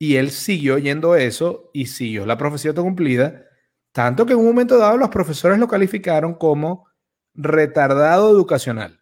Y 0.00 0.16
él 0.16 0.32
siguió 0.32 0.78
yendo 0.78 1.14
eso 1.14 1.70
y 1.72 1.86
siguió 1.86 2.26
la 2.26 2.36
profecía 2.36 2.74
cumplida, 2.74 3.44
tanto 3.92 4.26
que 4.26 4.32
en 4.32 4.40
un 4.40 4.46
momento 4.46 4.78
dado 4.78 4.96
los 4.96 5.10
profesores 5.10 5.60
lo 5.60 5.68
calificaron 5.68 6.34
como 6.34 6.88
retardado 7.34 8.32
educacional. 8.32 9.00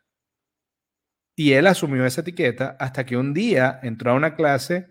Y 1.34 1.52
él 1.52 1.68
asumió 1.68 2.04
esa 2.04 2.20
etiqueta 2.20 2.76
hasta 2.78 3.06
que 3.06 3.16
un 3.16 3.32
día 3.32 3.80
entró 3.82 4.10
a 4.10 4.14
una 4.14 4.34
clase 4.34 4.88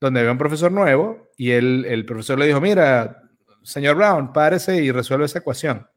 donde 0.00 0.18
había 0.18 0.32
un 0.32 0.38
profesor 0.38 0.72
nuevo 0.72 1.30
y 1.36 1.52
él, 1.52 1.84
el 1.86 2.04
profesor 2.04 2.40
le 2.40 2.46
dijo, 2.46 2.60
mira, 2.60 3.23
señor 3.64 3.96
Brown, 3.96 4.32
párese 4.32 4.82
y 4.82 4.92
resuelve 4.92 5.24
esa 5.24 5.40
ecuación. 5.40 5.88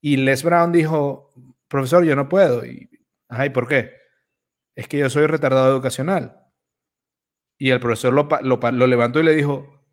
Y 0.00 0.18
Les 0.18 0.42
Brown 0.42 0.70
dijo, 0.70 1.30
profesor, 1.66 2.04
yo 2.04 2.14
no 2.14 2.28
puedo. 2.28 2.64
Y, 2.64 2.88
¿por 3.52 3.66
qué? 3.66 3.98
es 4.78 4.86
que 4.86 4.98
yo 4.98 5.10
soy 5.10 5.26
retardado 5.26 5.72
educacional. 5.72 6.40
Y 7.58 7.70
el 7.70 7.80
profesor 7.80 8.14
lo, 8.14 8.28
lo, 8.70 8.86
levantó 8.86 9.18
y 9.18 9.24
le 9.24 9.34
dijo, 9.34 9.84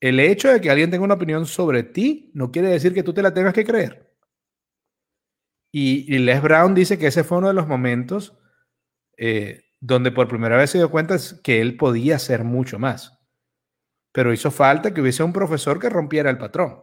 el 0.00 0.18
hecho 0.20 0.48
de 0.50 0.58
que 0.58 0.70
alguien 0.70 0.90
tenga 0.90 1.04
una 1.04 1.14
opinión 1.14 1.44
sobre 1.44 1.82
ti 1.82 2.30
no 2.32 2.50
quiere 2.50 2.68
decir 2.68 2.94
que 2.94 3.02
tú 3.02 3.12
te 3.12 3.20
la 3.20 3.34
tengas 3.34 3.52
que 3.52 3.66
creer. 3.66 4.16
Y, 5.70 6.18
Les 6.20 6.40
Brown 6.40 6.74
dice 6.74 6.98
que 6.98 7.08
ese 7.08 7.24
fue 7.24 7.36
uno 7.36 7.48
de 7.48 7.52
los 7.52 7.68
momentos 7.68 8.38
eh, 9.18 9.64
donde 9.80 10.10
por 10.10 10.28
primera 10.28 10.56
vez 10.56 10.70
se 10.70 10.78
dio 10.78 10.90
cuenta 10.90 11.18
que 11.44 11.60
él 11.60 11.76
podía 11.76 12.16
hacer 12.16 12.42
mucho 12.42 12.78
más. 12.78 13.15
Pero 14.16 14.32
hizo 14.32 14.50
falta 14.50 14.94
que 14.94 15.02
hubiese 15.02 15.22
un 15.22 15.34
profesor 15.34 15.78
que 15.78 15.90
rompiera 15.90 16.30
el 16.30 16.38
patrón. 16.38 16.78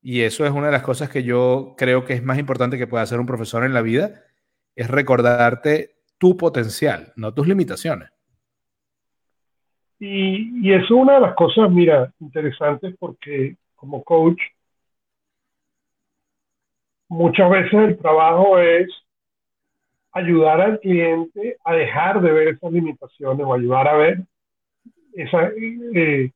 Y 0.00 0.20
eso 0.20 0.46
es 0.46 0.52
una 0.52 0.66
de 0.66 0.72
las 0.72 0.84
cosas 0.84 1.10
que 1.10 1.24
yo 1.24 1.74
creo 1.76 2.04
que 2.04 2.12
es 2.12 2.22
más 2.22 2.38
importante 2.38 2.78
que 2.78 2.86
pueda 2.86 3.02
hacer 3.02 3.18
un 3.18 3.26
profesor 3.26 3.64
en 3.64 3.74
la 3.74 3.82
vida, 3.82 4.22
es 4.76 4.88
recordarte 4.88 5.96
tu 6.18 6.36
potencial, 6.36 7.12
no 7.16 7.34
tus 7.34 7.48
limitaciones. 7.48 8.10
Y, 9.98 10.68
y 10.68 10.72
eso 10.72 10.84
es 10.84 10.90
una 10.92 11.14
de 11.14 11.20
las 11.20 11.34
cosas, 11.34 11.68
mira, 11.68 12.12
interesantes 12.20 12.94
porque 13.00 13.56
como 13.74 14.04
coach, 14.04 14.40
muchas 17.08 17.50
veces 17.50 17.74
el 17.74 17.98
trabajo 17.98 18.56
es 18.60 18.88
ayudar 20.12 20.60
al 20.60 20.78
cliente 20.78 21.56
a 21.64 21.74
dejar 21.74 22.20
de 22.20 22.30
ver 22.30 22.48
esas 22.54 22.70
limitaciones 22.70 23.44
o 23.44 23.52
ayudar 23.52 23.88
a 23.88 23.94
ver 23.94 24.20
esa... 25.14 25.50
Eh, 25.94 26.30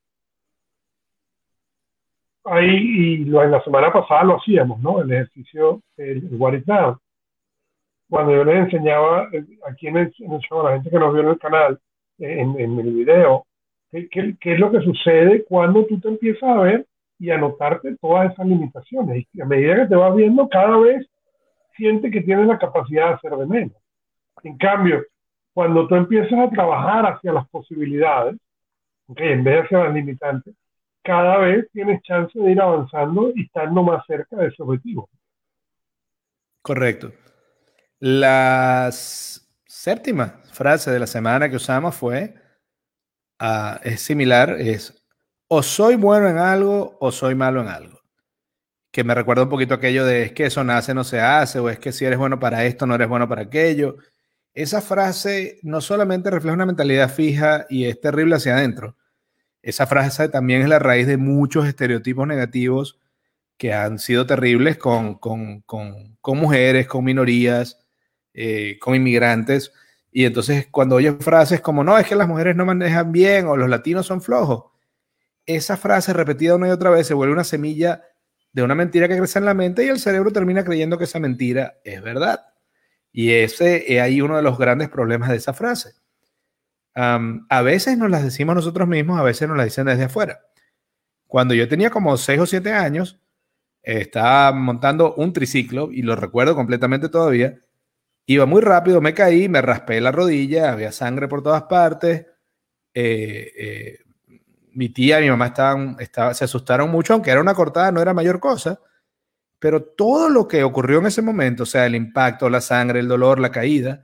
ahí, 2.45 2.69
y 2.69 3.25
lo, 3.25 3.43
en 3.43 3.51
la 3.51 3.63
semana 3.63 3.93
pasada 3.93 4.25
lo 4.25 4.37
hacíamos, 4.37 4.81
¿no? 4.81 5.01
El 5.01 5.13
ejercicio, 5.13 5.81
el, 5.97 6.19
el 6.19 6.37
What 6.37 6.55
Down 6.65 6.99
cuando 8.09 8.33
yo 8.33 8.45
les 8.45 8.57
enseñaba 8.57 9.29
eh, 9.33 9.45
aquí 9.69 9.89
en 9.89 9.97
el, 9.97 10.13
show, 10.13 10.61
a 10.61 10.71
la 10.71 10.77
gente 10.77 10.91
que 10.91 10.99
nos 10.99 11.13
vio 11.13 11.23
en 11.23 11.29
el 11.31 11.39
canal, 11.39 11.79
eh, 12.19 12.41
en, 12.41 12.61
en 12.61 12.79
el 12.79 12.93
video, 12.93 13.47
qué, 13.91 14.37
es 14.41 14.61
lo 14.61 14.71
que 14.71 14.81
sucede 14.81 15.45
cuando 15.45 15.85
tú 15.87 15.99
te 15.99 16.09
empiezas 16.09 16.45
a 16.45 16.61
ver 16.61 16.87
y 17.19 17.31
anotarte 17.31 17.97
todas 18.01 18.33
esas 18.33 18.47
limitaciones. 18.47 19.27
Y 19.33 19.41
a 19.41 19.47
medida 19.47 19.77
que 19.77 19.87
te 19.87 19.97
vas 19.97 20.15
viendo, 20.15 20.49
cada 20.49 20.77
vez 20.79 21.07
siente 21.77 22.11
que 22.11 22.21
tienes 22.21 22.47
la 22.47 22.59
capacidad 22.59 23.09
de 23.09 23.15
hacer 23.15 23.33
de 23.33 23.47
menos. 23.47 23.77
En 24.43 24.57
cambio, 24.59 25.03
cuando 25.53 25.89
tú 25.89 25.95
empiezas 25.95 26.39
a 26.39 26.51
trabajar 26.51 27.07
hacia 27.07 27.33
las 27.33 27.49
posibilidades, 27.49 28.37
en 29.09 29.45
vez 29.45 29.55
de 29.55 29.61
hacia 29.61 29.85
las 29.85 29.95
limitantes, 29.95 30.55
cada 31.03 31.39
vez 31.39 31.69
tienes 31.73 32.03
chance 32.03 32.39
de 32.39 32.53
ir 32.53 32.61
avanzando 32.61 33.31
y 33.35 33.45
estando 33.45 33.83
más 33.83 34.05
cerca 34.07 34.37
de 34.37 34.49
ese 34.49 34.63
objetivo. 34.63 35.09
Correcto. 36.63 37.13
La 38.01 38.91
séptima 38.91 40.41
frase 40.53 40.91
de 40.91 40.99
la 40.99 41.07
semana 41.07 41.51
que 41.51 41.57
usamos 41.57 41.95
fue, 41.95 42.35
ah, 43.39 43.81
es 43.85 44.01
similar, 44.01 44.57
es, 44.59 45.07
o 45.49 45.63
soy 45.63 45.97
bueno 45.97 46.29
en 46.29 46.39
algo 46.39 46.97
o 47.01 47.13
soy 47.13 47.35
malo 47.35 47.61
en 47.61 47.69
algo. 47.69 48.01
Que 48.91 49.05
me 49.05 49.15
recuerda 49.15 49.43
un 49.43 49.51
poquito 49.51 49.75
aquello 49.75 50.07
de, 50.07 50.23
es 50.23 50.33
que 50.33 50.47
eso 50.47 50.65
nace, 50.65 50.95
no 50.95 51.05
se 51.05 51.21
hace, 51.21 51.59
o 51.59 51.69
es 51.69 51.79
que 51.79 51.93
si 51.93 52.05
eres 52.05 52.19
bueno 52.19 52.39
para 52.39 52.65
esto, 52.65 52.87
no 52.87 52.95
eres 52.95 53.09
bueno 53.09 53.29
para 53.29 53.43
aquello. 53.43 53.97
Esa 54.55 54.81
frase 54.81 55.59
no 55.63 55.81
solamente 55.81 56.31
refleja 56.31 56.55
una 56.55 56.67
mentalidad 56.67 57.13
fija 57.13 57.67
y 57.69 57.87
es 57.87 58.01
terrible 58.01 58.37
hacia 58.37 58.57
adentro, 58.57 58.97
esa 59.65 59.87
frase 59.87 60.29
también 60.29 60.61
es 60.61 60.69
la 60.69 60.79
raíz 60.79 61.07
de 61.07 61.17
muchos 61.17 61.67
estereotipos 61.67 62.27
negativos 62.29 63.01
que 63.57 63.73
han 63.73 63.99
sido 63.99 64.27
terribles 64.27 64.77
con, 64.77 65.15
con, 65.15 65.63
con, 65.63 66.19
con 66.21 66.39
mujeres, 66.39 66.87
con 66.87 67.03
minorías, 67.03 67.81
eh, 68.35 68.79
con 68.79 68.95
inmigrantes. 68.95 69.73
Y 70.13 70.27
entonces 70.27 70.69
cuando 70.71 70.97
oye 70.97 71.13
frases 71.13 71.63
como, 71.63 71.83
no, 71.83 71.97
es 71.97 72.07
que 72.07 72.15
las 72.15 72.29
mujeres 72.29 72.57
no 72.57 72.67
manejan 72.67 73.11
bien 73.11 73.47
o 73.47 73.57
los 73.57 73.71
latinos 73.71 74.07
son 74.07 74.21
flojos, 74.21 74.65
esa 75.47 75.79
frase 75.79 76.13
repetida 76.13 76.57
una 76.57 76.69
y 76.69 76.71
otra 76.71 76.91
vez 76.91 77.07
se 77.07 77.15
vuelve 77.15 77.33
una 77.33 77.45
semilla 77.45 78.03
de 78.53 78.63
una 78.63 78.75
mentira 78.75 79.09
que 79.09 79.17
crece 79.17 79.39
en 79.39 79.47
la 79.47 79.55
mente 79.55 79.85
y 79.85 79.89
el 79.89 79.99
cerebro 79.99 80.31
termina 80.31 80.63
creyendo 80.63 80.99
que 80.99 81.05
esa 81.05 81.21
mentira 81.21 81.79
es 81.85 82.03
verdad. 82.03 82.54
Y 83.17 83.31
ese 83.31 83.95
es 83.95 84.03
ahí 84.03 84.21
uno 84.21 84.37
de 84.37 84.43
los 84.43 84.59
grandes 84.59 84.89
problemas 84.89 85.29
de 85.29 85.37
esa 85.37 85.53
frase. 85.55 85.95
a 86.97 87.63
veces 87.63 87.97
nos 87.97 88.11
las 88.11 88.25
decimos 88.25 88.57
nosotros 88.57 88.89
mismos, 88.89 89.21
a 89.21 89.23
veces 89.23 89.47
nos 89.47 89.57
las 89.57 89.67
dicen 89.67 89.87
desde 89.87 90.05
afuera. 90.05 90.41
Cuando 91.29 91.55
yo 91.55 91.69
tenía 91.69 91.91
como 91.91 92.17
6 92.17 92.41
o 92.41 92.47
7 92.47 92.73
años, 92.73 93.21
estaba 93.83 94.51
montando 94.51 95.15
un 95.15 95.33
triciclo 95.33 95.93
y 95.93 96.03
lo 96.03 96.17
recuerdo 96.17 96.57
completamente 96.57 97.09
todavía. 97.09 97.57
Iba 98.27 98.47
muy 98.47 98.63
rápido, 98.63 99.01
me 99.01 99.15
caí, 99.15 99.49
me 99.49 99.63
raspé 99.63 100.01
la 100.01 100.11
rodilla, 100.11 100.73
había 100.73 100.91
sangre 100.91 101.29
por 101.29 101.41
todas 101.41 101.63
partes. 101.65 102.27
Eh, 102.95 103.53
eh, 103.57 103.99
mi 104.73 104.89
tía 104.89 105.21
y 105.21 105.25
mi 105.25 105.31
mamá 105.31 105.47
estaban, 105.47 105.97
se 106.35 106.45
asustaron 106.45 106.91
mucho, 106.91 107.13
aunque 107.15 107.31
era 107.31 107.41
una 107.41 107.55
cortada, 107.55 107.93
no 107.93 108.03
era 108.03 108.13
mayor 108.13 108.41
cosa. 108.41 108.81
Pero 109.59 109.83
todo 109.83 110.29
lo 110.29 110.47
que 110.49 110.63
ocurrió 110.63 110.99
en 110.99 111.07
ese 111.07 111.23
momento, 111.23 111.63
o 111.63 111.67
sea, 111.67 111.87
el 111.87 111.95
impacto, 111.95 112.51
la 112.51 112.61
sangre, 112.61 113.01
el 113.01 113.09
dolor, 113.09 113.41
la 113.41 113.51
caída, 113.51 114.03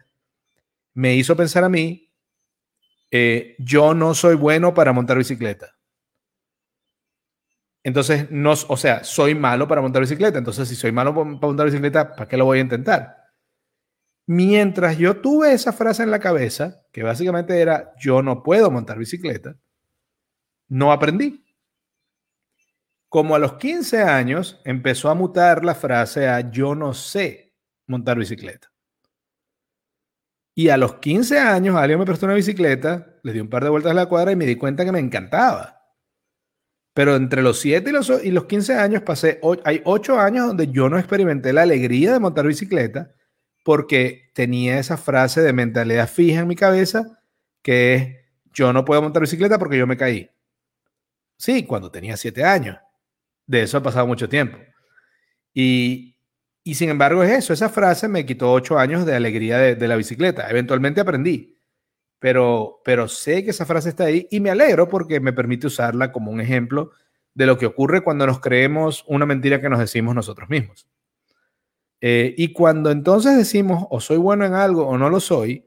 me 0.94 1.14
hizo 1.14 1.36
pensar 1.36 1.64
a 1.64 1.68
mí, 1.68 2.10
eh, 3.10 3.56
yo 3.58 3.94
no 3.94 4.14
soy 4.14 4.36
bueno 4.36 4.72
para 4.72 4.92
montar 4.92 5.18
bicicleta. 5.18 5.76
Entonces, 7.82 8.30
no, 8.30 8.52
o 8.52 8.76
sea, 8.76 9.04
soy 9.04 9.34
malo 9.34 9.66
para 9.66 9.80
montar 9.80 10.02
bicicleta. 10.02 10.38
Entonces, 10.38 10.68
si 10.68 10.76
soy 10.76 10.92
malo 10.92 11.14
para 11.14 11.24
montar 11.24 11.66
bicicleta, 11.66 12.14
¿para 12.14 12.28
qué 12.28 12.36
lo 12.36 12.44
voy 12.44 12.58
a 12.58 12.62
intentar? 12.62 13.16
Mientras 14.26 14.98
yo 14.98 15.16
tuve 15.16 15.52
esa 15.52 15.72
frase 15.72 16.02
en 16.02 16.10
la 16.10 16.20
cabeza, 16.20 16.82
que 16.92 17.02
básicamente 17.02 17.58
era 17.60 17.92
yo 17.98 18.22
no 18.22 18.42
puedo 18.42 18.70
montar 18.70 18.98
bicicleta, 18.98 19.56
no 20.68 20.92
aprendí. 20.92 21.44
Como 23.10 23.34
a 23.34 23.40
los 23.40 23.54
15 23.54 24.02
años 24.02 24.60
empezó 24.64 25.10
a 25.10 25.14
mutar 25.14 25.64
la 25.64 25.74
frase 25.74 26.28
a 26.28 26.52
yo 26.52 26.76
no 26.76 26.94
sé 26.94 27.56
montar 27.88 28.16
bicicleta. 28.16 28.72
Y 30.54 30.68
a 30.68 30.76
los 30.76 30.94
15 30.94 31.36
años 31.40 31.74
alguien 31.74 31.98
me 31.98 32.06
prestó 32.06 32.26
una 32.26 32.36
bicicleta, 32.36 33.18
le 33.24 33.32
di 33.32 33.40
un 33.40 33.50
par 33.50 33.64
de 33.64 33.70
vueltas 33.70 33.90
a 33.90 33.94
la 33.94 34.06
cuadra 34.06 34.30
y 34.30 34.36
me 34.36 34.46
di 34.46 34.54
cuenta 34.54 34.84
que 34.84 34.92
me 34.92 35.00
encantaba. 35.00 35.80
Pero 36.94 37.16
entre 37.16 37.42
los 37.42 37.58
7 37.58 37.90
y 37.90 37.92
los, 37.92 38.24
y 38.24 38.30
los 38.30 38.44
15 38.44 38.74
años 38.74 39.02
pasé, 39.02 39.40
hay 39.64 39.82
8 39.84 40.20
años 40.20 40.46
donde 40.46 40.68
yo 40.68 40.88
no 40.88 40.96
experimenté 40.96 41.52
la 41.52 41.62
alegría 41.62 42.12
de 42.12 42.20
montar 42.20 42.46
bicicleta 42.46 43.12
porque 43.64 44.30
tenía 44.34 44.78
esa 44.78 44.96
frase 44.96 45.40
de 45.40 45.52
mentalidad 45.52 46.08
fija 46.08 46.42
en 46.42 46.48
mi 46.48 46.54
cabeza 46.54 47.20
que 47.62 47.94
es 47.94 48.16
yo 48.52 48.72
no 48.72 48.84
puedo 48.84 49.02
montar 49.02 49.22
bicicleta 49.22 49.58
porque 49.58 49.78
yo 49.78 49.86
me 49.88 49.96
caí. 49.96 50.30
Sí, 51.36 51.64
cuando 51.66 51.90
tenía 51.90 52.16
7 52.16 52.44
años. 52.44 52.78
De 53.50 53.62
eso 53.62 53.78
ha 53.78 53.82
pasado 53.82 54.06
mucho 54.06 54.28
tiempo. 54.28 54.58
Y, 55.52 56.16
y 56.62 56.74
sin 56.74 56.90
embargo 56.90 57.22
es 57.22 57.30
eso, 57.30 57.52
esa 57.52 57.68
frase 57.68 58.06
me 58.06 58.24
quitó 58.24 58.52
8 58.52 58.78
años 58.78 59.04
de 59.04 59.14
alegría 59.14 59.58
de, 59.58 59.74
de 59.74 59.88
la 59.88 59.96
bicicleta. 59.96 60.48
Eventualmente 60.48 61.00
aprendí 61.00 61.60
pero, 62.20 62.82
pero 62.84 63.08
sé 63.08 63.42
que 63.42 63.50
esa 63.50 63.66
frase 63.66 63.88
está 63.88 64.04
ahí 64.04 64.28
y 64.30 64.40
me 64.40 64.50
alegro 64.50 64.88
porque 64.88 65.18
me 65.18 65.32
permite 65.32 65.66
usarla 65.66 66.12
como 66.12 66.30
un 66.30 66.40
ejemplo 66.40 66.92
de 67.34 67.46
lo 67.46 67.56
que 67.56 67.66
ocurre 67.66 68.02
cuando 68.02 68.26
nos 68.26 68.40
creemos 68.40 69.04
una 69.08 69.24
mentira 69.26 69.60
que 69.60 69.70
nos 69.70 69.78
decimos 69.78 70.14
nosotros 70.14 70.48
mismos. 70.50 70.86
Eh, 72.02 72.34
y 72.36 72.52
cuando 72.52 72.90
entonces 72.90 73.36
decimos 73.36 73.86
o 73.90 74.00
soy 74.00 74.18
bueno 74.18 74.44
en 74.44 74.52
algo 74.52 74.86
o 74.86 74.98
no 74.98 75.08
lo 75.08 75.18
soy, 75.18 75.66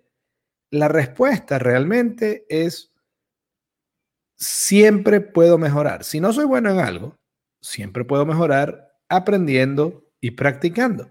la 0.70 0.88
respuesta 0.88 1.58
realmente 1.58 2.46
es 2.50 2.94
siempre 4.36 5.22
puedo 5.22 5.58
mejorar. 5.58 6.04
Si 6.04 6.20
no 6.20 6.34
soy 6.34 6.46
bueno 6.46 6.70
en 6.70 6.80
algo, 6.80 7.18
siempre 7.64 8.04
puedo 8.04 8.26
mejorar 8.26 8.94
aprendiendo 9.08 10.12
y 10.20 10.32
practicando. 10.32 11.10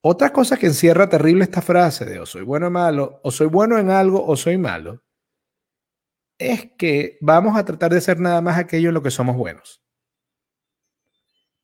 Otra 0.00 0.32
cosa 0.32 0.56
que 0.56 0.66
encierra 0.66 1.08
terrible 1.08 1.44
esta 1.44 1.62
frase 1.62 2.04
de 2.04 2.20
o 2.20 2.26
soy 2.26 2.42
bueno 2.42 2.66
o 2.66 2.70
malo, 2.70 3.20
o 3.22 3.30
soy 3.30 3.46
bueno 3.46 3.78
en 3.78 3.90
algo 3.90 4.24
o 4.26 4.36
soy 4.36 4.58
malo, 4.58 5.02
es 6.38 6.72
que 6.76 7.18
vamos 7.20 7.56
a 7.56 7.64
tratar 7.64 7.92
de 7.92 8.00
ser 8.00 8.18
nada 8.18 8.40
más 8.40 8.58
aquello 8.58 8.88
en 8.88 8.94
lo 8.94 9.02
que 9.02 9.10
somos 9.10 9.36
buenos. 9.36 9.82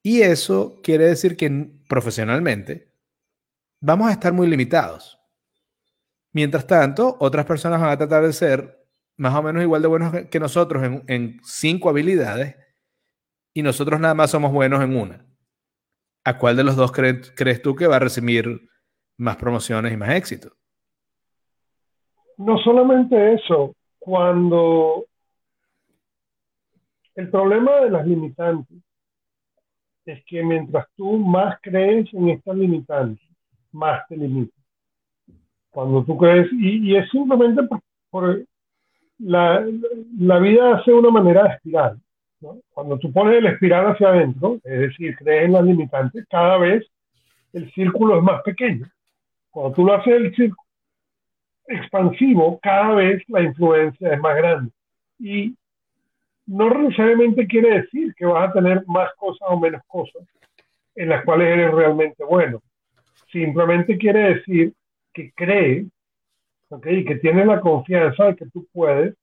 Y 0.03 0.23
eso 0.23 0.81
quiere 0.83 1.07
decir 1.07 1.37
que 1.37 1.71
profesionalmente 1.89 2.95
vamos 3.81 4.09
a 4.09 4.13
estar 4.13 4.33
muy 4.33 4.47
limitados. 4.47 5.19
Mientras 6.33 6.67
tanto, 6.67 7.17
otras 7.21 7.45
personas 7.45 7.81
van 7.81 7.91
a 7.91 7.99
tratar 7.99 8.25
de 8.25 8.33
ser 8.33 8.87
más 9.17 9.35
o 9.35 9.43
menos 9.43 9.63
igual 9.63 9.83
de 9.83 9.89
buenos 9.89 10.15
que 10.31 10.41
nosotros 10.41 10.83
en, 10.83 11.05
en 11.09 11.41
cinco 11.43 11.91
habilidades 11.91 12.60
y 13.55 13.63
nosotros 13.63 14.01
nada 14.01 14.15
más 14.15 14.31
somos 14.31 14.53
buenos 14.53 14.83
en 14.83 14.97
una. 14.97 15.31
¿a 16.25 16.39
cuál 16.39 16.57
de 16.57 16.65
los 16.65 16.77
dos 16.77 16.93
crees 16.93 17.63
tú 17.63 17.75
que 17.75 17.87
va 17.87 17.97
a 17.97 18.01
recibir 18.01 18.61
más 19.17 19.37
promociones 19.37 19.93
y 19.93 19.97
más 19.97 20.11
éxito? 20.11 20.51
No 22.37 22.59
solamente 22.59 23.35
eso, 23.35 23.75
cuando 23.99 25.05
el 27.15 27.31
problema 27.31 27.77
de 27.81 27.91
las 27.91 28.07
limitantes 28.07 28.79
es 30.07 30.25
que 30.25 30.43
mientras 30.43 30.87
tú 30.97 31.19
más 31.19 31.59
crees 31.61 32.13
en 32.15 32.31
estas 32.31 32.57
limitantes, 32.57 33.27
más 33.73 34.07
te 34.09 34.17
limitas. 34.17 34.59
Cuando 35.71 36.03
tú 36.05 36.17
crees, 36.17 36.49
y, 36.53 36.97
es 36.97 37.09
simplemente 37.11 37.63
por, 38.11 38.45
la, 39.19 39.65
la, 40.19 40.39
vida 40.39 40.77
hace 40.77 40.93
una 40.93 41.11
manera 41.11 41.45
de 41.45 41.49
espiral. 41.51 42.01
Cuando 42.71 42.99
tú 42.99 43.13
pones 43.13 43.39
el 43.39 43.47
espiral 43.47 43.87
hacia 43.87 44.09
adentro, 44.09 44.59
es 44.65 44.81
decir, 44.81 45.17
crees 45.17 45.45
en 45.45 45.53
las 45.53 45.65
limitantes, 45.65 46.27
cada 46.31 46.57
vez 46.59 46.87
el 47.53 47.71
círculo 47.73 48.19
es 48.19 48.23
más 48.23 48.43
pequeño. 48.43 48.87
Cuando 49.51 49.75
tú 49.75 49.85
lo 49.85 49.95
haces 49.95 50.15
el 50.15 50.35
círculo 50.35 50.69
expansivo, 51.67 52.59
cada 52.61 52.95
vez 52.95 53.23
la 53.29 53.43
influencia 53.43 54.13
es 54.13 54.21
más 54.21 54.37
grande. 54.37 54.73
Y 55.19 55.55
no 56.47 56.71
necesariamente 56.71 57.47
quiere 57.47 57.83
decir 57.83 58.15
que 58.15 58.27
vas 58.27 58.51
a 58.51 58.53
tener 58.53 58.85
más 58.87 59.11
cosas 59.17 59.49
o 59.51 59.59
menos 59.59 59.83
cosas 59.87 60.23
en 60.95 61.09
las 61.09 61.25
cuales 61.25 61.49
eres 61.49 61.73
realmente 61.73 62.25
bueno. 62.25 62.61
Simplemente 63.31 63.97
quiere 63.97 64.35
decir 64.35 64.73
que 65.13 65.33
crees 65.33 65.87
y 66.85 67.05
que 67.05 67.17
tienes 67.17 67.47
la 67.47 67.61
confianza 67.61 68.27
de 68.27 68.37
que 68.37 68.47
tú 68.47 68.67
puedes 68.73 69.15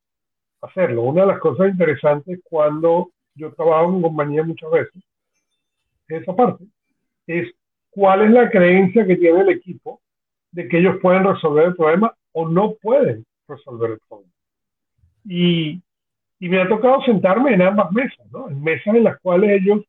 hacerlo. 0.61 1.03
Una 1.03 1.21
de 1.21 1.27
las 1.27 1.39
cosas 1.39 1.69
interesantes 1.69 2.39
cuando 2.43 3.11
yo 3.35 3.53
trabajo 3.53 3.93
en 3.93 4.01
compañía 4.01 4.43
muchas 4.43 4.71
veces, 4.71 5.03
esa 6.07 6.35
parte, 6.35 6.65
es 7.27 7.53
cuál 7.89 8.23
es 8.23 8.31
la 8.31 8.49
creencia 8.49 9.05
que 9.05 9.17
tiene 9.17 9.41
el 9.41 9.49
equipo 9.49 9.99
de 10.51 10.67
que 10.67 10.79
ellos 10.79 10.97
pueden 11.01 11.25
resolver 11.25 11.65
el 11.65 11.75
problema 11.75 12.13
o 12.31 12.47
no 12.47 12.73
pueden 12.81 13.25
resolver 13.47 13.91
el 13.91 13.99
problema. 14.07 14.31
Y, 15.25 15.81
y 16.39 16.49
me 16.49 16.61
ha 16.61 16.69
tocado 16.69 17.01
sentarme 17.03 17.53
en 17.53 17.61
ambas 17.61 17.91
mesas, 17.91 18.25
¿no? 18.31 18.49
En 18.49 18.63
mesas 18.63 18.95
en 18.95 19.03
las 19.03 19.19
cuales 19.19 19.61
ellos 19.61 19.83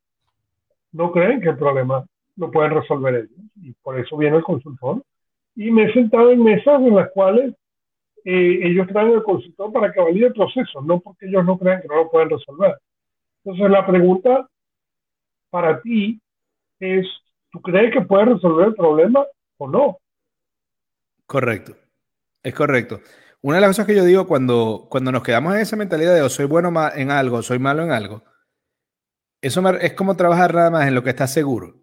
no 0.93 1.12
creen 1.12 1.41
que 1.41 1.51
el 1.51 1.57
problema 1.57 2.05
lo 2.37 2.51
pueden 2.51 2.73
resolver 2.73 3.14
ellos. 3.14 3.31
Y 3.62 3.73
por 3.83 3.99
eso 3.99 4.16
viene 4.16 4.39
el 4.39 4.43
consultor. 4.43 5.03
Y 5.55 5.71
me 5.71 5.85
he 5.85 5.93
sentado 5.93 6.31
en 6.31 6.43
mesas 6.43 6.81
en 6.81 6.95
las 6.95 7.11
cuales 7.11 7.55
eh, 8.25 8.61
ellos 8.62 8.87
traen 8.89 9.12
el 9.12 9.23
consultor 9.23 9.73
para 9.73 9.93
que 9.93 10.01
valide 10.01 10.27
el 10.27 10.33
proceso, 10.33 10.81
no 10.83 11.01
porque 11.01 11.27
ellos 11.27 11.45
no 11.45 11.59
crean 11.59 11.83
que 11.83 11.89
no 11.89 11.97
lo 11.97 12.11
pueden 12.11 12.31
resolver. 12.31 12.77
Entonces 13.45 13.71
la 13.71 13.87
pregunta 13.87 14.49
para 15.51 15.81
ti 15.81 16.21
es, 16.81 17.07
¿tú 17.51 17.61
crees 17.61 17.93
que 17.93 18.03
puedes 18.03 18.29
resolver 18.29 18.69
el 18.69 18.75
problema 18.75 19.25
o 19.59 19.69
no? 19.69 19.99
Correcto, 21.27 21.75
es 22.43 22.55
correcto. 22.55 23.01
Una 23.41 23.57
de 23.57 23.61
las 23.61 23.71
cosas 23.71 23.87
que 23.87 23.95
yo 23.95 24.05
digo 24.05 24.27
cuando, 24.27 24.87
cuando 24.91 25.12
nos 25.12 25.23
quedamos 25.23 25.55
en 25.55 25.61
esa 25.61 25.77
mentalidad 25.77 26.14
de 26.14 26.23
o 26.23 26.29
soy 26.29 26.47
bueno 26.47 26.73
en 26.95 27.11
algo, 27.11 27.43
soy 27.43 27.59
malo 27.59 27.85
en 27.85 27.93
algo, 27.93 28.25
eso 29.41 29.66
es 29.77 29.93
como 29.95 30.16
trabajar 30.16 30.55
nada 30.55 30.71
más 30.71 30.89
en 30.89 30.95
lo 30.95 31.03
que 31.03 31.11
estás 31.11 31.33
seguro. 31.33 31.77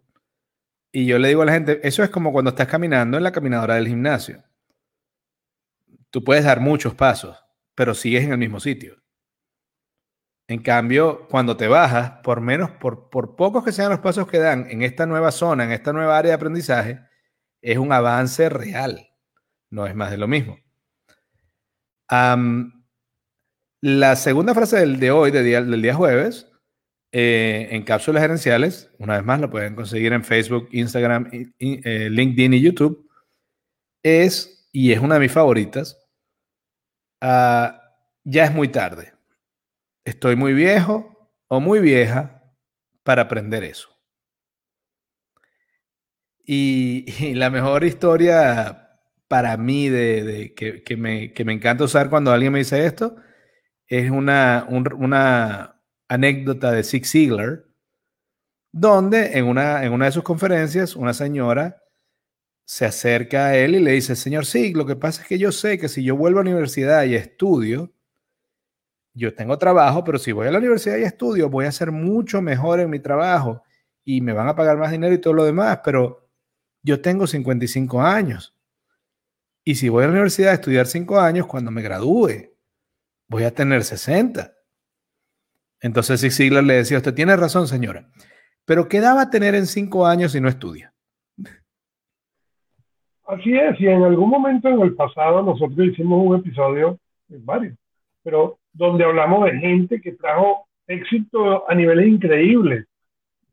Y 0.92 1.06
yo 1.06 1.18
le 1.18 1.28
digo 1.28 1.42
a 1.42 1.46
la 1.46 1.52
gente, 1.52 1.80
eso 1.86 2.02
es 2.02 2.10
como 2.10 2.32
cuando 2.32 2.50
estás 2.50 2.68
caminando 2.68 3.16
en 3.16 3.22
la 3.22 3.32
caminadora 3.32 3.74
del 3.76 3.88
gimnasio. 3.88 4.42
Tú 6.10 6.24
puedes 6.24 6.44
dar 6.44 6.60
muchos 6.60 6.94
pasos, 6.94 7.36
pero 7.74 7.94
sigues 7.94 8.24
en 8.24 8.32
el 8.32 8.38
mismo 8.38 8.60
sitio. 8.60 8.96
En 10.48 10.62
cambio, 10.62 11.26
cuando 11.28 11.56
te 11.56 11.66
bajas, 11.66 12.20
por 12.22 12.40
menos, 12.40 12.70
por, 12.70 13.10
por 13.10 13.34
pocos 13.34 13.64
que 13.64 13.72
sean 13.72 13.90
los 13.90 13.98
pasos 13.98 14.28
que 14.28 14.38
dan 14.38 14.70
en 14.70 14.82
esta 14.82 15.04
nueva 15.06 15.32
zona, 15.32 15.64
en 15.64 15.72
esta 15.72 15.92
nueva 15.92 16.16
área 16.16 16.30
de 16.30 16.36
aprendizaje, 16.36 17.00
es 17.60 17.78
un 17.78 17.92
avance 17.92 18.48
real. 18.48 19.10
No 19.70 19.86
es 19.86 19.94
más 19.94 20.10
de 20.10 20.18
lo 20.18 20.28
mismo. 20.28 20.58
la 23.80 24.16
segunda 24.16 24.54
frase 24.54 24.78
del 24.78 25.00
de 25.00 25.10
hoy, 25.10 25.30
del 25.30 25.82
día 25.82 25.94
jueves, 25.94 26.50
eh, 27.12 27.68
en 27.70 27.82
cápsulas 27.82 28.22
gerenciales, 28.22 28.90
una 28.98 29.16
vez 29.16 29.24
más 29.24 29.40
lo 29.40 29.50
pueden 29.50 29.74
conseguir 29.74 30.12
en 30.12 30.24
Facebook, 30.24 30.68
Instagram, 30.72 31.30
eh, 31.32 32.08
LinkedIn 32.10 32.54
y 32.54 32.60
YouTube, 32.60 33.08
es, 34.02 34.55
y 34.78 34.92
es 34.92 35.00
una 35.00 35.14
de 35.14 35.20
mis 35.20 35.32
favoritas, 35.32 36.06
Ah, 37.20 37.80
ya 38.24 38.44
es 38.44 38.54
muy 38.54 38.68
tarde. 38.68 39.14
Estoy 40.04 40.36
muy 40.36 40.52
viejo 40.52 41.30
o 41.48 41.60
muy 41.60 41.80
vieja 41.80 42.42
para 43.02 43.22
aprender 43.22 43.64
eso. 43.64 43.88
Y, 46.44 47.06
la 47.34 47.50
mejor 47.50 47.84
historia 47.84 49.00
para 49.28 49.56
mí 49.56 49.88
de, 49.88 50.54
que, 50.54 50.96
me, 50.96 51.32
encanta 51.52 51.84
usar 51.84 52.10
cuando 52.10 52.32
alguien 52.32 52.52
me 52.52 52.60
dice 52.60 52.86
esto 52.86 53.16
es 53.88 54.10
una, 54.10 54.66
una 54.68 55.82
anécdota 56.08 56.70
de 56.72 56.84
Zig 56.84 57.06
Ziglar, 57.06 57.64
donde 58.72 59.38
en 59.38 59.46
una, 59.46 59.84
en 59.84 59.92
una 59.92 60.06
de 60.06 60.12
sus 60.12 60.22
conferencias 60.22 60.96
una 60.96 61.14
señora 61.14 61.82
se 62.66 62.84
acerca 62.84 63.46
a 63.46 63.56
él 63.56 63.76
y 63.76 63.80
le 63.80 63.92
dice, 63.92 64.16
señor 64.16 64.44
sí, 64.44 64.74
lo 64.74 64.84
que 64.84 64.96
pasa 64.96 65.22
es 65.22 65.28
que 65.28 65.38
yo 65.38 65.52
sé 65.52 65.78
que 65.78 65.88
si 65.88 66.02
yo 66.02 66.16
vuelvo 66.16 66.40
a 66.40 66.44
la 66.44 66.50
universidad 66.50 67.04
y 67.04 67.14
estudio, 67.14 67.92
yo 69.14 69.32
tengo 69.34 69.56
trabajo, 69.56 70.02
pero 70.02 70.18
si 70.18 70.32
voy 70.32 70.48
a 70.48 70.50
la 70.50 70.58
universidad 70.58 70.96
y 70.96 71.04
estudio, 71.04 71.48
voy 71.48 71.66
a 71.66 71.72
ser 71.72 71.92
mucho 71.92 72.42
mejor 72.42 72.80
en 72.80 72.90
mi 72.90 72.98
trabajo 72.98 73.62
y 74.04 74.20
me 74.20 74.32
van 74.32 74.48
a 74.48 74.56
pagar 74.56 74.76
más 74.76 74.90
dinero 74.90 75.14
y 75.14 75.18
todo 75.18 75.32
lo 75.32 75.44
demás, 75.44 75.80
pero 75.84 76.28
yo 76.82 77.00
tengo 77.00 77.28
55 77.28 78.02
años. 78.02 78.56
Y 79.62 79.76
si 79.76 79.88
voy 79.88 80.02
a 80.02 80.06
la 80.08 80.12
universidad 80.12 80.50
a 80.50 80.54
estudiar 80.54 80.88
5 80.88 81.20
años, 81.20 81.46
cuando 81.46 81.70
me 81.70 81.82
gradúe, 81.82 82.52
voy 83.28 83.44
a 83.44 83.54
tener 83.54 83.84
60. 83.84 84.54
Entonces 85.80 86.36
Ziglar 86.36 86.64
le 86.64 86.74
decía, 86.74 86.98
usted 86.98 87.14
tiene 87.14 87.36
razón, 87.36 87.68
señora, 87.68 88.10
pero 88.64 88.88
¿qué 88.88 89.00
daba 89.00 89.30
tener 89.30 89.54
en 89.54 89.68
5 89.68 90.04
años 90.04 90.32
si 90.32 90.40
no 90.40 90.48
estudia? 90.48 90.95
Así 93.26 93.56
es, 93.56 93.80
y 93.80 93.88
en 93.88 94.04
algún 94.04 94.30
momento 94.30 94.68
en 94.68 94.80
el 94.80 94.94
pasado 94.94 95.42
nosotros 95.42 95.88
hicimos 95.88 96.24
un 96.24 96.36
episodio, 96.36 96.96
varios, 97.28 97.76
pero 98.22 98.58
donde 98.72 99.04
hablamos 99.04 99.44
de 99.46 99.58
gente 99.58 100.00
que 100.00 100.12
trajo 100.12 100.66
éxito 100.86 101.68
a 101.68 101.74
niveles 101.74 102.06
increíbles, 102.06 102.86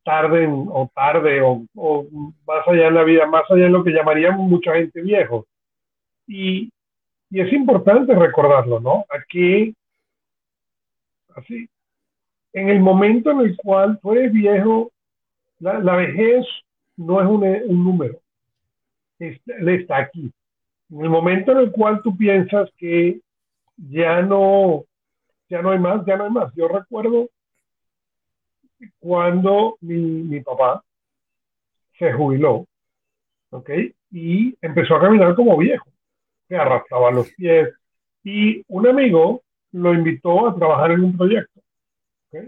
tarde 0.04 0.48
o 0.48 0.92
tarde, 0.94 1.42
o, 1.42 1.66
más 2.46 2.68
allá 2.68 2.88
en 2.88 2.94
la 2.94 3.04
vida, 3.04 3.26
más 3.26 3.50
allá 3.50 3.64
de 3.64 3.70
lo 3.70 3.84
que 3.84 3.92
llamaríamos 3.92 4.48
mucha 4.48 4.74
gente 4.74 5.02
viejo. 5.02 5.48
Y, 6.28 6.70
es 7.32 7.52
importante 7.52 8.14
recordarlo, 8.14 8.80
¿no? 8.80 9.06
Aquí, 9.10 9.76
así, 11.36 11.68
en 12.54 12.70
el 12.70 12.80
momento 12.80 13.32
en 13.32 13.40
el 13.40 13.58
cual 13.58 14.00
tú 14.00 14.12
eres 14.12 14.32
viejo, 14.32 14.92
la, 15.58 15.96
vejez 15.96 16.46
no 16.96 17.20
es 17.20 17.28
un 17.28 17.84
número, 17.84 18.20
él 19.20 19.70
está 19.70 19.98
aquí. 19.98 20.32
En 20.90 21.02
el 21.02 21.10
momento 21.10 21.52
en 21.52 21.60
el 21.60 21.72
cual 21.72 22.02
tú 22.04 22.16
piensas 22.16 22.70
que 22.78 23.20
ya 23.78 24.22
no, 24.22 24.84
ya 25.50 25.62
no 25.62 25.72
hay 25.72 25.80
más, 25.80 26.06
ya 26.06 26.18
no 26.18 26.26
hay 26.26 26.32
más. 26.32 26.54
Yo 26.56 26.68
recuerdo 26.68 27.30
cuando 29.00 29.78
mi, 29.82 29.96
mi 29.96 30.42
papá 30.42 30.84
se 31.98 32.12
jubiló, 32.14 32.66
¿ok? 33.50 33.70
Y 34.12 34.56
empezó 34.62 34.96
a 34.96 35.02
caminar 35.02 35.36
como 35.36 35.58
viejo, 35.58 35.90
que 36.48 36.56
arrastraba 36.56 37.12
los 37.12 37.30
pies. 37.32 37.70
Y 38.24 38.64
un 38.68 38.88
amigo 38.88 39.42
lo 39.72 39.94
invitó 39.94 40.48
a 40.48 40.56
trabajar 40.56 40.92
en 40.92 41.04
un 41.04 41.18
proyecto, 41.18 41.62
¿ok? 42.32 42.44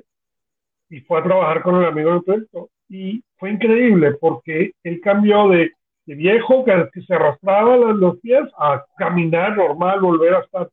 Y 0.89 1.01
fue 1.01 1.20
a 1.20 1.24
trabajar 1.24 1.61
con 1.63 1.76
el 1.76 1.86
amigo 1.86 2.11
del 2.11 2.24
proyecto. 2.24 2.70
Y 2.88 3.24
fue 3.38 3.51
increíble 3.51 4.13
porque 4.13 4.74
él 4.84 5.01
cambió 5.01 5.49
de, 5.49 5.72
de 6.05 6.15
viejo 6.15 6.63
que, 6.63 7.01
se 7.01 7.13
arrastraba 7.13 7.77
los 7.77 8.19
pies 8.19 8.43
a 8.57 8.83
caminar 8.97 9.57
normal, 9.57 9.99
volver 10.01 10.35
a 10.35 10.39
estar. 10.39 10.69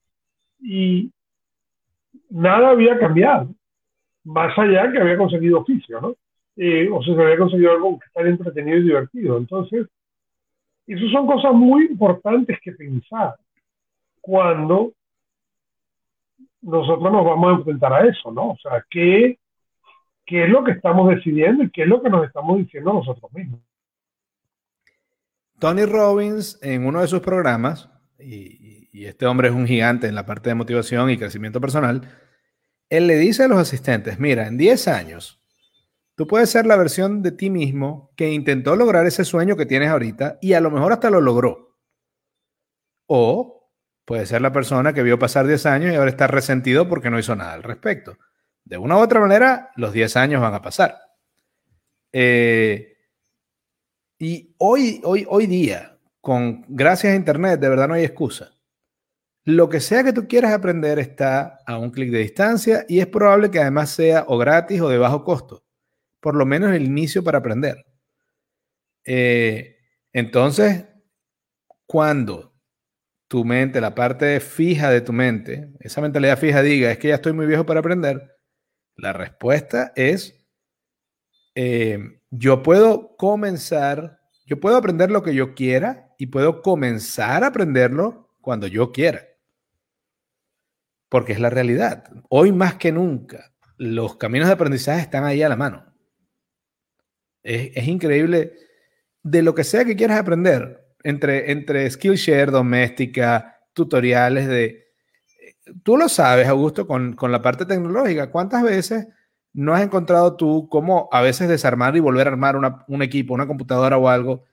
Y 0.60 1.10
nada 2.30 2.70
había 2.70 2.98
cambiado 2.98 3.48
más 4.24 4.56
allá 4.58 4.90
que 4.92 4.98
había 4.98 5.16
conseguido 5.16 5.60
oficio, 5.60 6.00
¿no? 6.00 6.14
Eh, 6.56 6.88
o 6.92 7.02
sea, 7.02 7.14
se 7.14 7.22
había 7.22 7.38
conseguido 7.38 7.72
algo 7.72 7.98
que 7.98 8.06
estar 8.06 8.26
entretenido 8.26 8.78
y 8.78 8.82
divertido. 8.82 9.38
Entonces, 9.38 9.86
esas 10.86 11.10
son 11.10 11.26
cosas 11.26 11.54
muy 11.54 11.86
importantes 11.86 12.58
que 12.62 12.72
pensar 12.72 13.34
cuando 14.20 14.92
nosotros 16.60 17.12
nos 17.12 17.24
vamos 17.24 17.52
a 17.52 17.56
enfrentar 17.56 17.92
a 17.92 18.06
eso, 18.06 18.30
¿no? 18.30 18.50
O 18.50 18.58
sea, 18.58 18.84
¿qué, 18.88 19.38
qué 20.24 20.44
es 20.44 20.50
lo 20.50 20.62
que 20.62 20.72
estamos 20.72 21.08
decidiendo 21.08 21.64
y 21.64 21.70
qué 21.70 21.82
es 21.82 21.88
lo 21.88 22.02
que 22.02 22.10
nos 22.10 22.26
estamos 22.26 22.58
diciendo 22.58 22.92
nosotros 22.92 23.32
mismos? 23.32 23.60
Tony 25.62 25.84
Robbins, 25.84 26.58
en 26.60 26.84
uno 26.84 27.02
de 27.02 27.06
sus 27.06 27.20
programas, 27.20 27.88
y, 28.18 29.06
este 29.06 29.26
hombre 29.26 29.46
es 29.46 29.54
un 29.54 29.64
gigante 29.64 30.08
en 30.08 30.16
la 30.16 30.26
parte 30.26 30.50
de 30.50 30.56
motivación 30.56 31.08
y 31.08 31.16
crecimiento 31.16 31.60
personal, 31.60 32.02
él 32.90 33.06
le 33.06 33.16
dice 33.16 33.44
a 33.44 33.48
los 33.48 33.58
asistentes, 33.58 34.18
mira, 34.18 34.48
en 34.48 34.58
10 34.58 34.88
años, 34.88 35.40
tú 36.16 36.26
puedes 36.26 36.50
ser 36.50 36.66
la 36.66 36.74
versión 36.74 37.22
de 37.22 37.30
ti 37.30 37.48
mismo 37.48 38.12
que 38.16 38.32
intentó 38.32 38.74
lograr 38.74 39.06
ese 39.06 39.24
sueño 39.24 39.56
que 39.56 39.64
tienes 39.64 39.90
ahorita 39.90 40.38
y 40.42 40.54
a 40.54 40.60
lo 40.60 40.72
mejor 40.72 40.94
hasta 40.94 41.10
lo 41.10 41.20
logró. 41.20 41.78
O 43.06 43.70
puede 44.04 44.26
ser 44.26 44.42
la 44.42 44.52
persona 44.52 44.92
que 44.92 45.04
vio 45.04 45.20
pasar 45.20 45.46
10 45.46 45.64
años 45.66 45.92
y 45.92 45.94
ahora 45.94 46.10
está 46.10 46.26
resentido 46.26 46.88
porque 46.88 47.08
no 47.08 47.20
hizo 47.20 47.36
nada 47.36 47.52
al 47.52 47.62
respecto. 47.62 48.18
De 48.64 48.78
una 48.78 48.96
u 48.96 48.98
otra 48.98 49.20
manera, 49.20 49.70
los 49.76 49.92
10 49.92 50.16
años 50.16 50.42
van 50.42 50.54
a 50.54 50.62
pasar. 50.62 50.98
Eh, 52.12 52.91
y 54.22 54.54
hoy, 54.58 55.00
hoy, 55.02 55.26
hoy 55.28 55.48
día, 55.48 55.98
con 56.20 56.64
gracias 56.68 57.12
a 57.12 57.16
Internet, 57.16 57.58
de 57.58 57.68
verdad 57.68 57.88
no 57.88 57.94
hay 57.94 58.04
excusa. 58.04 58.52
Lo 59.42 59.68
que 59.68 59.80
sea 59.80 60.04
que 60.04 60.12
tú 60.12 60.28
quieras 60.28 60.52
aprender 60.52 61.00
está 61.00 61.58
a 61.66 61.76
un 61.76 61.90
clic 61.90 62.12
de 62.12 62.20
distancia 62.20 62.86
y 62.88 63.00
es 63.00 63.08
probable 63.08 63.50
que 63.50 63.58
además 63.58 63.90
sea 63.90 64.24
o 64.28 64.38
gratis 64.38 64.80
o 64.80 64.88
de 64.88 64.96
bajo 64.96 65.24
costo, 65.24 65.64
por 66.20 66.36
lo 66.36 66.46
menos 66.46 66.72
el 66.72 66.84
inicio 66.84 67.24
para 67.24 67.38
aprender. 67.38 67.84
Eh, 69.04 69.78
entonces, 70.12 70.86
cuando 71.84 72.54
tu 73.26 73.44
mente, 73.44 73.80
la 73.80 73.92
parte 73.92 74.38
fija 74.38 74.88
de 74.88 75.00
tu 75.00 75.12
mente, 75.12 75.72
esa 75.80 76.00
mentalidad 76.00 76.38
fija 76.38 76.62
diga, 76.62 76.92
es 76.92 76.98
que 76.98 77.08
ya 77.08 77.16
estoy 77.16 77.32
muy 77.32 77.46
viejo 77.46 77.66
para 77.66 77.80
aprender, 77.80 78.38
la 78.94 79.12
respuesta 79.12 79.92
es, 79.96 80.41
eh, 81.54 82.20
yo 82.30 82.62
puedo 82.62 83.16
comenzar, 83.16 84.20
yo 84.46 84.60
puedo 84.60 84.76
aprender 84.76 85.10
lo 85.10 85.22
que 85.22 85.34
yo 85.34 85.54
quiera 85.54 86.14
y 86.18 86.26
puedo 86.26 86.62
comenzar 86.62 87.44
a 87.44 87.48
aprenderlo 87.48 88.30
cuando 88.40 88.66
yo 88.66 88.92
quiera 88.92 89.22
porque 91.12 91.34
es 91.34 91.40
la 91.40 91.50
realidad. 91.50 92.04
Hoy 92.30 92.52
más 92.52 92.76
que 92.76 92.90
nunca, 92.90 93.52
los 93.76 94.16
caminos 94.16 94.48
de 94.48 94.54
aprendizaje 94.54 95.02
están 95.02 95.24
ahí 95.24 95.42
a 95.42 95.48
la 95.50 95.56
mano. 95.56 95.84
Es, 97.42 97.86
increíble 97.86 98.54
de 99.22 99.42
lo 99.42 99.54
que 99.54 99.62
sea 99.62 99.84
que 99.84 99.94
quieras 99.94 100.18
aprender, 100.18 100.86
entre, 101.02 101.52
entre 101.52 101.90
Skillshare, 101.90 102.50
doméstica, 102.50 103.60
tutoriales 103.74 104.48
de... 104.48 104.86
Tú 105.82 105.98
lo 105.98 106.08
sabes, 106.08 106.48
Augusto, 106.48 106.86
con, 106.86 107.12
con 107.12 107.30
la 107.30 107.42
parte 107.42 107.66
tecnológica. 107.66 108.30
¿Cuántas 108.30 108.62
veces 108.62 109.06
no 109.52 109.74
has 109.74 109.82
encontrado 109.82 110.36
tú 110.36 110.68
cómo 110.70 111.08
a 111.12 111.20
veces 111.20 111.48
desarmar 111.48 111.96
y 111.96 112.00
volver 112.00 112.26
a 112.26 112.30
armar 112.30 112.56
un 112.56 113.02
equipo, 113.02 113.34
una 113.34 113.46
computadora 113.46 113.98
o 113.98 114.08
algo? 114.08 114.44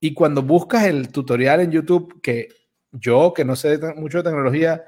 Y 0.00 0.14
cuando 0.14 0.42
buscas 0.42 0.84
el 0.84 1.10
tutorial 1.10 1.60
en 1.60 1.72
YouTube, 1.72 2.20
que 2.22 2.48
yo, 2.92 3.34
que 3.34 3.44
no 3.44 3.56
sé 3.56 3.78
mucho 3.96 4.18
de 4.18 4.24
tecnología, 4.24 4.84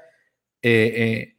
eh, 0.61 0.93
eh, 0.95 1.37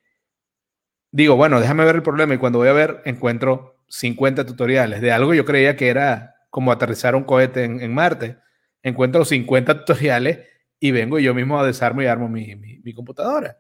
digo, 1.11 1.37
bueno, 1.37 1.61
déjame 1.61 1.85
ver 1.85 1.97
el 1.97 2.03
problema 2.03 2.35
y 2.35 2.39
cuando 2.39 2.59
voy 2.59 2.69
a 2.69 2.73
ver 2.73 3.03
encuentro 3.05 3.77
50 3.89 4.47
tutoriales 4.47 5.01
de 5.01 5.13
algo 5.13 5.35
yo 5.35 5.45
creía 5.45 5.77
que 5.77 5.89
era 5.89 6.35
como 6.51 6.73
aterrizar 6.73 7.15
un 7.15 7.25
cohete 7.25 7.65
en, 7.65 7.95
Marte. 7.95 8.37
Encuentro 8.83 9.25
50 9.25 9.79
tutoriales 9.81 10.41
y 10.79 10.91
vengo 10.91 11.19
yo 11.19 11.35
mismo 11.35 11.59
a 11.59 11.67
desarmo 11.67 12.03
y 12.03 12.07
armo 12.07 12.29
mi, 12.29 12.93
computadora. 12.95 13.59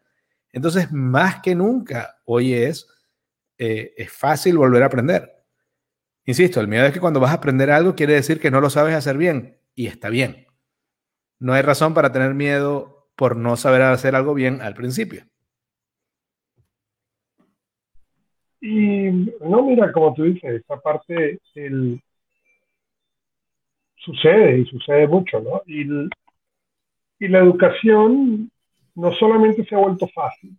Entonces, 0.52 0.92
más 0.92 1.40
que 1.40 1.54
nunca, 1.54 2.18
hoy 2.26 2.52
es, 2.52 2.86
eh, 3.64 3.94
es 3.96 4.10
fácil 4.12 4.58
volver 4.58 4.82
a 4.82 4.86
aprender. 4.86 5.36
Insisto, 6.24 6.60
el 6.60 6.66
miedo 6.66 6.84
es 6.84 6.92
que 6.92 6.98
cuando 6.98 7.20
vas 7.20 7.30
a 7.30 7.34
aprender 7.34 7.70
algo 7.70 7.94
quiere 7.94 8.14
decir 8.14 8.40
que 8.40 8.50
no 8.50 8.60
lo 8.60 8.70
sabes 8.70 8.92
hacer 8.92 9.16
bien 9.16 9.56
y 9.76 9.86
está 9.86 10.08
bien. 10.08 10.48
No 11.38 11.52
hay 11.52 11.62
razón 11.62 11.94
para 11.94 12.10
tener 12.10 12.34
miedo 12.34 13.06
por 13.14 13.36
no 13.36 13.56
saber 13.56 13.82
hacer 13.82 14.16
algo 14.16 14.34
bien 14.34 14.60
al 14.62 14.74
principio. 14.74 15.26
Y 18.60 19.30
no, 19.40 19.62
mira, 19.62 19.92
como 19.92 20.12
tú 20.12 20.24
dices, 20.24 20.54
esta 20.54 20.80
parte 20.80 21.40
sucede 23.94 24.58
y 24.58 24.64
sucede 24.66 25.06
mucho, 25.06 25.38
¿no? 25.38 25.62
Y, 25.66 25.82
y 27.20 27.28
la 27.28 27.38
educación 27.38 28.50
no 28.96 29.12
solamente 29.12 29.64
se 29.64 29.76
ha 29.76 29.78
vuelto 29.78 30.08
fácil, 30.08 30.58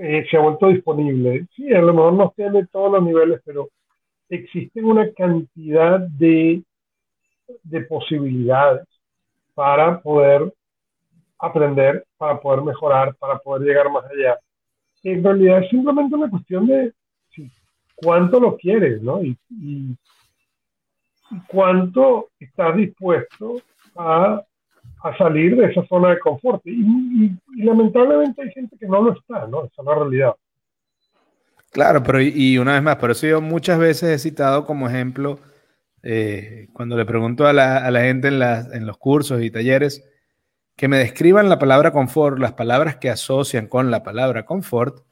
eh, 0.00 0.26
se 0.30 0.36
ha 0.36 0.40
vuelto 0.40 0.68
disponible. 0.68 1.46
Sí, 1.54 1.72
a 1.72 1.80
lo 1.80 1.92
mejor 1.92 2.12
no 2.14 2.32
tiene 2.36 2.66
todos 2.66 2.92
los 2.92 3.02
niveles, 3.02 3.40
pero 3.44 3.68
existen 4.28 4.84
una 4.84 5.10
cantidad 5.12 6.00
de, 6.00 6.62
de 7.62 7.80
posibilidades 7.82 8.86
para 9.54 10.00
poder 10.00 10.52
aprender, 11.38 12.04
para 12.16 12.40
poder 12.40 12.62
mejorar, 12.62 13.14
para 13.16 13.38
poder 13.38 13.68
llegar 13.68 13.90
más 13.90 14.04
allá 14.04 14.38
en 15.12 15.22
realidad 15.22 15.62
es 15.62 15.70
simplemente 15.70 16.14
una 16.14 16.30
cuestión 16.30 16.66
de 16.66 16.92
cuánto 17.94 18.40
lo 18.40 18.56
quieres, 18.56 19.00
¿no? 19.02 19.22
Y, 19.22 19.36
cuánto 21.48 22.28
estás 22.38 22.76
dispuesto 22.76 23.60
a, 23.96 24.42
salir 25.16 25.56
de 25.56 25.66
esa 25.66 25.84
zona 25.86 26.10
de 26.10 26.18
confort. 26.18 26.62
Y, 26.66 27.32
lamentablemente 27.56 28.42
hay 28.42 28.50
gente 28.52 28.76
que 28.78 28.86
no 28.86 29.02
lo 29.02 29.12
está, 29.12 29.46
¿no? 29.46 29.64
Esa 29.64 29.82
es 29.82 29.86
la 29.86 29.94
realidad. 29.94 30.34
Claro, 31.72 32.02
pero 32.02 32.20
y, 32.20 32.58
una 32.58 32.74
vez 32.74 32.82
más, 32.82 32.96
por 32.96 33.10
eso 33.10 33.26
yo 33.26 33.40
muchas 33.40 33.78
veces 33.78 34.10
he 34.10 34.18
citado 34.18 34.64
como 34.64 34.88
ejemplo, 34.88 35.38
eh, 36.02 36.68
cuando 36.72 36.96
le 36.96 37.04
pregunto 37.04 37.46
a 37.46 37.52
la, 37.52 38.00
gente 38.00 38.28
en, 38.28 38.42
en 38.42 38.86
los 38.86 38.96
cursos 38.98 39.42
y 39.42 39.50
talleres, 39.50 40.08
que 40.76 40.88
me 40.88 40.98
describan 40.98 41.48
la 41.48 41.58
palabra 41.58 41.90
confort, 41.90 42.38
las 42.38 42.52
palabras 42.52 42.96
que 42.96 43.10
asocian 43.10 43.66
con 43.66 43.90
la 43.90 44.02
palabra 44.02 44.44
confort, 44.44 45.06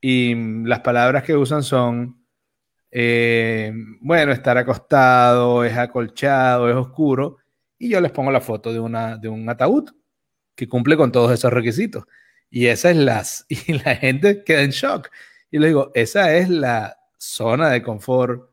y 0.00 0.34
las 0.64 0.80
palabras 0.80 1.24
que 1.24 1.34
usan 1.34 1.62
son, 1.62 2.24
eh, 2.90 3.72
bueno, 4.00 4.32
estar 4.32 4.56
acostado, 4.58 5.64
es 5.64 5.76
acolchado, 5.76 6.68
es 6.70 6.76
oscuro, 6.76 7.38
y 7.78 7.90
yo 7.90 8.00
les 8.00 8.12
pongo 8.12 8.30
la 8.30 8.40
foto 8.40 8.72
de, 8.72 8.80
una, 8.80 9.16
de 9.16 9.28
un 9.28 9.48
ataúd 9.48 9.90
que 10.54 10.68
cumple 10.68 10.96
con 10.96 11.12
todos 11.12 11.32
esos 11.32 11.52
requisitos. 11.52 12.04
Y 12.50 12.66
esa 12.66 12.90
es 12.90 12.96
las, 12.96 13.46
y 13.48 13.74
la 13.74 13.96
gente 13.96 14.44
queda 14.44 14.62
en 14.62 14.70
shock. 14.70 15.10
Y 15.50 15.58
le 15.58 15.68
digo, 15.68 15.92
esa 15.94 16.34
es 16.36 16.48
la 16.48 16.98
zona 17.18 17.70
de 17.70 17.82
confort 17.82 18.50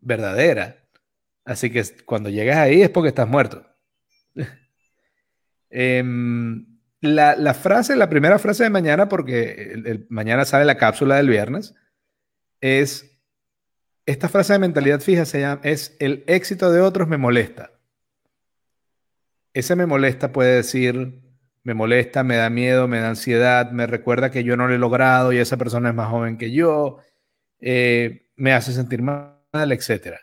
verdadera. 0.00 0.84
Así 1.44 1.70
que 1.70 1.84
cuando 2.04 2.30
llegas 2.30 2.56
ahí 2.56 2.82
es 2.82 2.90
porque 2.90 3.08
estás 3.08 3.28
muerto. 3.28 3.66
Em, 5.76 6.78
la, 7.00 7.52
frase, 7.52 7.96
la 7.96 8.08
primera 8.08 8.38
frase 8.38 8.62
de 8.62 8.70
mañana, 8.70 9.08
porque 9.08 10.06
mañana 10.08 10.44
sale 10.44 10.64
la 10.64 10.78
cápsula 10.78 11.16
del 11.16 11.28
viernes, 11.28 11.74
es, 12.60 13.20
esta 14.06 14.28
frase 14.28 14.52
de 14.52 14.60
mentalidad 14.60 15.00
fija 15.00 15.24
se 15.24 15.40
llama, 15.40 15.60
es 15.64 15.96
el 15.98 16.22
éxito 16.28 16.70
de 16.70 16.80
otros 16.80 17.08
me 17.08 17.18
molesta. 17.18 17.73
Ese 19.54 19.76
me 19.76 19.86
molesta 19.86 20.32
puede 20.32 20.56
decir, 20.56 21.22
me 21.62 21.74
molesta, 21.74 22.24
me 22.24 22.36
da 22.36 22.50
miedo, 22.50 22.88
me 22.88 22.98
da 22.98 23.10
ansiedad, 23.10 23.70
me 23.70 23.86
recuerda 23.86 24.30
que 24.30 24.44
yo 24.44 24.56
no 24.56 24.66
lo 24.66 24.74
he 24.74 24.78
logrado 24.78 25.32
y 25.32 25.38
esa 25.38 25.56
persona 25.56 25.90
es 25.90 25.94
más 25.94 26.10
joven 26.10 26.36
que 26.36 26.50
yo, 26.50 26.98
eh, 27.60 28.26
me 28.36 28.52
hace 28.52 28.72
sentir 28.72 29.00
mal, 29.00 29.38
etc. 29.52 30.18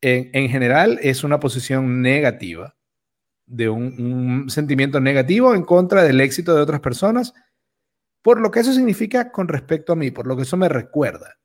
En, 0.00 0.48
general 0.50 0.98
es 1.00 1.22
una 1.22 1.38
posición 1.38 2.02
negativa, 2.02 2.76
de 3.46 3.68
un, 3.68 4.50
sentimiento 4.50 5.00
negativo 5.00 5.54
en 5.54 5.62
contra 5.62 6.02
del 6.02 6.20
éxito 6.20 6.54
de 6.54 6.62
otras 6.62 6.80
personas, 6.80 7.34
por 8.20 8.40
lo 8.40 8.50
que 8.50 8.60
eso 8.60 8.72
significa 8.72 9.30
con 9.30 9.46
respecto 9.46 9.92
a 9.92 9.96
mí, 9.96 10.10
por 10.10 10.26
lo 10.26 10.36
que 10.36 10.42
eso 10.42 10.56
me 10.56 10.68
recuerda. 10.68 11.38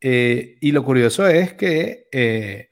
Eh, 0.00 0.56
y 0.60 0.72
lo 0.72 0.82
curioso 0.84 1.26
es 1.26 1.54
que 1.54 2.08
eh, 2.10 2.70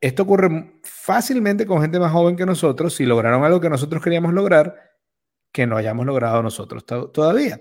esto 0.00 0.22
ocurre 0.22 0.80
fácilmente 0.82 1.66
con 1.66 1.82
gente 1.82 1.98
más 1.98 2.12
joven 2.12 2.36
que 2.36 2.46
nosotros, 2.46 2.94
si 2.94 3.04
lograron 3.04 3.44
algo 3.44 3.60
que 3.60 3.68
nosotros 3.68 4.02
queríamos 4.02 4.32
lograr, 4.32 4.96
que 5.52 5.66
no 5.66 5.76
hayamos 5.76 6.06
logrado 6.06 6.42
nosotros 6.42 6.84
todavía. 6.86 7.60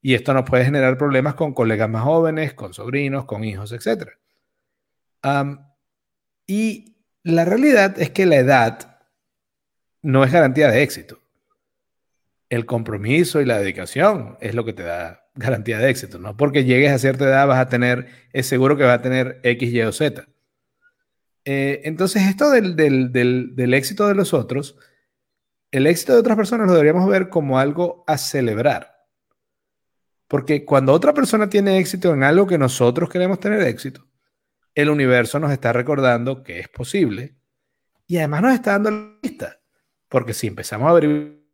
Y 0.00 0.14
esto 0.14 0.32
nos 0.32 0.48
puede 0.48 0.64
generar 0.64 0.96
problemas 0.96 1.34
con 1.34 1.52
colegas 1.52 1.88
más 1.88 2.04
jóvenes, 2.04 2.54
con 2.54 2.72
sobrinos, 2.72 3.24
con 3.24 3.42
hijos, 3.42 3.72
etc. 3.72 4.10
y 6.46 6.96
la 7.24 7.44
realidad 7.44 8.00
es 8.00 8.10
que 8.10 8.26
la 8.26 8.36
edad 8.36 8.98
no 10.02 10.22
es 10.22 10.30
garantía 10.30 10.70
de 10.70 10.82
éxito. 10.82 11.18
El 12.48 12.64
compromiso 12.64 13.40
y 13.40 13.44
la 13.44 13.58
dedicación 13.58 14.38
es 14.40 14.54
lo 14.54 14.64
que 14.64 14.72
te 14.72 14.84
da 14.84 15.26
garantía 15.34 15.78
de 15.78 15.90
éxito. 15.90 16.20
No 16.20 16.36
porque 16.36 16.64
llegues 16.64 16.92
a 16.92 16.98
cierta 16.98 17.24
edad 17.24 17.48
vas 17.48 17.58
a 17.58 17.68
tener, 17.68 18.06
es 18.32 18.46
seguro 18.46 18.76
que 18.76 18.84
vas 18.84 19.00
a 19.00 19.02
tener 19.02 19.40
X, 19.42 19.72
Y 19.72 19.82
o 19.82 19.90
Z. 19.90 20.28
Eh, 21.48 21.82
entonces, 21.84 22.24
esto 22.24 22.50
del, 22.50 23.72
éxito 23.72 24.08
de 24.08 24.14
los 24.16 24.34
otros, 24.34 24.76
el 25.70 25.86
éxito 25.86 26.12
de 26.12 26.18
otras 26.18 26.36
personas 26.36 26.66
lo 26.66 26.72
deberíamos 26.72 27.08
ver 27.08 27.28
como 27.28 27.60
algo 27.60 28.02
a 28.08 28.18
celebrar. 28.18 28.92
Porque 30.26 30.64
cuando 30.64 30.92
otra 30.92 31.14
persona 31.14 31.48
tiene 31.48 31.78
éxito 31.78 32.12
en 32.12 32.24
algo 32.24 32.48
que 32.48 32.58
nosotros 32.58 33.08
queremos 33.08 33.38
tener 33.38 33.62
éxito, 33.62 34.04
el 34.74 34.90
universo 34.90 35.38
nos 35.38 35.52
está 35.52 35.72
recordando 35.72 36.42
que 36.42 36.58
es 36.58 36.68
posible 36.68 37.36
y 38.08 38.18
además 38.18 38.42
nos 38.42 38.54
está 38.54 38.72
dando 38.72 38.90
la 38.90 39.18
lista. 39.22 39.60
Porque 40.08 40.34
si 40.34 40.48
empezamos 40.48 40.88
a 40.88 40.90
abrir 40.90 41.45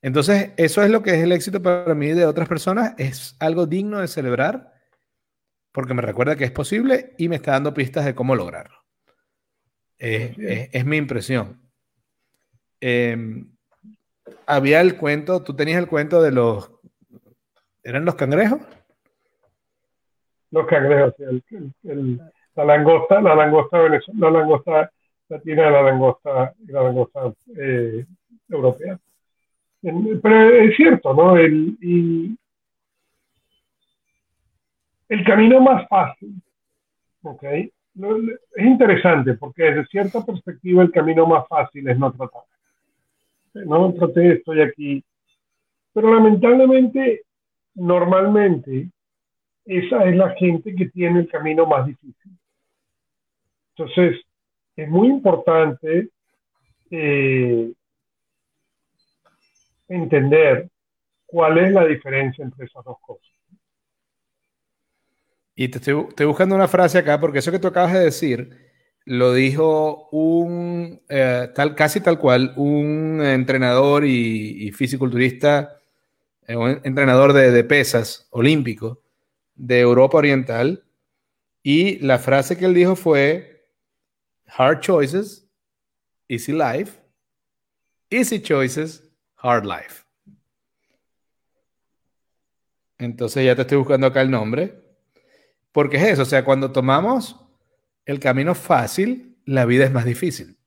Entonces, 0.00 0.52
eso 0.56 0.82
es 0.82 0.90
lo 0.90 1.02
que 1.02 1.10
es 1.10 1.22
el 1.22 1.32
éxito 1.32 1.60
para 1.60 1.94
mí 1.94 2.08
de 2.08 2.26
otras 2.26 2.48
personas. 2.48 2.94
Es 2.98 3.36
algo 3.40 3.66
digno 3.66 3.98
de 3.98 4.08
celebrar 4.08 4.72
porque 5.72 5.94
me 5.94 6.02
recuerda 6.02 6.36
que 6.36 6.44
es 6.44 6.50
posible 6.50 7.14
y 7.18 7.28
me 7.28 7.36
está 7.36 7.52
dando 7.52 7.74
pistas 7.74 8.04
de 8.04 8.14
cómo 8.14 8.34
lograrlo. 8.34 8.76
es, 9.98 10.84
mi 10.84 10.96
impresión. 10.96 11.60
Em, 12.80 13.50
había 14.46 14.80
el 14.80 14.96
cuento, 14.96 15.42
tú 15.42 15.54
tenías 15.54 15.78
el 15.78 15.88
cuento 15.88 16.22
de 16.22 16.32
los... 16.32 16.70
¿Eran 17.82 18.04
los 18.04 18.14
cangrejos? 18.14 18.60
Los 20.50 20.66
cangrejos, 20.66 21.14
la 22.54 22.64
langosta, 22.64 23.20
la 23.20 23.34
langosta 23.34 23.78
la 24.14 24.30
langosta 24.30 24.90
latina, 25.28 25.70
la 25.70 25.82
langosta, 25.82 26.54
la 26.66 26.82
langosta 26.82 27.32
eh, 27.56 28.06
europea. 28.48 28.98
Pero 29.80 30.50
es 30.54 30.76
cierto, 30.76 31.14
¿no? 31.14 31.36
El, 31.36 32.36
el 35.08 35.24
camino 35.24 35.60
más 35.60 35.88
fácil, 35.88 36.34
¿ok? 37.22 37.42
Es 37.44 38.64
interesante 38.64 39.34
porque 39.34 39.64
desde 39.64 39.86
cierta 39.86 40.24
perspectiva 40.24 40.82
el 40.82 40.92
camino 40.92 41.26
más 41.26 41.46
fácil 41.48 41.88
es 41.88 41.98
no 41.98 42.12
tratar. 42.12 42.42
No 43.54 43.92
traté, 43.94 44.34
estoy 44.34 44.60
aquí. 44.60 45.04
Pero 45.92 46.14
lamentablemente, 46.14 47.22
normalmente, 47.74 48.90
esa 49.64 50.04
es 50.04 50.16
la 50.16 50.30
gente 50.36 50.74
que 50.74 50.88
tiene 50.90 51.20
el 51.20 51.28
camino 51.28 51.66
más 51.66 51.86
difícil. 51.86 52.38
Entonces, 53.76 54.20
es 54.76 54.88
muy 54.88 55.08
importante 55.08 56.10
eh, 56.90 57.72
entender 59.88 60.68
cuál 61.26 61.58
es 61.58 61.72
la 61.72 61.84
diferencia 61.84 62.44
entre 62.44 62.66
esas 62.66 62.84
dos 62.84 62.98
cosas. 63.00 63.28
Y 65.54 65.68
te 65.68 65.78
estoy, 65.78 66.26
buscando 66.26 66.54
una 66.54 66.68
frase 66.68 66.98
acá, 66.98 67.18
porque 67.18 67.40
eso 67.40 67.50
que 67.50 67.58
tú 67.58 67.68
acabas 67.68 67.92
de 67.92 68.00
decir 68.00 68.68
lo 69.04 69.32
dijo 69.32 70.08
un, 70.10 71.00
eh, 71.08 71.48
tal, 71.54 71.74
casi 71.74 72.00
tal 72.00 72.18
cual, 72.18 72.52
un 72.56 73.22
entrenador 73.24 74.04
y, 74.04 74.70
fisiculturista, 74.72 75.80
eh, 76.46 76.54
un 76.54 76.80
entrenador 76.84 77.32
de 77.32 77.64
pesas 77.64 78.28
olímpico 78.30 79.02
de 79.58 79.80
Europa 79.80 80.18
Oriental. 80.18 80.84
Y 81.62 81.98
la 81.98 82.18
frase 82.18 82.56
que 82.56 82.64
él 82.64 82.74
dijo 82.74 82.96
fue, 82.96 83.66
hard 84.46 84.80
choices, 84.80 85.46
easy 86.28 86.52
life, 86.52 86.98
easy 88.10 88.40
choices, 88.40 89.07
Hard 89.38 89.64
Life. 89.64 90.04
Entonces 92.98 93.44
ya 93.44 93.54
te 93.54 93.62
estoy 93.62 93.78
buscando 93.78 94.06
acá 94.06 94.20
el 94.20 94.30
nombre. 94.30 94.82
Porque 95.72 95.96
es 95.98 96.02
eso, 96.04 96.22
o 96.22 96.24
sea, 96.24 96.44
cuando 96.44 96.72
tomamos 96.72 97.36
el 98.04 98.18
camino 98.18 98.54
fácil, 98.54 99.38
la 99.44 99.64
vida 99.64 99.84
es 99.84 99.92
más 99.92 100.04
difícil. 100.04 100.58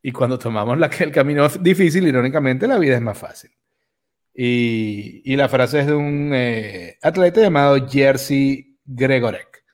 Y 0.00 0.12
cuando 0.12 0.38
tomamos 0.38 0.78
la, 0.78 0.86
el 0.86 1.12
camino 1.12 1.48
difícil, 1.48 2.06
irónicamente, 2.06 2.66
la 2.66 2.78
vida 2.78 2.94
es 2.94 3.02
más 3.02 3.18
fácil. 3.18 3.50
Y, 4.34 5.36
la 5.36 5.48
frase 5.48 5.80
es 5.80 5.86
de 5.86 5.94
un 5.94 6.30
eh, 6.32 6.96
atleta 7.02 7.40
llamado 7.40 7.86
Jersey 7.86 8.78
Gregorek. 8.84 9.64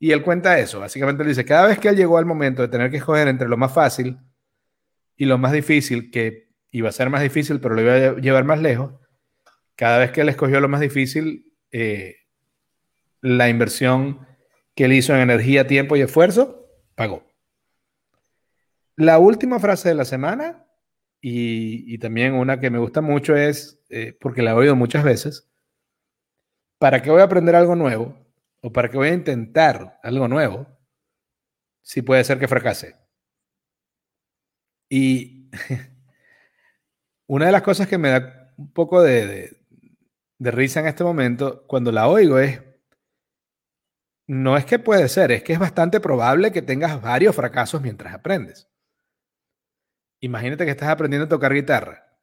Y 0.00 0.10
él 0.12 0.22
cuenta 0.22 0.58
eso. 0.58 0.80
Básicamente 0.80 1.22
dice, 1.24 1.44
cada 1.44 1.68
vez 1.68 1.78
que 1.78 1.88
él 1.88 1.96
llegó 1.96 2.18
al 2.18 2.26
momento 2.26 2.62
de 2.62 2.68
tener 2.68 2.90
que 2.90 2.96
escoger 2.96 3.28
entre 3.28 3.48
lo 3.48 3.56
más 3.56 3.72
fácil 3.72 4.18
y 5.16 5.26
lo 5.26 5.38
más 5.38 5.52
difícil, 5.52 6.10
que 6.10 6.47
iba 6.70 6.88
a 6.88 6.92
ser 6.92 7.10
más 7.10 7.22
difícil, 7.22 7.60
pero 7.60 7.74
lo 7.74 7.82
iba 7.82 7.94
a 7.94 8.16
llevar 8.16 8.44
más 8.44 8.60
lejos. 8.60 8.94
Cada 9.74 9.98
vez 9.98 10.10
que 10.10 10.22
él 10.22 10.28
escogió 10.28 10.60
lo 10.60 10.68
más 10.68 10.80
difícil, 10.80 11.54
eh, 11.70 12.16
la 13.20 13.48
inversión 13.48 14.26
que 14.74 14.84
él 14.84 14.92
hizo 14.92 15.14
en 15.14 15.20
energía, 15.20 15.66
tiempo 15.66 15.96
y 15.96 16.02
esfuerzo, 16.02 16.66
pagó. 16.94 17.26
La 18.96 19.18
última 19.18 19.60
frase 19.60 19.88
de 19.88 19.94
la 19.94 20.04
semana, 20.04 20.66
y, 21.20 21.98
también 21.98 22.34
una 22.34 22.60
que 22.60 22.70
me 22.70 22.78
gusta 22.78 23.00
mucho 23.00 23.36
es, 23.36 23.80
eh, 23.90 24.16
porque 24.20 24.42
la 24.42 24.52
he 24.52 24.54
oído 24.54 24.76
muchas 24.76 25.04
veces, 25.04 25.50
¿para 26.78 27.02
qué 27.02 27.10
voy 27.10 27.20
a 27.20 27.24
aprender 27.24 27.54
algo 27.54 27.76
nuevo? 27.76 28.16
¿O 28.60 28.72
para 28.72 28.88
qué 28.88 28.96
voy 28.96 29.08
a 29.08 29.14
intentar 29.14 29.98
algo 30.02 30.28
nuevo? 30.28 30.66
Si 31.82 32.02
puede 32.02 32.24
ser 32.24 32.38
que 32.38 32.48
fracase. 32.48 32.96
Y 34.88 35.50
Una 37.28 37.44
de 37.44 37.52
las 37.52 37.62
cosas 37.62 37.86
que 37.86 37.98
me 37.98 38.08
da 38.08 38.54
un 38.56 38.72
poco 38.72 39.02
de, 39.02 39.54
risa 40.38 40.80
en 40.80 40.86
este 40.86 41.04
momento, 41.04 41.66
cuando 41.66 41.92
la 41.92 42.08
oigo, 42.08 42.38
es, 42.38 42.62
no 44.26 44.56
es 44.56 44.64
que 44.64 44.78
puede 44.78 45.08
ser, 45.08 45.30
es 45.32 45.42
que 45.42 45.52
es 45.52 45.58
bastante 45.58 46.00
probable 46.00 46.52
que 46.52 46.62
tengas 46.62 47.02
varios 47.02 47.36
fracasos 47.36 47.82
mientras 47.82 48.14
aprendes. 48.14 48.70
Imagínate 50.20 50.64
que 50.64 50.70
estás 50.70 50.88
aprendiendo 50.88 51.26
a 51.26 51.28
tocar 51.28 51.52
guitarra. 51.52 52.16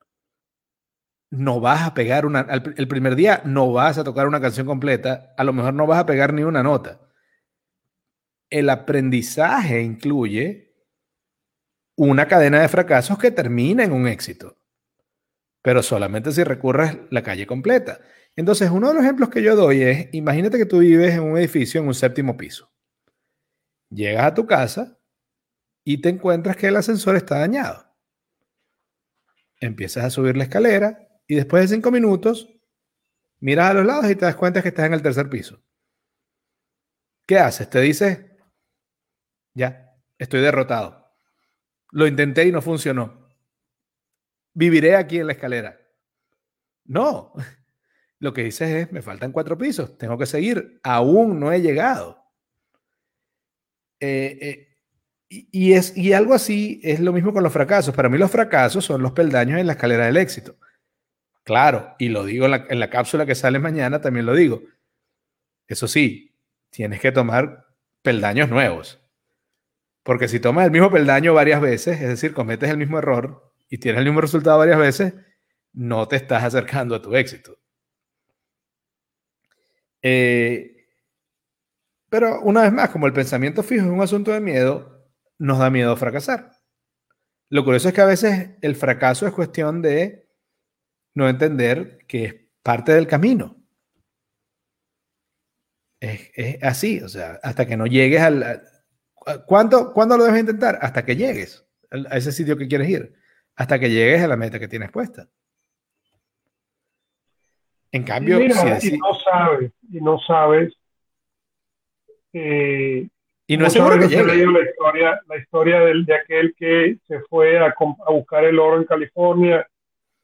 No 1.29 1.59
vas 1.59 1.83
a 1.83 1.93
pegar 1.93 2.25
una, 2.25 2.41
el 2.41 2.87
primer 2.87 3.15
día 3.15 3.43
no 3.45 3.71
vas 3.71 3.99
a 3.99 4.03
tocar 4.03 4.27
una 4.27 4.41
canción 4.41 4.65
completa, 4.65 5.35
a 5.37 5.43
lo 5.43 5.53
mejor 5.53 5.75
no 5.75 5.85
vas 5.85 5.99
a 5.99 6.05
pegar 6.07 6.33
ni 6.33 6.41
una 6.41 6.63
nota. 6.63 6.99
El 8.49 8.71
aprendizaje 8.71 9.83
incluye 9.83 10.73
una 11.95 12.27
cadena 12.27 12.61
de 12.61 12.69
fracasos 12.69 13.19
que 13.19 13.29
termina 13.29 13.83
en 13.83 13.91
un 13.91 14.07
éxito 14.07 14.64
pero 15.65 15.81
solamente 15.81 16.31
si 16.31 16.43
recurres 16.43 16.95
la 17.09 17.23
calle 17.23 17.47
completa. 17.47 17.99
Entonces, 18.35 18.69
uno 18.69 18.89
de 18.89 18.93
los 18.93 19.03
ejemplos 19.03 19.29
que 19.29 19.41
yo 19.41 19.55
doy 19.55 19.81
es, 19.81 20.09
imagínate 20.11 20.59
que 20.59 20.67
tú 20.67 20.77
vives 20.77 21.15
en 21.15 21.23
un 21.23 21.39
edificio 21.39 21.81
en 21.81 21.87
un 21.87 21.95
séptimo 21.95 22.37
piso. 22.37 22.71
Llegas 23.89 24.25
a 24.25 24.33
tu 24.35 24.45
casa 24.45 24.99
y 25.83 26.01
te 26.01 26.09
encuentras 26.09 26.55
que 26.55 26.67
el 26.67 26.75
ascensor 26.75 27.15
está 27.15 27.39
dañado. 27.39 27.83
Empiezas 29.59 30.05
a 30.05 30.11
subir 30.11 30.37
la 30.37 30.43
escalera 30.43 31.09
y 31.25 31.33
después 31.33 31.63
de 31.63 31.75
cinco 31.75 31.89
minutos 31.89 32.47
miras 33.39 33.71
a 33.71 33.73
los 33.73 33.87
lados 33.87 34.05
y 34.11 34.15
te 34.15 34.25
das 34.25 34.35
cuenta 34.35 34.61
que 34.61 34.67
estás 34.67 34.85
en 34.85 34.93
el 34.93 35.01
tercer 35.01 35.31
piso. 35.31 35.63
¿Qué 37.25 37.39
haces? 37.39 37.67
Te 37.71 37.81
dices, 37.81 38.23
ya, 39.55 39.97
estoy 40.19 40.41
derrotado. 40.41 41.11
Lo 41.89 42.05
intenté 42.05 42.45
y 42.45 42.51
no 42.51 42.61
funcionó. 42.61 43.24
Viviré 44.55 44.95
aquí 44.95 45.19
en 45.19 45.27
la 45.27 45.33
escalera. 45.33 45.77
No, 46.85 47.33
lo 48.19 48.33
que 48.33 48.43
dices 48.43 48.69
es, 48.69 48.91
me 48.91 49.01
faltan 49.01 49.31
cuatro 49.31 49.57
pisos, 49.57 49.97
tengo 49.97 50.17
que 50.17 50.25
seguir, 50.25 50.79
aún 50.81 51.39
no 51.39 51.51
he 51.51 51.61
llegado. 51.61 52.23
Eh, 53.99 54.37
eh, 54.41 54.77
y, 55.29 55.73
es, 55.73 55.95
y 55.97 56.13
algo 56.13 56.33
así 56.33 56.79
es 56.83 57.01
lo 57.01 57.11
mismo 57.11 57.33
con 57.33 57.43
los 57.43 57.51
fracasos. 57.51 57.93
Para 57.93 58.09
mí 58.09 58.17
los 58.17 58.31
fracasos 58.31 58.85
son 58.85 59.01
los 59.01 59.11
peldaños 59.11 59.59
en 59.59 59.67
la 59.67 59.73
escalera 59.73 60.05
del 60.05 60.17
éxito. 60.17 60.57
Claro, 61.43 61.93
y 61.99 62.09
lo 62.09 62.23
digo 62.23 62.45
en 62.45 62.51
la, 62.51 62.65
en 62.69 62.79
la 62.79 62.89
cápsula 62.89 63.25
que 63.25 63.35
sale 63.35 63.59
mañana, 63.59 64.01
también 64.01 64.25
lo 64.25 64.33
digo. 64.33 64.63
Eso 65.67 65.87
sí, 65.87 66.33
tienes 66.69 67.01
que 67.01 67.11
tomar 67.11 67.67
peldaños 68.01 68.49
nuevos. 68.49 69.01
Porque 70.03 70.27
si 70.27 70.39
tomas 70.39 70.65
el 70.65 70.71
mismo 70.71 70.91
peldaño 70.91 71.33
varias 71.33 71.59
veces, 71.59 71.99
es 71.99 72.07
decir, 72.07 72.33
cometes 72.33 72.69
el 72.69 72.77
mismo 72.77 72.99
error 72.99 73.44
y 73.69 73.77
tienes 73.77 73.99
el 73.99 74.05
mismo 74.05 74.21
resultado 74.21 74.59
varias 74.59 74.79
veces, 74.79 75.13
no 75.73 76.07
te 76.07 76.15
estás 76.15 76.43
acercando 76.43 76.95
a 76.95 77.01
tu 77.01 77.15
éxito. 77.15 77.57
Eh, 80.01 80.87
pero 82.09 82.41
una 82.41 82.61
vez 82.61 82.71
más, 82.71 82.89
como 82.89 83.07
el 83.07 83.13
pensamiento 83.13 83.63
fijo 83.63 83.85
es 83.85 83.91
un 83.91 84.01
asunto 84.01 84.31
de 84.31 84.39
miedo, 84.39 85.09
nos 85.37 85.59
da 85.59 85.69
miedo 85.69 85.95
fracasar. 85.97 86.51
Lo 87.49 87.63
curioso 87.63 87.89
es 87.89 87.93
que 87.93 88.01
a 88.01 88.05
veces 88.05 88.51
el 88.61 88.75
fracaso 88.75 89.27
es 89.27 89.33
cuestión 89.33 89.81
de 89.81 90.29
no 91.13 91.27
entender 91.27 91.99
que 92.07 92.25
es 92.25 92.35
parte 92.63 92.93
del 92.93 93.07
camino. 93.07 93.57
Es, 95.99 96.61
así, 96.61 97.01
o 97.01 97.09
sea, 97.09 97.39
hasta 97.41 97.65
que 97.65 97.77
no 97.77 97.87
llegues 97.87 98.21
al... 98.21 98.61
¿cuándo, 99.47 99.91
¿Cuándo 99.91 100.17
lo 100.17 100.25
debes 100.25 100.41
intentar? 100.41 100.77
Hasta 100.81 101.03
que 101.03 101.15
llegues 101.15 101.65
a 101.89 102.17
ese 102.17 102.31
sitio 102.31 102.57
que 102.57 102.67
quieres 102.67 102.89
ir, 102.89 103.15
hasta 103.55 103.79
que 103.79 103.89
llegues 103.89 104.21
a 104.21 104.27
la 104.27 104.37
meta 104.37 104.59
que 104.59 104.67
tienes 104.67 104.91
puesta. 104.91 105.27
En 107.91 108.03
cambio, 108.03 108.37
si 108.79 108.95
y 108.95 108.97
no 108.97 109.13
sabes, 109.13 109.71
y 109.89 110.01
no 110.01 110.19
sabes. 110.19 110.73
Eh, 112.33 113.07
y 113.47 113.57
no 113.57 113.67
es 113.67 113.73
seguro 113.73 113.97
que 113.97 114.07
leído 114.07 114.51
la 114.51 114.63
historia, 114.63 115.21
la 115.27 115.37
historia 115.37 115.79
del, 115.79 116.03
de 116.05 116.15
aquel 116.15 116.53
que 116.57 116.97
se 117.07 117.21
fue 117.29 117.57
a, 117.57 117.67
a, 117.67 118.11
buscar 118.11 118.43
el 118.43 118.59
oro 118.59 118.77
en 118.77 118.85
California, 118.85 119.65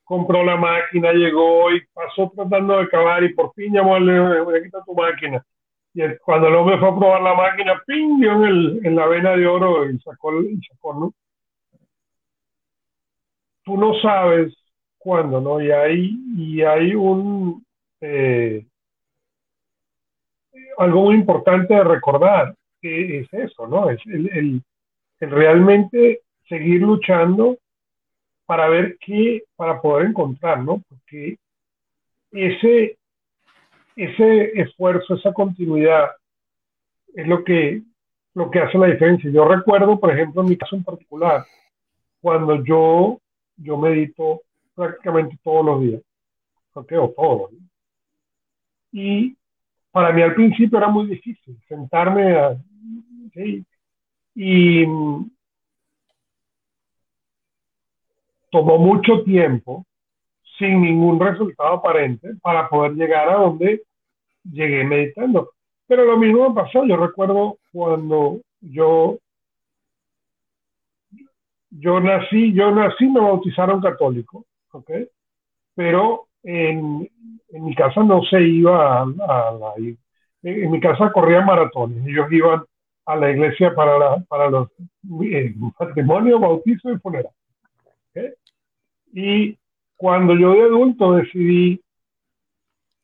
compró 0.03 0.43
la 0.43 0.57
máquina, 0.57 1.13
llegó 1.13 1.71
y 1.71 1.81
pasó 1.93 2.29
tratando 2.35 2.79
de 2.79 2.89
cavar 2.89 3.23
y 3.23 3.33
por 3.33 3.53
fin 3.53 3.73
llamó 3.73 3.95
al 3.95 4.05
le 4.05 4.63
quita 4.63 4.83
tu 4.83 4.93
máquina. 4.93 5.41
Y 5.93 6.01
cuando 6.17 6.47
el 6.47 6.55
hombre 6.55 6.77
fue 6.77 6.89
a 6.89 6.95
probar 6.95 7.21
la 7.21 7.35
máquina, 7.35 7.81
¡ping! 7.85 8.19
dio 8.19 8.33
en, 8.33 8.43
el, 8.43 8.81
en 8.83 8.95
la 8.95 9.07
vena 9.07 9.37
de 9.37 9.47
oro 9.47 9.89
y 9.89 9.97
sacó, 9.99 10.41
y 10.41 10.59
sacó 10.63 10.93
¿no? 10.93 11.13
Tú 13.63 13.77
no 13.77 13.93
sabes 14.01 14.53
cuándo, 14.97 15.41
¿no? 15.41 15.61
Y 15.61 15.71
hay, 15.71 16.17
y 16.37 16.61
hay 16.61 16.95
un, 16.95 17.63
eh, 17.99 18.65
algo 20.77 21.03
muy 21.03 21.15
importante 21.15 21.73
de 21.73 21.83
recordar, 21.83 22.55
es 22.81 23.31
eso, 23.31 23.67
¿no? 23.67 23.89
Es 23.89 23.99
el, 24.07 24.29
el, 25.19 25.29
realmente 25.29 26.21
seguir 26.49 26.81
luchando 26.81 27.57
para 28.45 28.67
ver 28.67 28.97
qué, 28.99 29.43
para 29.55 29.79
poder 29.79 30.07
encontrar, 30.07 30.63
¿no? 30.63 30.81
Porque 30.89 31.37
ese, 32.31 32.97
ese 33.95 34.59
esfuerzo, 34.59 35.15
esa 35.15 35.31
continuidad 35.31 36.09
es 37.15 37.27
lo 37.27 37.43
que, 37.43 37.81
lo 38.33 38.49
que 38.49 38.59
hace 38.59 38.77
la 38.77 38.87
diferencia. 38.87 39.29
Yo 39.29 39.45
recuerdo, 39.45 39.99
por 39.99 40.11
ejemplo, 40.11 40.41
en 40.41 40.49
mi 40.49 40.57
caso 40.57 40.75
en 40.75 40.83
particular, 40.83 41.45
cuando 42.19 42.63
yo, 42.63 43.20
yo 43.61 43.77
medito 43.77 44.41
prácticamente 44.75 45.37
todos 45.43 45.65
los 45.65 45.81
días, 45.81 46.01
o 46.73 46.83
todos 46.83 47.51
los. 47.51 47.61
Y 48.91 49.35
para 49.91 50.11
mí 50.11 50.21
al 50.21 50.35
principio 50.35 50.77
era 50.77 50.87
muy 50.87 51.07
difícil 51.07 51.57
sentarme 51.67 52.35
a, 52.35 52.57
y 54.35 54.85
tomó 58.49 58.77
mucho 58.77 59.23
tiempo 59.23 59.85
sin 60.57 60.81
ningún 60.81 61.19
resultado 61.19 61.75
aparente 61.75 62.35
para 62.41 62.67
poder 62.69 62.93
llegar 62.93 63.29
a 63.29 63.35
donde 63.35 63.81
llegué 64.43 64.83
meditando. 64.83 65.51
Pero 65.87 66.05
lo 66.05 66.17
mismo 66.17 66.49
me 66.49 66.55
pasó, 66.55 66.85
yo 66.85 66.97
recuerdo 66.97 67.57
cuando 67.71 68.41
yo 68.61 69.17
yo 71.71 71.99
nací, 71.99 72.53
yo 72.53 72.71
nací, 72.71 73.07
me 73.07 73.21
bautizaron 73.21 73.81
católico, 73.81 74.45
¿ok? 74.71 74.91
Pero 75.73 76.27
en, 76.43 77.09
en 77.49 77.63
mi 77.63 77.73
casa 77.75 78.03
no 78.03 78.21
se 78.23 78.41
iba 78.41 79.01
a, 79.01 79.05
la... 79.05 79.73
En, 80.43 80.71
mi 80.71 80.79
casa 80.79 81.11
corrían 81.11 81.45
maratones, 81.45 82.05
ellos 82.05 82.31
iban 82.31 82.63
a 83.05 83.15
la 83.15 83.31
iglesia 83.31 83.73
para, 83.73 83.97
la, 83.97 84.23
para 84.27 84.49
los 84.49 84.69
eh, 85.23 85.53
matrimonios, 85.79 86.41
bautizos 86.41 86.93
y 86.93 86.99
funerales. 86.99 87.31
¿okay? 88.09 88.33
Y 89.13 89.57
cuando 89.95 90.35
yo 90.35 90.53
de 90.53 90.61
adulto 90.63 91.13
decidí 91.13 91.81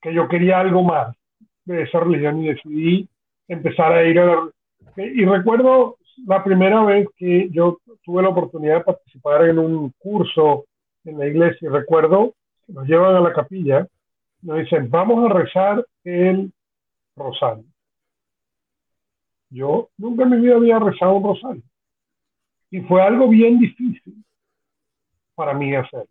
que 0.01 0.13
yo 0.13 0.28
quería 0.28 0.59
algo 0.59 0.84
más 0.84 1.15
de 1.65 1.84
esa 1.84 1.99
religión 1.99 2.43
y 2.43 2.47
decidí 2.47 3.09
empezar 3.47 3.93
a 3.93 4.03
ir 4.03 4.20
a 4.20 4.26
la... 4.26 4.49
Y 4.97 5.26
recuerdo 5.26 5.96
la 6.26 6.43
primera 6.43 6.84
vez 6.84 7.07
que 7.15 7.49
yo 7.51 7.80
tuve 8.03 8.24
la 8.24 8.30
oportunidad 8.30 8.80
de 8.80 8.84
participar 8.86 9.45
en 9.45 9.59
un 9.59 9.91
curso 9.97 10.65
en 11.03 11.18
la 11.20 11.28
iglesia, 11.28 11.70
recuerdo 11.70 12.34
que 12.65 12.74
nos 12.74 12.88
llevan 12.88 13.15
a 13.15 13.22
la 13.22 13.34
capilla, 13.34 13.88
nos 14.41 14.59
dicen, 14.59 14.89
vamos 14.89 15.30
a 15.30 15.34
rezar 15.34 15.86
el 16.03 16.51
rosario. 17.15 17.65
Yo 19.49 19.89
nunca 19.97 20.24
en 20.24 20.30
mi 20.32 20.38
vida 20.38 20.55
había 20.55 20.80
rezado 20.80 21.22
rosario. 21.22 21.63
Y 22.70 22.82
fue 22.82 23.01
algo 23.01 23.30
bien 23.30 23.59
difícil 23.59 24.24
para 25.36 25.53
mí 25.53 25.74
hacerlo. 25.76 26.07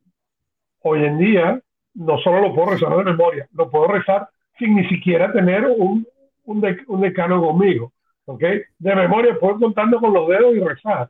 Hoy 0.82 1.04
en 1.04 1.18
día, 1.18 1.60
no 1.94 2.18
solo 2.18 2.40
lo 2.40 2.54
puedo 2.54 2.70
rezar 2.70 2.96
de 2.96 3.04
memoria, 3.04 3.48
lo 3.52 3.70
puedo 3.70 3.88
rezar 3.88 4.28
sin 4.58 4.76
ni 4.76 4.88
siquiera 4.88 5.32
tener 5.32 5.66
un, 5.66 6.06
un, 6.44 7.00
decano 7.00 7.42
conmigo. 7.42 7.92
¿Ok? 8.26 8.42
De 8.78 8.94
memoria 8.94 9.38
puedo 9.38 9.58
contando 9.58 9.98
con 9.98 10.12
los 10.12 10.28
dedos 10.28 10.54
y 10.54 10.60
rezar. 10.60 11.08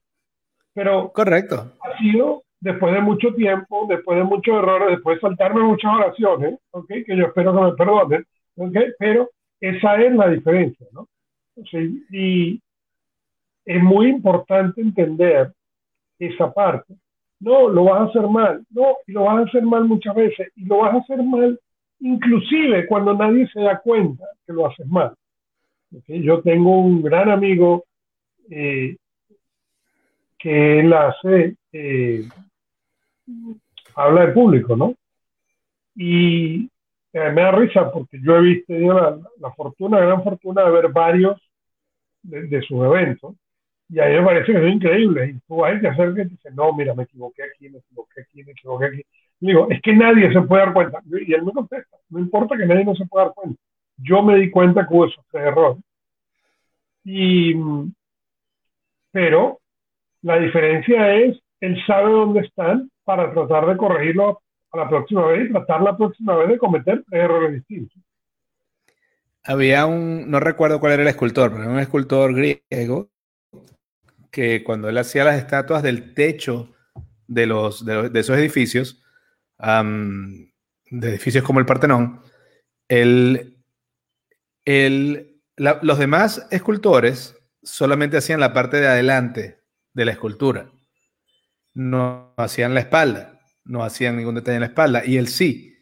Pero 0.74 1.10
Correcto. 1.12 1.72
ha 1.82 1.98
sido 1.98 2.43
después 2.60 2.94
de 2.94 3.01
mucho 3.01 3.34
tiempo, 3.34 3.86
después 3.88 4.18
de 4.18 4.24
muchos 4.24 4.56
errores, 4.56 4.90
después 4.90 5.16
de 5.16 5.20
saltarme 5.28 5.62
muchas 5.62 5.93
oraciones, 5.93 6.59
¿ok? 6.70 6.88
Que 7.06 7.16
yo 7.16 7.26
espero 7.26 7.55
que 7.55 7.60
me 7.60 7.72
perdonen, 7.72 8.26
¿ok? 8.56 8.76
Pero 8.98 9.30
esa 9.60 9.97
es 9.97 10.14
la 10.14 10.28
diferencia, 10.28 10.86
¿no? 10.93 11.09
y 12.10 12.60
es 13.64 13.82
muy 13.82 14.09
importante 14.09 14.82
entender 14.82 15.51
esa 16.18 16.52
parte. 16.52 16.94
No, 17.40 17.68
lo 17.70 17.84
vas 17.84 18.02
a 18.02 18.05
hacer 18.05 18.28
mal, 18.28 18.62
no, 18.68 18.97
y 19.06 19.12
lo 19.12 19.24
vas 19.24 19.38
a 19.38 19.48
hacer 19.48 19.62
mal 19.62 19.84
muchas 19.84 20.14
veces, 20.14 20.52
y 20.55 20.66
lo 20.66 20.78
vas 20.78 20.94
a 20.94 20.98
hacer 20.98 21.22
mal 21.22 21.59
inclusive 22.01 22.86
cuando 22.86 23.14
nadie 23.14 23.48
se 23.48 23.60
da 23.60 23.80
cuenta 23.80 24.24
que 24.47 24.52
lo 24.52 24.66
haces 24.66 24.86
mal. 24.86 25.14
Yo 25.90 26.42
tengo 26.42 26.80
un 26.80 27.02
gran 27.02 27.30
amigo 27.30 27.84
eh, 28.50 28.96
que 30.38 30.80
él 30.80 30.92
hace, 30.92 31.56
eh, 31.72 32.28
habla 33.94 34.26
de 34.26 34.32
público, 34.32 34.76
¿no? 34.76 34.94
Y 35.94 36.68
me 37.12 37.42
da 37.42 37.50
risa 37.52 37.90
porque 37.90 38.20
yo 38.20 38.36
he 38.36 38.42
visto 38.42 38.74
la, 38.74 39.18
la 39.40 39.52
fortuna, 39.52 40.00
gran 40.00 40.22
fortuna 40.22 40.64
de 40.64 40.70
ver 40.70 40.88
varios 40.92 41.40
de, 42.26 42.62
sus 42.62 42.84
eventos 42.84 43.34
y 43.88 44.00
a 44.00 44.06
mí 44.06 44.14
me 44.14 44.24
parece 44.24 44.52
que 44.52 44.66
es 44.66 44.74
increíble. 44.74 45.30
Y 45.30 45.40
tú 45.46 45.64
hay 45.64 45.80
que 45.80 45.88
hacer 45.88 46.14
que 46.14 46.24
dices, 46.24 46.54
no, 46.54 46.72
mira, 46.72 46.94
me 46.94 47.04
equivoqué 47.04 47.44
aquí, 47.44 47.68
me 47.68 47.78
equivoqué 47.78 48.22
aquí, 48.22 48.44
me 48.44 48.52
equivoqué 48.52 48.86
aquí. 48.86 49.02
digo, 49.40 49.68
es 49.70 49.80
que 49.80 49.92
nadie 49.92 50.32
se 50.32 50.42
puede 50.42 50.64
dar 50.64 50.74
cuenta. 50.74 51.02
Y 51.06 51.32
él 51.32 51.44
me 51.44 51.52
contesta, 51.52 51.96
no 52.10 52.18
importa 52.18 52.56
que 52.56 52.66
nadie 52.66 52.84
no 52.84 52.94
se 52.94 53.06
pueda 53.06 53.26
dar 53.26 53.34
cuenta. 53.34 53.60
Yo 53.98 54.23
me 54.23 54.36
di 54.36 54.51
cuenta 54.51 54.86
que 54.86 54.94
hubo 54.94 55.06
esos 55.06 55.24
errores. 55.32 55.82
Y, 57.05 57.55
pero 59.10 59.60
la 60.23 60.39
diferencia 60.39 61.14
es, 61.14 61.39
él 61.60 61.82
sabe 61.86 62.10
dónde 62.10 62.40
están 62.40 62.90
para 63.05 63.32
tratar 63.32 63.66
de 63.66 63.77
corregirlo 63.77 64.43
a 64.73 64.78
la 64.78 64.89
próxima 64.89 65.27
vez 65.27 65.48
y 65.48 65.52
tratar 65.52 65.82
la 65.82 65.97
próxima 65.97 66.36
vez 66.36 66.48
de 66.48 66.59
cometer 66.59 67.05
errores 67.10 67.52
distintos. 67.52 68.02
Había 69.44 69.86
un, 69.86 70.28
no 70.28 70.40
recuerdo 70.40 70.81
cuál 70.81 70.94
era 70.94 71.02
el 71.02 71.09
escultor, 71.09 71.51
pero 71.51 71.62
era 71.62 71.73
un 71.73 71.78
escultor 71.78 72.35
griego 72.35 73.09
que 74.32 74.64
cuando 74.64 74.89
él 74.89 74.98
hacía 74.98 75.24
las 75.24 75.39
estatuas 75.39 75.82
del 75.82 76.12
techo 76.14 76.74
de, 77.28 77.47
los, 77.47 77.85
de, 77.85 78.10
esos 78.12 78.36
edificios, 78.36 79.02
de 79.59 81.09
edificios 81.09 81.44
como 81.44 81.60
el 81.60 81.66
Partenón, 81.66 82.20
el, 84.66 85.40
los 85.56 85.98
demás 85.98 86.47
escultores 86.51 87.34
solamente 87.62 88.18
hacían 88.18 88.40
la 88.40 88.52
parte 88.52 88.78
de 88.78 88.88
adelante 88.88 89.62
de 89.94 90.05
la 90.05 90.12
escultura. 90.12 90.70
No 91.72 92.34
hacían 92.36 92.74
la 92.74 92.80
espalda, 92.80 93.40
no 93.64 93.82
hacían 93.82 94.16
ningún 94.16 94.34
detalle 94.34 94.56
en 94.56 94.60
la 94.60 94.66
espalda. 94.66 95.02
Y 95.05 95.16
él 95.16 95.28
sí. 95.28 95.74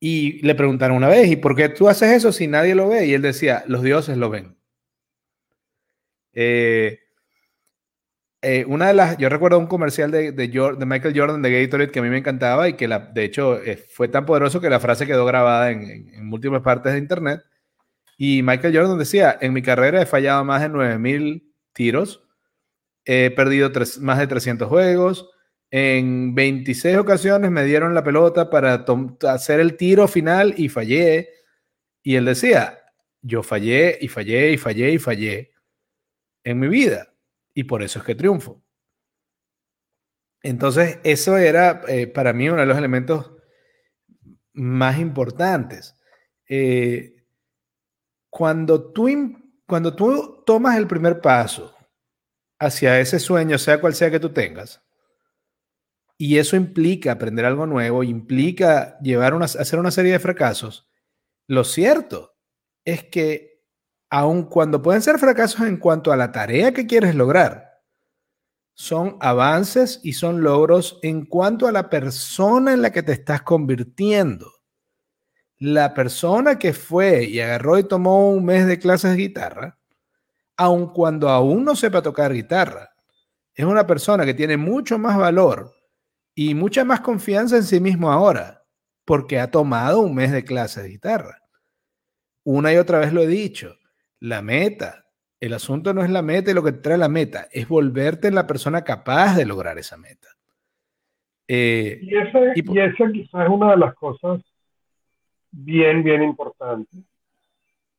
Y 0.00 0.42
le 0.46 0.54
preguntaron 0.54 0.96
una 0.96 1.08
vez, 1.08 1.30
¿y 1.30 1.36
por 1.36 1.54
qué 1.54 1.68
tú 1.68 1.88
haces 1.88 2.10
eso 2.10 2.32
si 2.32 2.46
nadie 2.46 2.74
lo 2.74 2.88
ve? 2.88 3.06
Y 3.06 3.14
él 3.14 3.22
decía, 3.22 3.64
los 3.66 3.82
dioses 3.82 4.16
lo 4.16 4.30
ven. 4.30 4.56
Eh, 6.32 6.98
eh, 8.42 8.66
una 8.68 8.88
de 8.88 8.94
las, 8.94 9.16
yo 9.16 9.30
recuerdo 9.30 9.58
un 9.58 9.66
comercial 9.66 10.10
de, 10.10 10.30
de, 10.32 10.86
Michael 10.86 11.18
Jordan 11.18 11.40
de 11.40 11.62
Gatorade 11.62 11.90
que 11.90 12.00
a 12.00 12.02
mí 12.02 12.10
me 12.10 12.18
encantaba 12.18 12.68
y 12.68 12.74
que 12.74 12.86
la, 12.86 12.98
de 12.98 13.24
hecho 13.24 13.62
eh, 13.62 13.78
fue 13.78 14.08
tan 14.08 14.26
poderoso 14.26 14.60
que 14.60 14.68
la 14.68 14.80
frase 14.80 15.06
quedó 15.06 15.24
grabada 15.24 15.70
en, 15.70 16.26
múltiples 16.26 16.60
partes 16.60 16.92
de 16.92 16.98
internet. 16.98 17.42
Y 18.16 18.42
Michael 18.42 18.76
Jordan 18.76 18.98
decía, 18.98 19.36
en 19.40 19.52
mi 19.52 19.62
carrera 19.62 20.02
he 20.02 20.06
fallado 20.06 20.44
más 20.44 20.62
de 20.62 20.68
9000 20.68 21.52
tiros, 21.72 22.24
he 23.04 23.30
perdido 23.30 23.70
más 24.00 24.18
de 24.18 24.26
300 24.26 24.68
juegos, 24.68 25.30
en 25.70 26.34
26 26.34 26.98
ocasiones 26.98 27.50
me 27.50 27.64
dieron 27.64 27.94
la 27.94 28.04
pelota 28.04 28.48
para 28.48 28.84
hacer 29.28 29.58
el 29.58 29.76
tiro 29.76 30.06
final 30.06 30.54
y 30.56 30.68
fallé. 30.68 31.30
Y 32.00 32.14
él 32.14 32.26
decía, 32.26 32.78
yo 33.22 33.42
fallé 33.42 33.98
y 34.00 34.06
fallé 34.06 34.52
y 34.52 34.56
fallé 34.56 34.92
y 34.92 34.98
fallé 34.98 35.52
en 36.44 36.60
mi 36.60 36.68
vida 36.68 37.14
y 37.54 37.64
por 37.64 37.82
eso 37.82 37.98
es 37.98 38.04
que 38.04 38.14
triunfo. 38.14 38.62
Entonces, 40.42 40.98
eso 41.04 41.38
era 41.38 41.82
eh, 41.88 42.06
para 42.06 42.32
mí 42.32 42.48
uno 42.48 42.60
de 42.60 42.66
los 42.66 42.76
elementos 42.76 43.32
más 44.52 44.98
importantes. 44.98 45.96
Eh, 46.48 47.13
cuando, 48.34 48.90
tú, 48.90 49.06
cuando 49.64 49.94
tú 49.94 50.42
tomas 50.44 50.76
el 50.76 50.88
primer 50.88 51.20
paso 51.20 51.72
hacia 52.58 52.98
ese 52.98 53.20
sueño, 53.20 53.58
sea 53.58 53.80
cual 53.80 53.94
sea 53.94 54.10
que 54.10 54.18
tú 54.18 54.32
tengas, 54.32 54.82
y 56.18 56.38
eso 56.38 56.56
implica 56.56 57.12
aprender 57.12 57.44
algo 57.44 57.64
nuevo, 57.64 58.02
implica 58.02 58.98
llevar 58.98 59.34
una, 59.34 59.44
hacer 59.44 59.78
una 59.78 59.92
serie 59.92 60.10
de 60.10 60.18
fracasos, 60.18 60.90
lo 61.46 61.62
cierto 61.62 62.34
es 62.84 63.04
que 63.04 63.62
aun 64.10 64.46
cuando 64.46 64.82
pueden 64.82 65.02
ser 65.02 65.20
fracasos 65.20 65.60
en 65.60 65.76
cuanto 65.76 66.10
a 66.10 66.16
la 66.16 66.32
tarea 66.32 66.74
que 66.74 66.88
quieres 66.88 67.14
lograr, 67.14 67.84
son 68.74 69.16
avances 69.20 70.00
y 70.02 70.14
son 70.14 70.42
logros 70.42 70.98
en 71.02 71.24
cuanto 71.24 71.68
a 71.68 71.72
la 71.72 71.88
persona 71.88 72.72
en 72.72 72.82
la 72.82 72.90
que 72.90 73.04
te 73.04 73.12
estás 73.12 73.42
convirtiendo. 73.42 74.53
La 75.58 75.94
persona 75.94 76.58
que 76.58 76.72
fue 76.72 77.24
y 77.24 77.40
agarró 77.40 77.78
y 77.78 77.84
tomó 77.84 78.30
un 78.30 78.44
mes 78.44 78.66
de 78.66 78.78
clases 78.78 79.12
de 79.12 79.16
guitarra, 79.16 79.78
aun 80.56 80.92
cuando 80.92 81.28
aún 81.28 81.64
no 81.64 81.76
sepa 81.76 82.02
tocar 82.02 82.32
guitarra, 82.32 82.94
es 83.54 83.64
una 83.64 83.86
persona 83.86 84.24
que 84.24 84.34
tiene 84.34 84.56
mucho 84.56 84.98
más 84.98 85.16
valor 85.16 85.72
y 86.34 86.54
mucha 86.54 86.84
más 86.84 87.00
confianza 87.00 87.56
en 87.56 87.62
sí 87.62 87.80
mismo 87.80 88.10
ahora, 88.10 88.64
porque 89.04 89.38
ha 89.38 89.50
tomado 89.50 90.00
un 90.00 90.14
mes 90.14 90.32
de 90.32 90.44
clases 90.44 90.82
de 90.82 90.90
guitarra. 90.90 91.40
Una 92.42 92.72
y 92.72 92.76
otra 92.76 92.98
vez 92.98 93.12
lo 93.12 93.22
he 93.22 93.26
dicho, 93.26 93.76
la 94.20 94.42
meta. 94.42 95.06
El 95.40 95.54
asunto 95.54 95.94
no 95.94 96.02
es 96.02 96.10
la 96.10 96.22
meta 96.22 96.50
y 96.50 96.54
lo 96.54 96.64
que 96.64 96.72
trae 96.72 96.98
la 96.98 97.08
meta, 97.08 97.48
es 97.52 97.68
volverte 97.68 98.28
en 98.28 98.34
la 98.34 98.46
persona 98.46 98.82
capaz 98.82 99.36
de 99.36 99.44
lograr 99.44 99.78
esa 99.78 99.96
meta. 99.96 100.28
Eh, 101.46 102.00
y, 102.02 102.16
esa, 102.16 102.38
quizás 102.54 102.94
es 103.44 103.48
una 103.48 103.72
de 103.72 103.76
las 103.76 103.94
cosas 103.94 104.40
bien, 105.54 106.02
bien 106.02 106.22
importantes. 106.22 107.00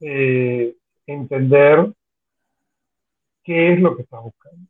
Eh, 0.02 0.76
entender 1.08 1.92
qué 3.44 3.74
es 3.74 3.80
lo 3.80 3.96
que 3.96 4.04
estás 4.04 4.22
buscando. 4.22 4.68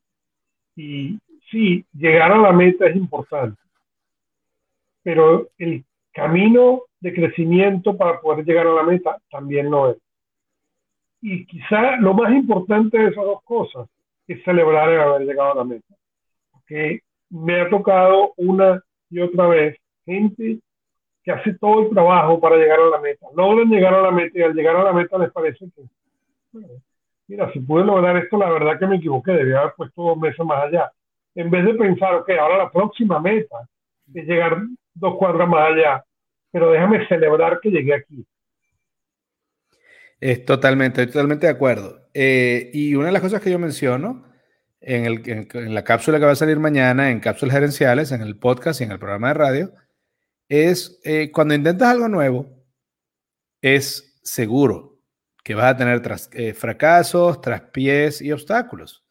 Y 0.76 1.20
sí, 1.50 1.86
llegar 1.94 2.32
a 2.32 2.38
la 2.38 2.52
meta 2.52 2.86
es 2.88 2.96
importante, 2.96 3.60
pero 5.02 5.50
el 5.58 5.84
camino 6.12 6.82
de 7.00 7.14
crecimiento 7.14 7.96
para 7.98 8.20
poder 8.20 8.46
llegar 8.46 8.68
a 8.68 8.74
la 8.74 8.84
meta 8.84 9.18
también 9.30 9.70
no 9.70 9.92
es. 9.92 9.98
Y 11.22 11.46
quizá 11.46 11.98
lo 11.98 12.14
más 12.14 12.32
importante 12.34 12.98
de 12.98 13.08
esas 13.08 13.24
dos 13.24 13.42
cosas 13.44 13.88
es 14.28 14.44
celebrar 14.44 14.90
el 14.90 15.00
haber 15.00 15.22
llegado 15.22 15.54
a 15.54 15.56
la 15.56 15.64
meta. 15.64 15.96
Porque 16.52 17.02
me 17.30 17.62
ha 17.62 17.70
tocado 17.70 18.34
una 18.38 18.82
y 19.10 19.20
otra 19.20 19.48
vez 19.48 19.78
gente 20.06 20.60
que 21.26 21.32
hace 21.32 21.56
todo 21.56 21.82
el 21.82 21.90
trabajo 21.90 22.40
para 22.40 22.56
llegar 22.56 22.80
a 22.80 22.90
la 22.90 23.00
meta. 23.00 23.26
Logran 23.36 23.68
llegar 23.68 23.96
a 23.96 24.02
la 24.02 24.12
meta 24.12 24.38
y 24.38 24.44
al 24.44 24.54
llegar 24.54 24.76
a 24.76 24.84
la 24.84 24.94
meta 24.94 25.18
les 25.18 25.32
parece 25.32 25.66
que, 25.76 26.62
mira, 27.28 27.52
si 27.52 27.60
pude 27.60 27.84
lograr 27.84 28.16
esto, 28.18 28.38
la 28.38 28.52
verdad 28.52 28.78
que 28.78 28.86
me 28.86 28.98
equivoqué, 28.98 29.32
debía 29.32 29.62
haber 29.62 29.74
puesto 29.76 30.04
dos 30.04 30.18
meses 30.18 30.46
más 30.46 30.66
allá. 30.66 30.92
En 31.34 31.50
vez 31.50 31.66
de 31.66 31.74
pensar, 31.74 32.14
ok, 32.14 32.30
ahora 32.40 32.60
la 32.60 32.72
próxima 32.72 33.20
meta 33.20 33.68
es 34.14 34.26
llegar 34.28 34.62
dos 34.94 35.18
cuadras 35.18 35.50
más 35.50 35.72
allá, 35.72 36.06
pero 36.52 36.70
déjame 36.70 37.08
celebrar 37.08 37.60
que 37.60 37.72
llegué 37.72 37.96
aquí. 37.96 38.24
Es 40.20 40.46
totalmente, 40.46 41.08
totalmente 41.08 41.48
de 41.48 41.54
acuerdo. 41.54 42.02
Eh, 42.14 42.70
y 42.72 42.94
una 42.94 43.08
de 43.08 43.14
las 43.14 43.22
cosas 43.24 43.42
que 43.42 43.50
yo 43.50 43.58
menciono 43.58 44.26
en, 44.80 45.06
el, 45.06 45.24
en, 45.26 45.74
la 45.74 45.84
cápsula 45.84 46.20
que 46.20 46.26
va 46.26 46.32
a 46.32 46.36
salir 46.36 46.60
mañana, 46.60 47.10
en 47.10 47.20
cápsulas 47.20 47.56
gerenciales, 47.56 48.12
en 48.12 48.22
el 48.22 48.38
podcast 48.38 48.80
y 48.80 48.84
en 48.84 48.92
el 48.92 49.00
programa 49.00 49.30
de 49.30 49.34
radio, 49.34 49.72
es 50.48 51.00
eh, 51.04 51.32
cuando 51.32 51.54
intentas 51.54 51.90
algo 51.90 52.08
nuevo, 52.08 52.50
es 53.62 54.20
seguro 54.24 55.00
que 55.44 55.56
vas 55.56 55.74
a 55.74 55.78
tener 55.78 56.02
eh, 56.32 56.54
fracasos, 56.54 57.42
traspiés 57.42 58.22
y 58.22 58.32
obstáculos. 58.32 59.06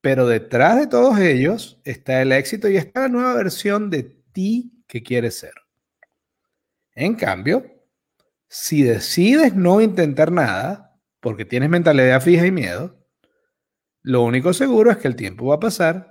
Pero 0.00 0.26
detrás 0.26 0.76
de 0.76 0.86
todos 0.86 1.18
ellos 1.18 1.80
está 1.84 2.22
el 2.22 2.32
éxito 2.32 2.68
y 2.68 2.76
está 2.76 3.02
la 3.02 3.08
nueva 3.08 3.34
versión 3.34 3.90
de 3.90 4.04
ti 4.32 4.84
que 4.86 5.02
quieres 5.02 5.38
ser. 5.38 5.54
En 6.94 7.14
cambio, 7.14 7.66
si 8.48 8.82
decides 8.82 9.54
no 9.54 9.80
intentar 9.80 10.30
nada, 10.30 10.96
porque 11.20 11.44
tienes 11.44 11.68
mentalidad 11.68 12.22
fija 12.22 12.46
y 12.46 12.52
miedo, 12.52 13.04
lo 14.02 14.22
único 14.22 14.52
seguro 14.52 14.92
es 14.92 14.98
que 14.98 15.08
el 15.08 15.16
tiempo 15.16 15.46
va 15.46 15.56
a 15.56 15.60
pasar 15.60 16.06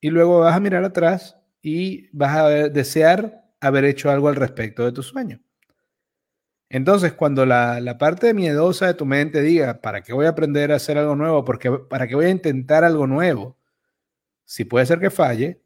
y 0.00 0.10
luego 0.10 0.38
vas 0.38 0.54
a 0.54 0.60
mirar 0.60 0.84
atrás 0.84 1.36
y 1.60 2.08
vas 2.16 2.36
a 2.36 2.48
desear 2.48 3.41
haber 3.62 3.84
hecho 3.84 4.10
algo 4.10 4.28
al 4.28 4.36
respecto 4.36 4.84
de 4.84 4.92
tu 4.92 5.02
sueño. 5.02 5.40
Entonces, 6.68 7.12
cuando 7.12 7.46
la, 7.46 7.96
parte 7.98 8.34
miedosa 8.34 8.86
de 8.86 8.94
tu 8.94 9.06
mente 9.06 9.40
diga, 9.40 9.80
¿para 9.80 10.02
qué 10.02 10.12
voy 10.12 10.26
a 10.26 10.30
aprender 10.30 10.72
a 10.72 10.76
hacer 10.76 10.98
algo 10.98 11.14
nuevo? 11.14 11.44
Porque, 11.44 11.70
¿Para 11.70 12.08
qué 12.08 12.14
voy 12.14 12.26
a 12.26 12.30
intentar 12.30 12.82
algo 12.82 13.06
nuevo? 13.06 13.56
Si 14.44 14.64
puede 14.64 14.86
ser 14.86 14.98
que 14.98 15.10
falle, 15.10 15.62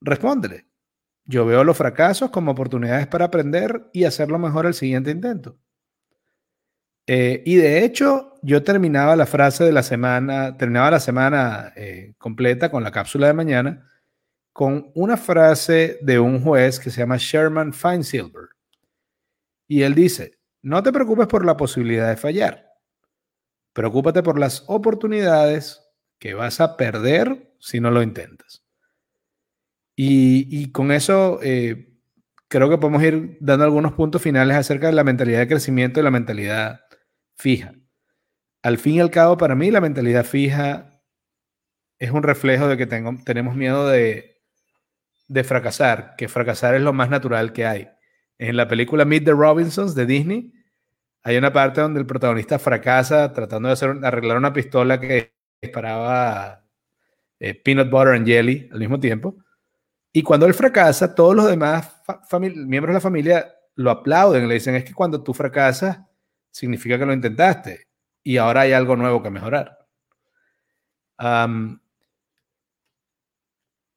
respóndele. 0.00 0.66
Yo 1.24 1.46
veo 1.46 1.64
los 1.64 1.76
fracasos 1.76 2.30
como 2.30 2.52
oportunidades 2.52 3.06
para 3.06 3.26
aprender 3.26 3.88
y 3.92 4.04
hacerlo 4.04 4.38
mejor 4.38 4.66
el 4.66 4.74
siguiente 4.74 5.10
intento. 5.10 5.56
Eh, 7.06 7.42
y 7.46 7.56
de 7.56 7.84
hecho, 7.84 8.34
yo 8.42 8.62
terminaba 8.62 9.16
la 9.16 9.26
frase 9.26 9.64
de 9.64 9.72
la 9.72 9.82
semana, 9.82 10.56
terminaba 10.58 10.90
la 10.90 11.00
semana 11.00 11.72
eh, 11.76 12.14
completa 12.18 12.70
con 12.70 12.82
la 12.82 12.90
cápsula 12.90 13.28
de 13.28 13.34
mañana 13.34 13.91
con 14.52 14.90
una 14.94 15.16
frase 15.16 15.98
de 16.02 16.18
un 16.18 16.42
juez 16.42 16.78
que 16.78 16.90
se 16.90 17.00
llama 17.00 17.16
Sherman 17.18 17.72
Feinsilver. 17.72 18.48
Y 19.66 19.82
él 19.82 19.94
dice, 19.94 20.38
no 20.60 20.82
te 20.82 20.92
preocupes 20.92 21.26
por 21.26 21.44
la 21.44 21.56
posibilidad 21.56 22.08
de 22.08 22.16
fallar, 22.16 22.68
preocúpate 23.72 24.22
por 24.22 24.38
las 24.38 24.64
oportunidades 24.66 25.80
que 26.18 26.34
vas 26.34 26.60
a 26.60 26.76
perder 26.76 27.54
si 27.58 27.80
no 27.80 27.90
lo 27.90 28.02
intentas. 28.02 28.64
Y, 29.94 30.72
con 30.72 30.90
eso 30.90 31.38
eh, 31.42 31.98
creo 32.48 32.68
que 32.68 32.78
podemos 32.78 33.02
ir 33.02 33.36
dando 33.40 33.64
algunos 33.64 33.92
puntos 33.92 34.22
finales 34.22 34.56
acerca 34.56 34.86
de 34.86 34.94
la 34.94 35.04
mentalidad 35.04 35.40
de 35.40 35.48
crecimiento 35.48 36.00
y 36.00 36.02
la 36.02 36.10
mentalidad 36.10 36.80
fija. 37.36 37.74
Al 38.62 38.78
fin 38.78 38.96
y 38.96 39.00
al 39.00 39.10
cabo, 39.10 39.36
para 39.36 39.54
mí 39.54 39.70
la 39.70 39.80
mentalidad 39.80 40.24
fija 40.24 41.02
es 41.98 42.10
un 42.10 42.22
reflejo 42.22 42.68
de 42.68 42.76
que 42.76 42.86
tengo, 42.86 43.14
tenemos 43.24 43.54
miedo 43.54 43.86
de, 43.88 44.31
de 45.28 45.44
fracasar, 45.44 46.14
que 46.16 46.28
fracasar 46.28 46.74
es 46.74 46.82
lo 46.82 46.92
más 46.92 47.10
natural 47.10 47.52
que 47.52 47.66
hay. 47.66 47.88
En 48.38 48.56
la 48.56 48.68
película 48.68 49.04
Meet 49.04 49.24
the 49.24 49.32
Robinsons 49.32 49.94
de 49.94 50.06
Disney, 50.06 50.52
hay 51.22 51.36
una 51.36 51.52
parte 51.52 51.80
donde 51.80 52.00
el 52.00 52.06
protagonista 52.06 52.58
fracasa 52.58 53.32
tratando 53.32 53.68
de 53.68 53.74
hacer, 53.74 53.96
arreglar 54.02 54.36
una 54.36 54.52
pistola 54.52 54.98
que 54.98 55.32
disparaba 55.60 56.64
eh, 57.38 57.54
peanut 57.54 57.90
butter 57.90 58.14
and 58.14 58.26
jelly 58.26 58.68
al 58.72 58.78
mismo 58.80 58.98
tiempo. 58.98 59.36
Y 60.12 60.22
cuando 60.22 60.46
él 60.46 60.54
fracasa, 60.54 61.14
todos 61.14 61.34
los 61.34 61.48
demás 61.48 62.02
miembros 62.32 62.92
de 62.92 62.94
la 62.94 63.00
familia 63.00 63.54
lo 63.76 63.90
aplauden, 63.90 64.46
le 64.48 64.54
dicen, 64.54 64.74
es 64.74 64.84
que 64.84 64.92
cuando 64.92 65.22
tú 65.22 65.32
fracasas, 65.32 66.00
significa 66.50 66.98
que 66.98 67.06
lo 67.06 67.14
intentaste 67.14 67.86
y 68.22 68.36
ahora 68.36 68.62
hay 68.62 68.72
algo 68.72 68.96
nuevo 68.96 69.22
que 69.22 69.30
mejorar. 69.30 69.78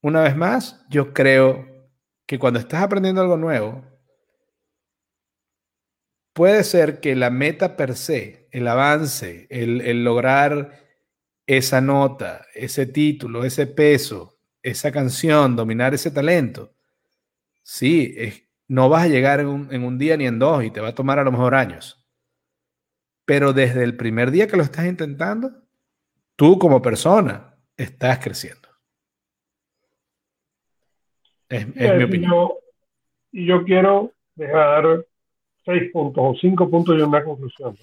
Una 0.05 0.21
vez 0.21 0.35
más, 0.35 0.85
yo 0.87 1.15
creo 1.15 1.65
que 2.27 2.37
cuando 2.37 2.59
estás 2.59 2.83
aprendiendo 2.83 3.21
algo 3.21 3.37
nuevo, 3.37 3.83
puede 6.31 6.63
ser 6.63 6.99
que 6.99 7.15
la 7.15 7.31
meta 7.31 7.75
per 7.75 7.95
se, 7.95 8.47
el 8.51 8.67
avance, 8.67 9.47
el, 9.49 10.03
lograr 10.03 10.85
esa 11.47 11.81
nota, 11.81 12.45
ese 12.53 12.85
título, 12.85 13.45
ese 13.45 13.65
peso, 13.65 14.37
esa 14.61 14.91
canción, 14.91 15.55
dominar 15.55 15.95
ese 15.95 16.11
talento, 16.11 16.75
sí, 17.63 18.15
no 18.67 18.89
vas 18.89 19.05
a 19.05 19.07
llegar 19.07 19.39
en 19.39 19.47
un, 19.47 19.73
en 19.73 19.83
un, 19.83 19.97
día 19.97 20.17
ni 20.17 20.27
en 20.27 20.37
dos 20.37 20.63
y 20.63 20.69
te 20.69 20.81
va 20.81 20.89
a 20.89 20.95
tomar 20.95 21.17
a 21.17 21.23
lo 21.23 21.31
mejor 21.31 21.55
años. 21.55 22.05
Pero 23.25 23.53
desde 23.53 23.83
el 23.83 23.97
primer 23.97 24.29
día 24.29 24.45
que 24.45 24.55
lo 24.55 24.61
estás 24.61 24.85
intentando, 24.85 25.63
tú 26.35 26.59
como 26.59 26.83
persona 26.83 27.57
estás 27.75 28.19
creciendo. 28.19 28.64
Es, 31.49 31.75
mi 31.75 32.03
opinión. 32.03 32.49
y 33.31 33.45
yo 33.45 33.63
quiero 33.63 34.11
dejar 34.35 35.05
seis 35.63 35.91
puntos 35.91 36.23
o 36.23 36.35
cinco 36.39 36.69
puntos 36.69 36.97
y 36.97 37.01
una 37.01 37.23
conclusión 37.23 37.77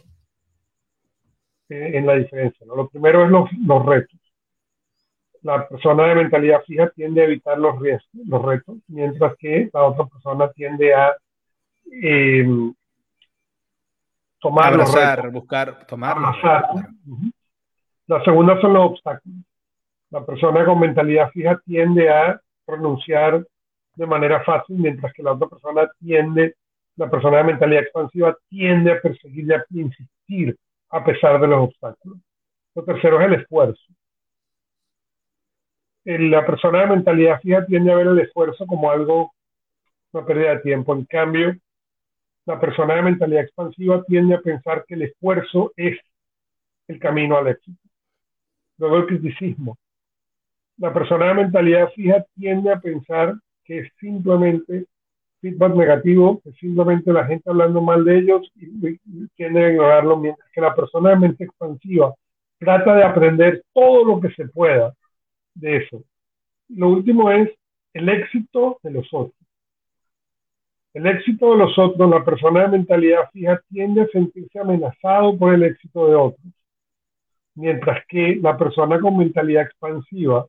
eh, 1.69 1.91
en 1.95 2.07
la 2.07 2.15
diferencia. 2.15 2.67
Lo 2.67 2.89
primero 2.89 3.25
es 3.25 3.31
los, 3.31 3.51
los, 3.67 3.87
retos. 3.87 4.19
La 5.43 5.67
persona 5.69 6.07
de 6.07 6.15
mentalidad 6.15 6.63
fija 6.65 6.91
tiende 6.91 7.23
a 7.23 7.25
evitar 7.25 7.59
los 7.59 7.81
riesgos, 7.81 8.09
los 8.27 8.43
retos, 8.43 8.77
mientras 8.89 9.37
que 9.37 9.71
la 9.73 9.85
otra 9.85 10.07
persona 10.07 10.51
tiende 10.51 10.95
a 10.95 11.17
eh, 11.91 12.47
tomar 14.41 14.77
los 14.77 14.93
retos. 14.95 15.33
buscar, 15.33 15.87
tomarlos. 15.87 16.37
La 18.07 18.23
segunda 18.25 18.61
son 18.61 18.75
los 18.75 18.91
obstáculos. 18.91 19.39
La 20.11 20.25
persona 20.27 20.65
con 20.65 20.79
mentalidad 20.79 21.31
fija 21.31 21.59
tiende 21.65 22.11
a 22.11 22.41
pronunciar 22.67 23.47
de 23.95 24.07
manera 24.07 24.43
fácil, 24.45 24.77
mientras 24.79 25.13
que 25.13 25.23
la 25.23 25.33
otra 25.33 25.49
persona 25.49 25.91
tiende, 25.99 26.57
la 26.97 27.11
persona 27.11 27.39
de 27.39 27.45
mentalidad 27.45 27.83
expansiva 27.83 28.37
tiende 28.49 28.93
a 28.93 29.01
perseguir 29.01 29.47
y 29.47 29.53
a 29.53 29.65
insistir 29.71 30.57
a 30.91 31.05
pesar 31.05 31.41
de 31.41 31.47
los 31.47 31.69
obstáculos. 31.69 32.19
Lo 32.75 32.85
tercero 32.85 33.21
es 33.21 33.27
el 33.27 33.35
esfuerzo. 33.35 33.83
La 36.05 36.45
persona 36.45 36.81
de 36.81 36.87
mentalidad 36.89 37.41
fija 37.41 37.65
tiende 37.65 37.93
a 37.93 37.97
ver 37.97 38.09
el 38.09 38.19
esfuerzo 38.19 38.67
como 38.67 38.91
algo, 38.91 39.33
una 40.13 40.27
pérdida 40.27 40.57
de 40.57 40.61
tiempo. 40.61 40.95
En 40.95 41.05
cambio, 41.05 41.57
la 42.45 42.59
persona 42.59 42.95
de 42.95 43.03
mentalidad 43.03 43.45
expansiva 43.45 44.03
tiende 44.05 44.35
a 44.35 44.41
pensar 44.41 44.85
que 44.87 44.95
el 44.95 45.03
esfuerzo 45.03 45.73
es 45.77 45.99
el 46.89 46.99
camino 46.99 47.37
al 47.37 47.49
éxito. 47.49 47.79
Luego 48.79 48.97
el 48.97 49.07
criticismo. 49.07 49.79
La 50.79 50.93
persona 50.93 51.29
de 51.29 51.35
mentalidad 51.35 51.91
fija 51.93 52.25
tiende 52.35 52.73
a 52.73 52.81
pensar 52.81 53.35
que 53.65 53.81
es 53.81 53.93
simplemente 53.99 54.87
feedback 55.41 55.75
negativo, 55.75 56.41
que 56.43 56.53
simplemente 56.53 57.13
la 57.13 57.27
gente 57.27 57.51
hablando 57.51 57.81
mal 57.83 58.05
de 58.05 58.19
ellos 58.19 58.51
y, 58.55 58.99
tiende 59.37 59.65
a 59.65 59.71
ignorarlo, 59.71 60.17
mientras 60.17 60.49
que 60.53 60.61
la 60.61 60.75
persona 60.75 61.11
de 61.11 61.17
mente 61.17 61.45
expansiva 61.45 62.15
trata 62.59 62.95
de 62.95 63.03
aprender 63.03 63.65
todo 63.75 64.05
lo 64.05 64.21
que 64.21 64.31
se 64.31 64.47
pueda 64.49 64.95
de 65.55 65.79
eso. 65.79 66.05
Lo 66.69 66.89
último 66.89 67.31
es 67.31 67.51
el 67.93 68.09
éxito 68.09 68.79
de 68.83 68.93
los 68.93 69.09
otros. 69.13 69.37
El 70.95 71.07
éxito 71.07 71.53
de 71.53 71.57
los 71.57 71.79
otros, 71.79 72.09
la 72.09 72.25
persona 72.25 72.63
de 72.63 72.69
mentalidad 72.69 73.31
fija 73.33 73.61
tiende 73.69 74.03
a 74.03 74.09
sentirse 74.09 74.59
amenazado 74.59 75.37
por 75.37 75.55
el 75.55 75.65
éxito 75.65 76.07
de 76.07 76.15
otros, 76.15 76.53
mientras 77.55 78.05
que 78.07 78.37
la 78.41 78.57
persona 78.57 79.01
con 79.01 79.17
mentalidad 79.17 79.65
expansiva 79.65 80.47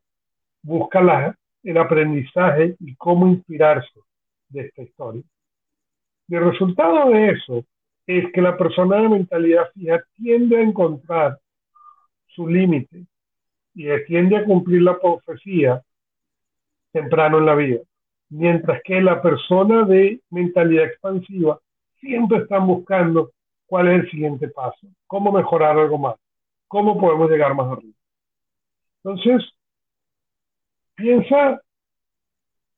busca 0.62 1.02
la, 1.02 1.36
el 1.64 1.78
aprendizaje 1.78 2.76
y 2.80 2.96
cómo 2.96 3.28
inspirarse 3.28 4.00
de 4.50 4.62
esta 4.62 4.84
historia. 4.84 5.24
El 6.30 6.52
resultado 6.52 7.10
de 7.10 7.30
eso 7.30 7.64
es 8.06 8.32
que 8.34 8.42
la 8.42 8.58
persona 8.58 8.98
de 8.98 9.10
mentalidad 9.10 9.70
fija 9.74 10.04
tiende 10.16 10.58
a 10.58 10.62
encontrar 10.62 11.40
su 12.28 12.48
límite 12.48 13.06
y 13.74 13.88
tiende 14.06 14.38
a 14.38 14.46
cumplir 14.46 14.82
la 14.82 15.00
profecía 15.00 15.82
temprano 16.92 17.40
en 17.40 17.46
la 17.46 17.56
vida. 17.56 17.80
Mientras 18.30 18.82
que 18.84 19.02
la 19.02 19.22
persona 19.22 19.84
de 19.84 20.20
mentalidad 20.30 20.86
expansiva 20.86 21.60
siempre 22.00 22.40
está 22.40 22.60
buscando 22.60 23.32
cuál 23.66 23.88
es 23.88 24.04
el 24.04 24.12
siguiente 24.12 24.48
paso, 24.50 24.88
cómo 25.08 25.32
mejorar 25.32 25.78
algo 25.78 25.98
más, 25.98 26.16
cómo 26.68 27.00
podemos 27.00 27.30
llegar 27.30 27.56
más 27.56 27.72
arriba. 27.72 27.94
Entonces, 29.04 29.44
Piensa 30.96 31.62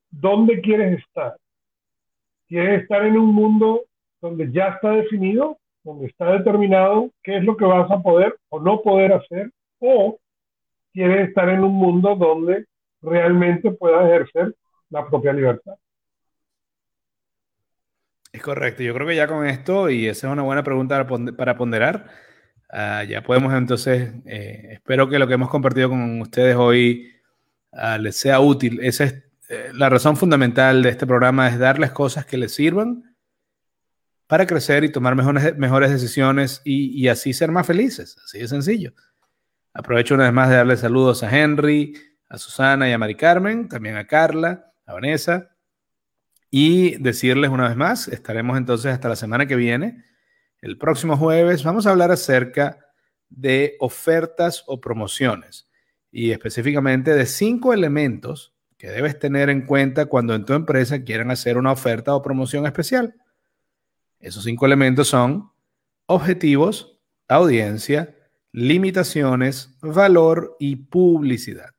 dónde 0.09 0.61
quieres 0.61 0.99
estar. 0.99 1.35
¿Quieres 2.47 2.83
estar 2.83 3.05
en 3.05 3.17
un 3.17 3.33
mundo 3.33 3.81
donde 4.21 4.51
ya 4.51 4.69
está 4.69 4.91
definido, 4.91 5.57
donde 5.83 6.07
está 6.07 6.31
determinado 6.31 7.11
qué 7.23 7.37
es 7.37 7.43
lo 7.43 7.57
que 7.57 7.65
vas 7.65 7.89
a 7.91 8.01
poder 8.01 8.35
o 8.49 8.59
no 8.59 8.81
poder 8.81 9.13
hacer? 9.13 9.51
¿O 9.79 10.19
quieres 10.93 11.29
estar 11.29 11.49
en 11.49 11.63
un 11.63 11.73
mundo 11.73 12.15
donde 12.15 12.65
realmente 13.01 13.71
puedas 13.71 14.05
ejercer 14.05 14.55
la 14.89 15.07
propia 15.07 15.33
libertad? 15.33 15.75
Es 18.31 18.41
correcto. 18.41 18.83
Yo 18.83 18.93
creo 18.93 19.07
que 19.07 19.15
ya 19.15 19.27
con 19.27 19.45
esto, 19.45 19.89
y 19.89 20.07
esa 20.07 20.27
es 20.27 20.33
una 20.33 20.43
buena 20.43 20.63
pregunta 20.63 21.07
para 21.37 21.57
ponderar, 21.57 22.07
ah, 22.69 23.03
ya 23.03 23.21
podemos 23.23 23.53
entonces, 23.53 24.13
eh, 24.25 24.73
espero 24.73 25.09
que 25.09 25.19
lo 25.19 25.27
que 25.27 25.35
hemos 25.35 25.49
compartido 25.49 25.89
con 25.89 26.21
ustedes 26.21 26.55
hoy 26.55 27.14
Ah, 27.75 27.97
les 27.97 28.15
sea 28.15 28.39
útil. 28.39 28.79
Esa 28.81 29.03
es 29.03 29.15
eh, 29.49 29.71
la 29.73 29.89
razón 29.89 30.15
fundamental 30.15 30.81
de 30.81 30.89
este 30.89 31.05
programa, 31.05 31.49
es 31.49 31.59
darles 31.59 31.91
cosas 31.91 32.25
que 32.25 32.37
les 32.37 32.53
sirvan 32.53 33.15
para 34.27 34.47
crecer 34.47 34.85
y 34.85 34.91
tomar 34.91 35.15
mejores, 35.15 35.57
mejores 35.57 35.91
decisiones 35.91 36.61
y, 36.63 37.07
así 37.09 37.33
ser 37.33 37.51
más 37.51 37.67
felices. 37.67 38.17
Así 38.23 38.39
de 38.39 38.47
sencillo. 38.47 38.93
Aprovecho 39.73 40.15
una 40.15 40.23
vez 40.23 40.33
más 40.33 40.49
de 40.49 40.55
darles 40.55 40.79
saludos 40.79 41.21
a 41.21 41.37
Henry, 41.37 41.93
a 42.29 42.37
Susana 42.37 42.89
y 42.89 42.93
a 42.93 42.97
Mari 42.97 43.15
Carmen, 43.15 43.67
también 43.67 43.97
a 43.97 44.07
Carla, 44.07 44.71
a 44.85 44.93
Vanessa. 44.93 45.51
Y 46.49 46.95
decirles 47.03 47.51
una 47.51 47.67
vez 47.67 47.75
más, 47.75 48.07
estaremos 48.07 48.57
entonces 48.57 48.93
hasta 48.93 49.09
la 49.09 49.17
semana 49.17 49.47
que 49.47 49.57
viene. 49.57 50.05
El 50.61 50.77
próximo 50.77 51.17
jueves 51.17 51.63
vamos 51.65 51.85
a 51.85 51.91
hablar 51.91 52.11
acerca 52.11 52.79
de 53.29 53.75
ofertas 53.79 54.63
o 54.65 54.79
promociones 54.79 55.67
y 56.17 56.31
específicamente 56.31 57.13
de 57.13 57.25
cinco 57.25 57.73
elementos 57.73 58.53
que 58.77 58.89
debes 58.89 59.19
tener 59.19 59.49
en 59.49 59.65
cuenta 59.65 60.05
cuando 60.05 60.33
en 60.33 60.45
tu 60.45 60.53
empresa 60.53 61.03
quieran 61.03 61.29
hacer 61.29 61.57
una 61.57 61.73
oferta 61.73 62.15
o 62.15 62.21
promoción 62.21 62.65
especial. 62.65 63.15
Esos 64.21 64.45
cinco 64.45 64.65
elementos 64.65 65.09
son 65.09 65.51
objetivos, 66.05 67.01
audiencia, 67.27 68.15
limitaciones, 68.53 69.77
valor 69.81 70.55
y 70.57 70.77
publicidad. 70.77 71.75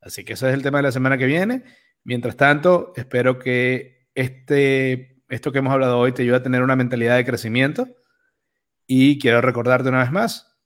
Así 0.00 0.24
que 0.24 0.32
ese 0.32 0.48
es 0.48 0.54
el 0.54 0.62
tema 0.62 0.78
de 0.78 0.82
la 0.82 0.92
semana 0.92 1.16
que 1.16 1.26
viene. 1.26 1.62
Mientras 2.02 2.36
tanto, 2.36 2.92
espero 2.96 3.38
que 3.38 4.08
este, 4.16 5.22
esto 5.28 5.52
que 5.52 5.58
hemos 5.58 5.72
hablado 5.72 5.96
hoy 5.96 6.10
te 6.10 6.22
ayude 6.22 6.38
a 6.38 6.42
tener 6.42 6.64
una 6.64 6.74
mentalidad 6.74 7.14
de 7.14 7.24
crecimiento. 7.24 7.86
Y 8.88 9.20
quiero 9.20 9.40
recordarte 9.40 9.90
una 9.90 10.00
vez 10.00 10.10
más, 10.10 10.58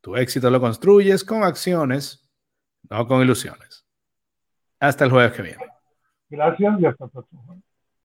tu 0.00 0.16
éxito 0.16 0.50
lo 0.50 0.60
construyes 0.60 1.22
con 1.22 1.44
acciones 1.44 2.21
no 2.90 3.06
con 3.06 3.22
ilusiones. 3.22 3.86
Hasta 4.80 5.04
el 5.04 5.10
jueves 5.10 5.32
que 5.32 5.42
viene. 5.42 5.64
Gracias 6.28 6.80
y 6.80 6.86
hasta 6.86 7.04
el 7.04 7.10
próximo 7.10 7.62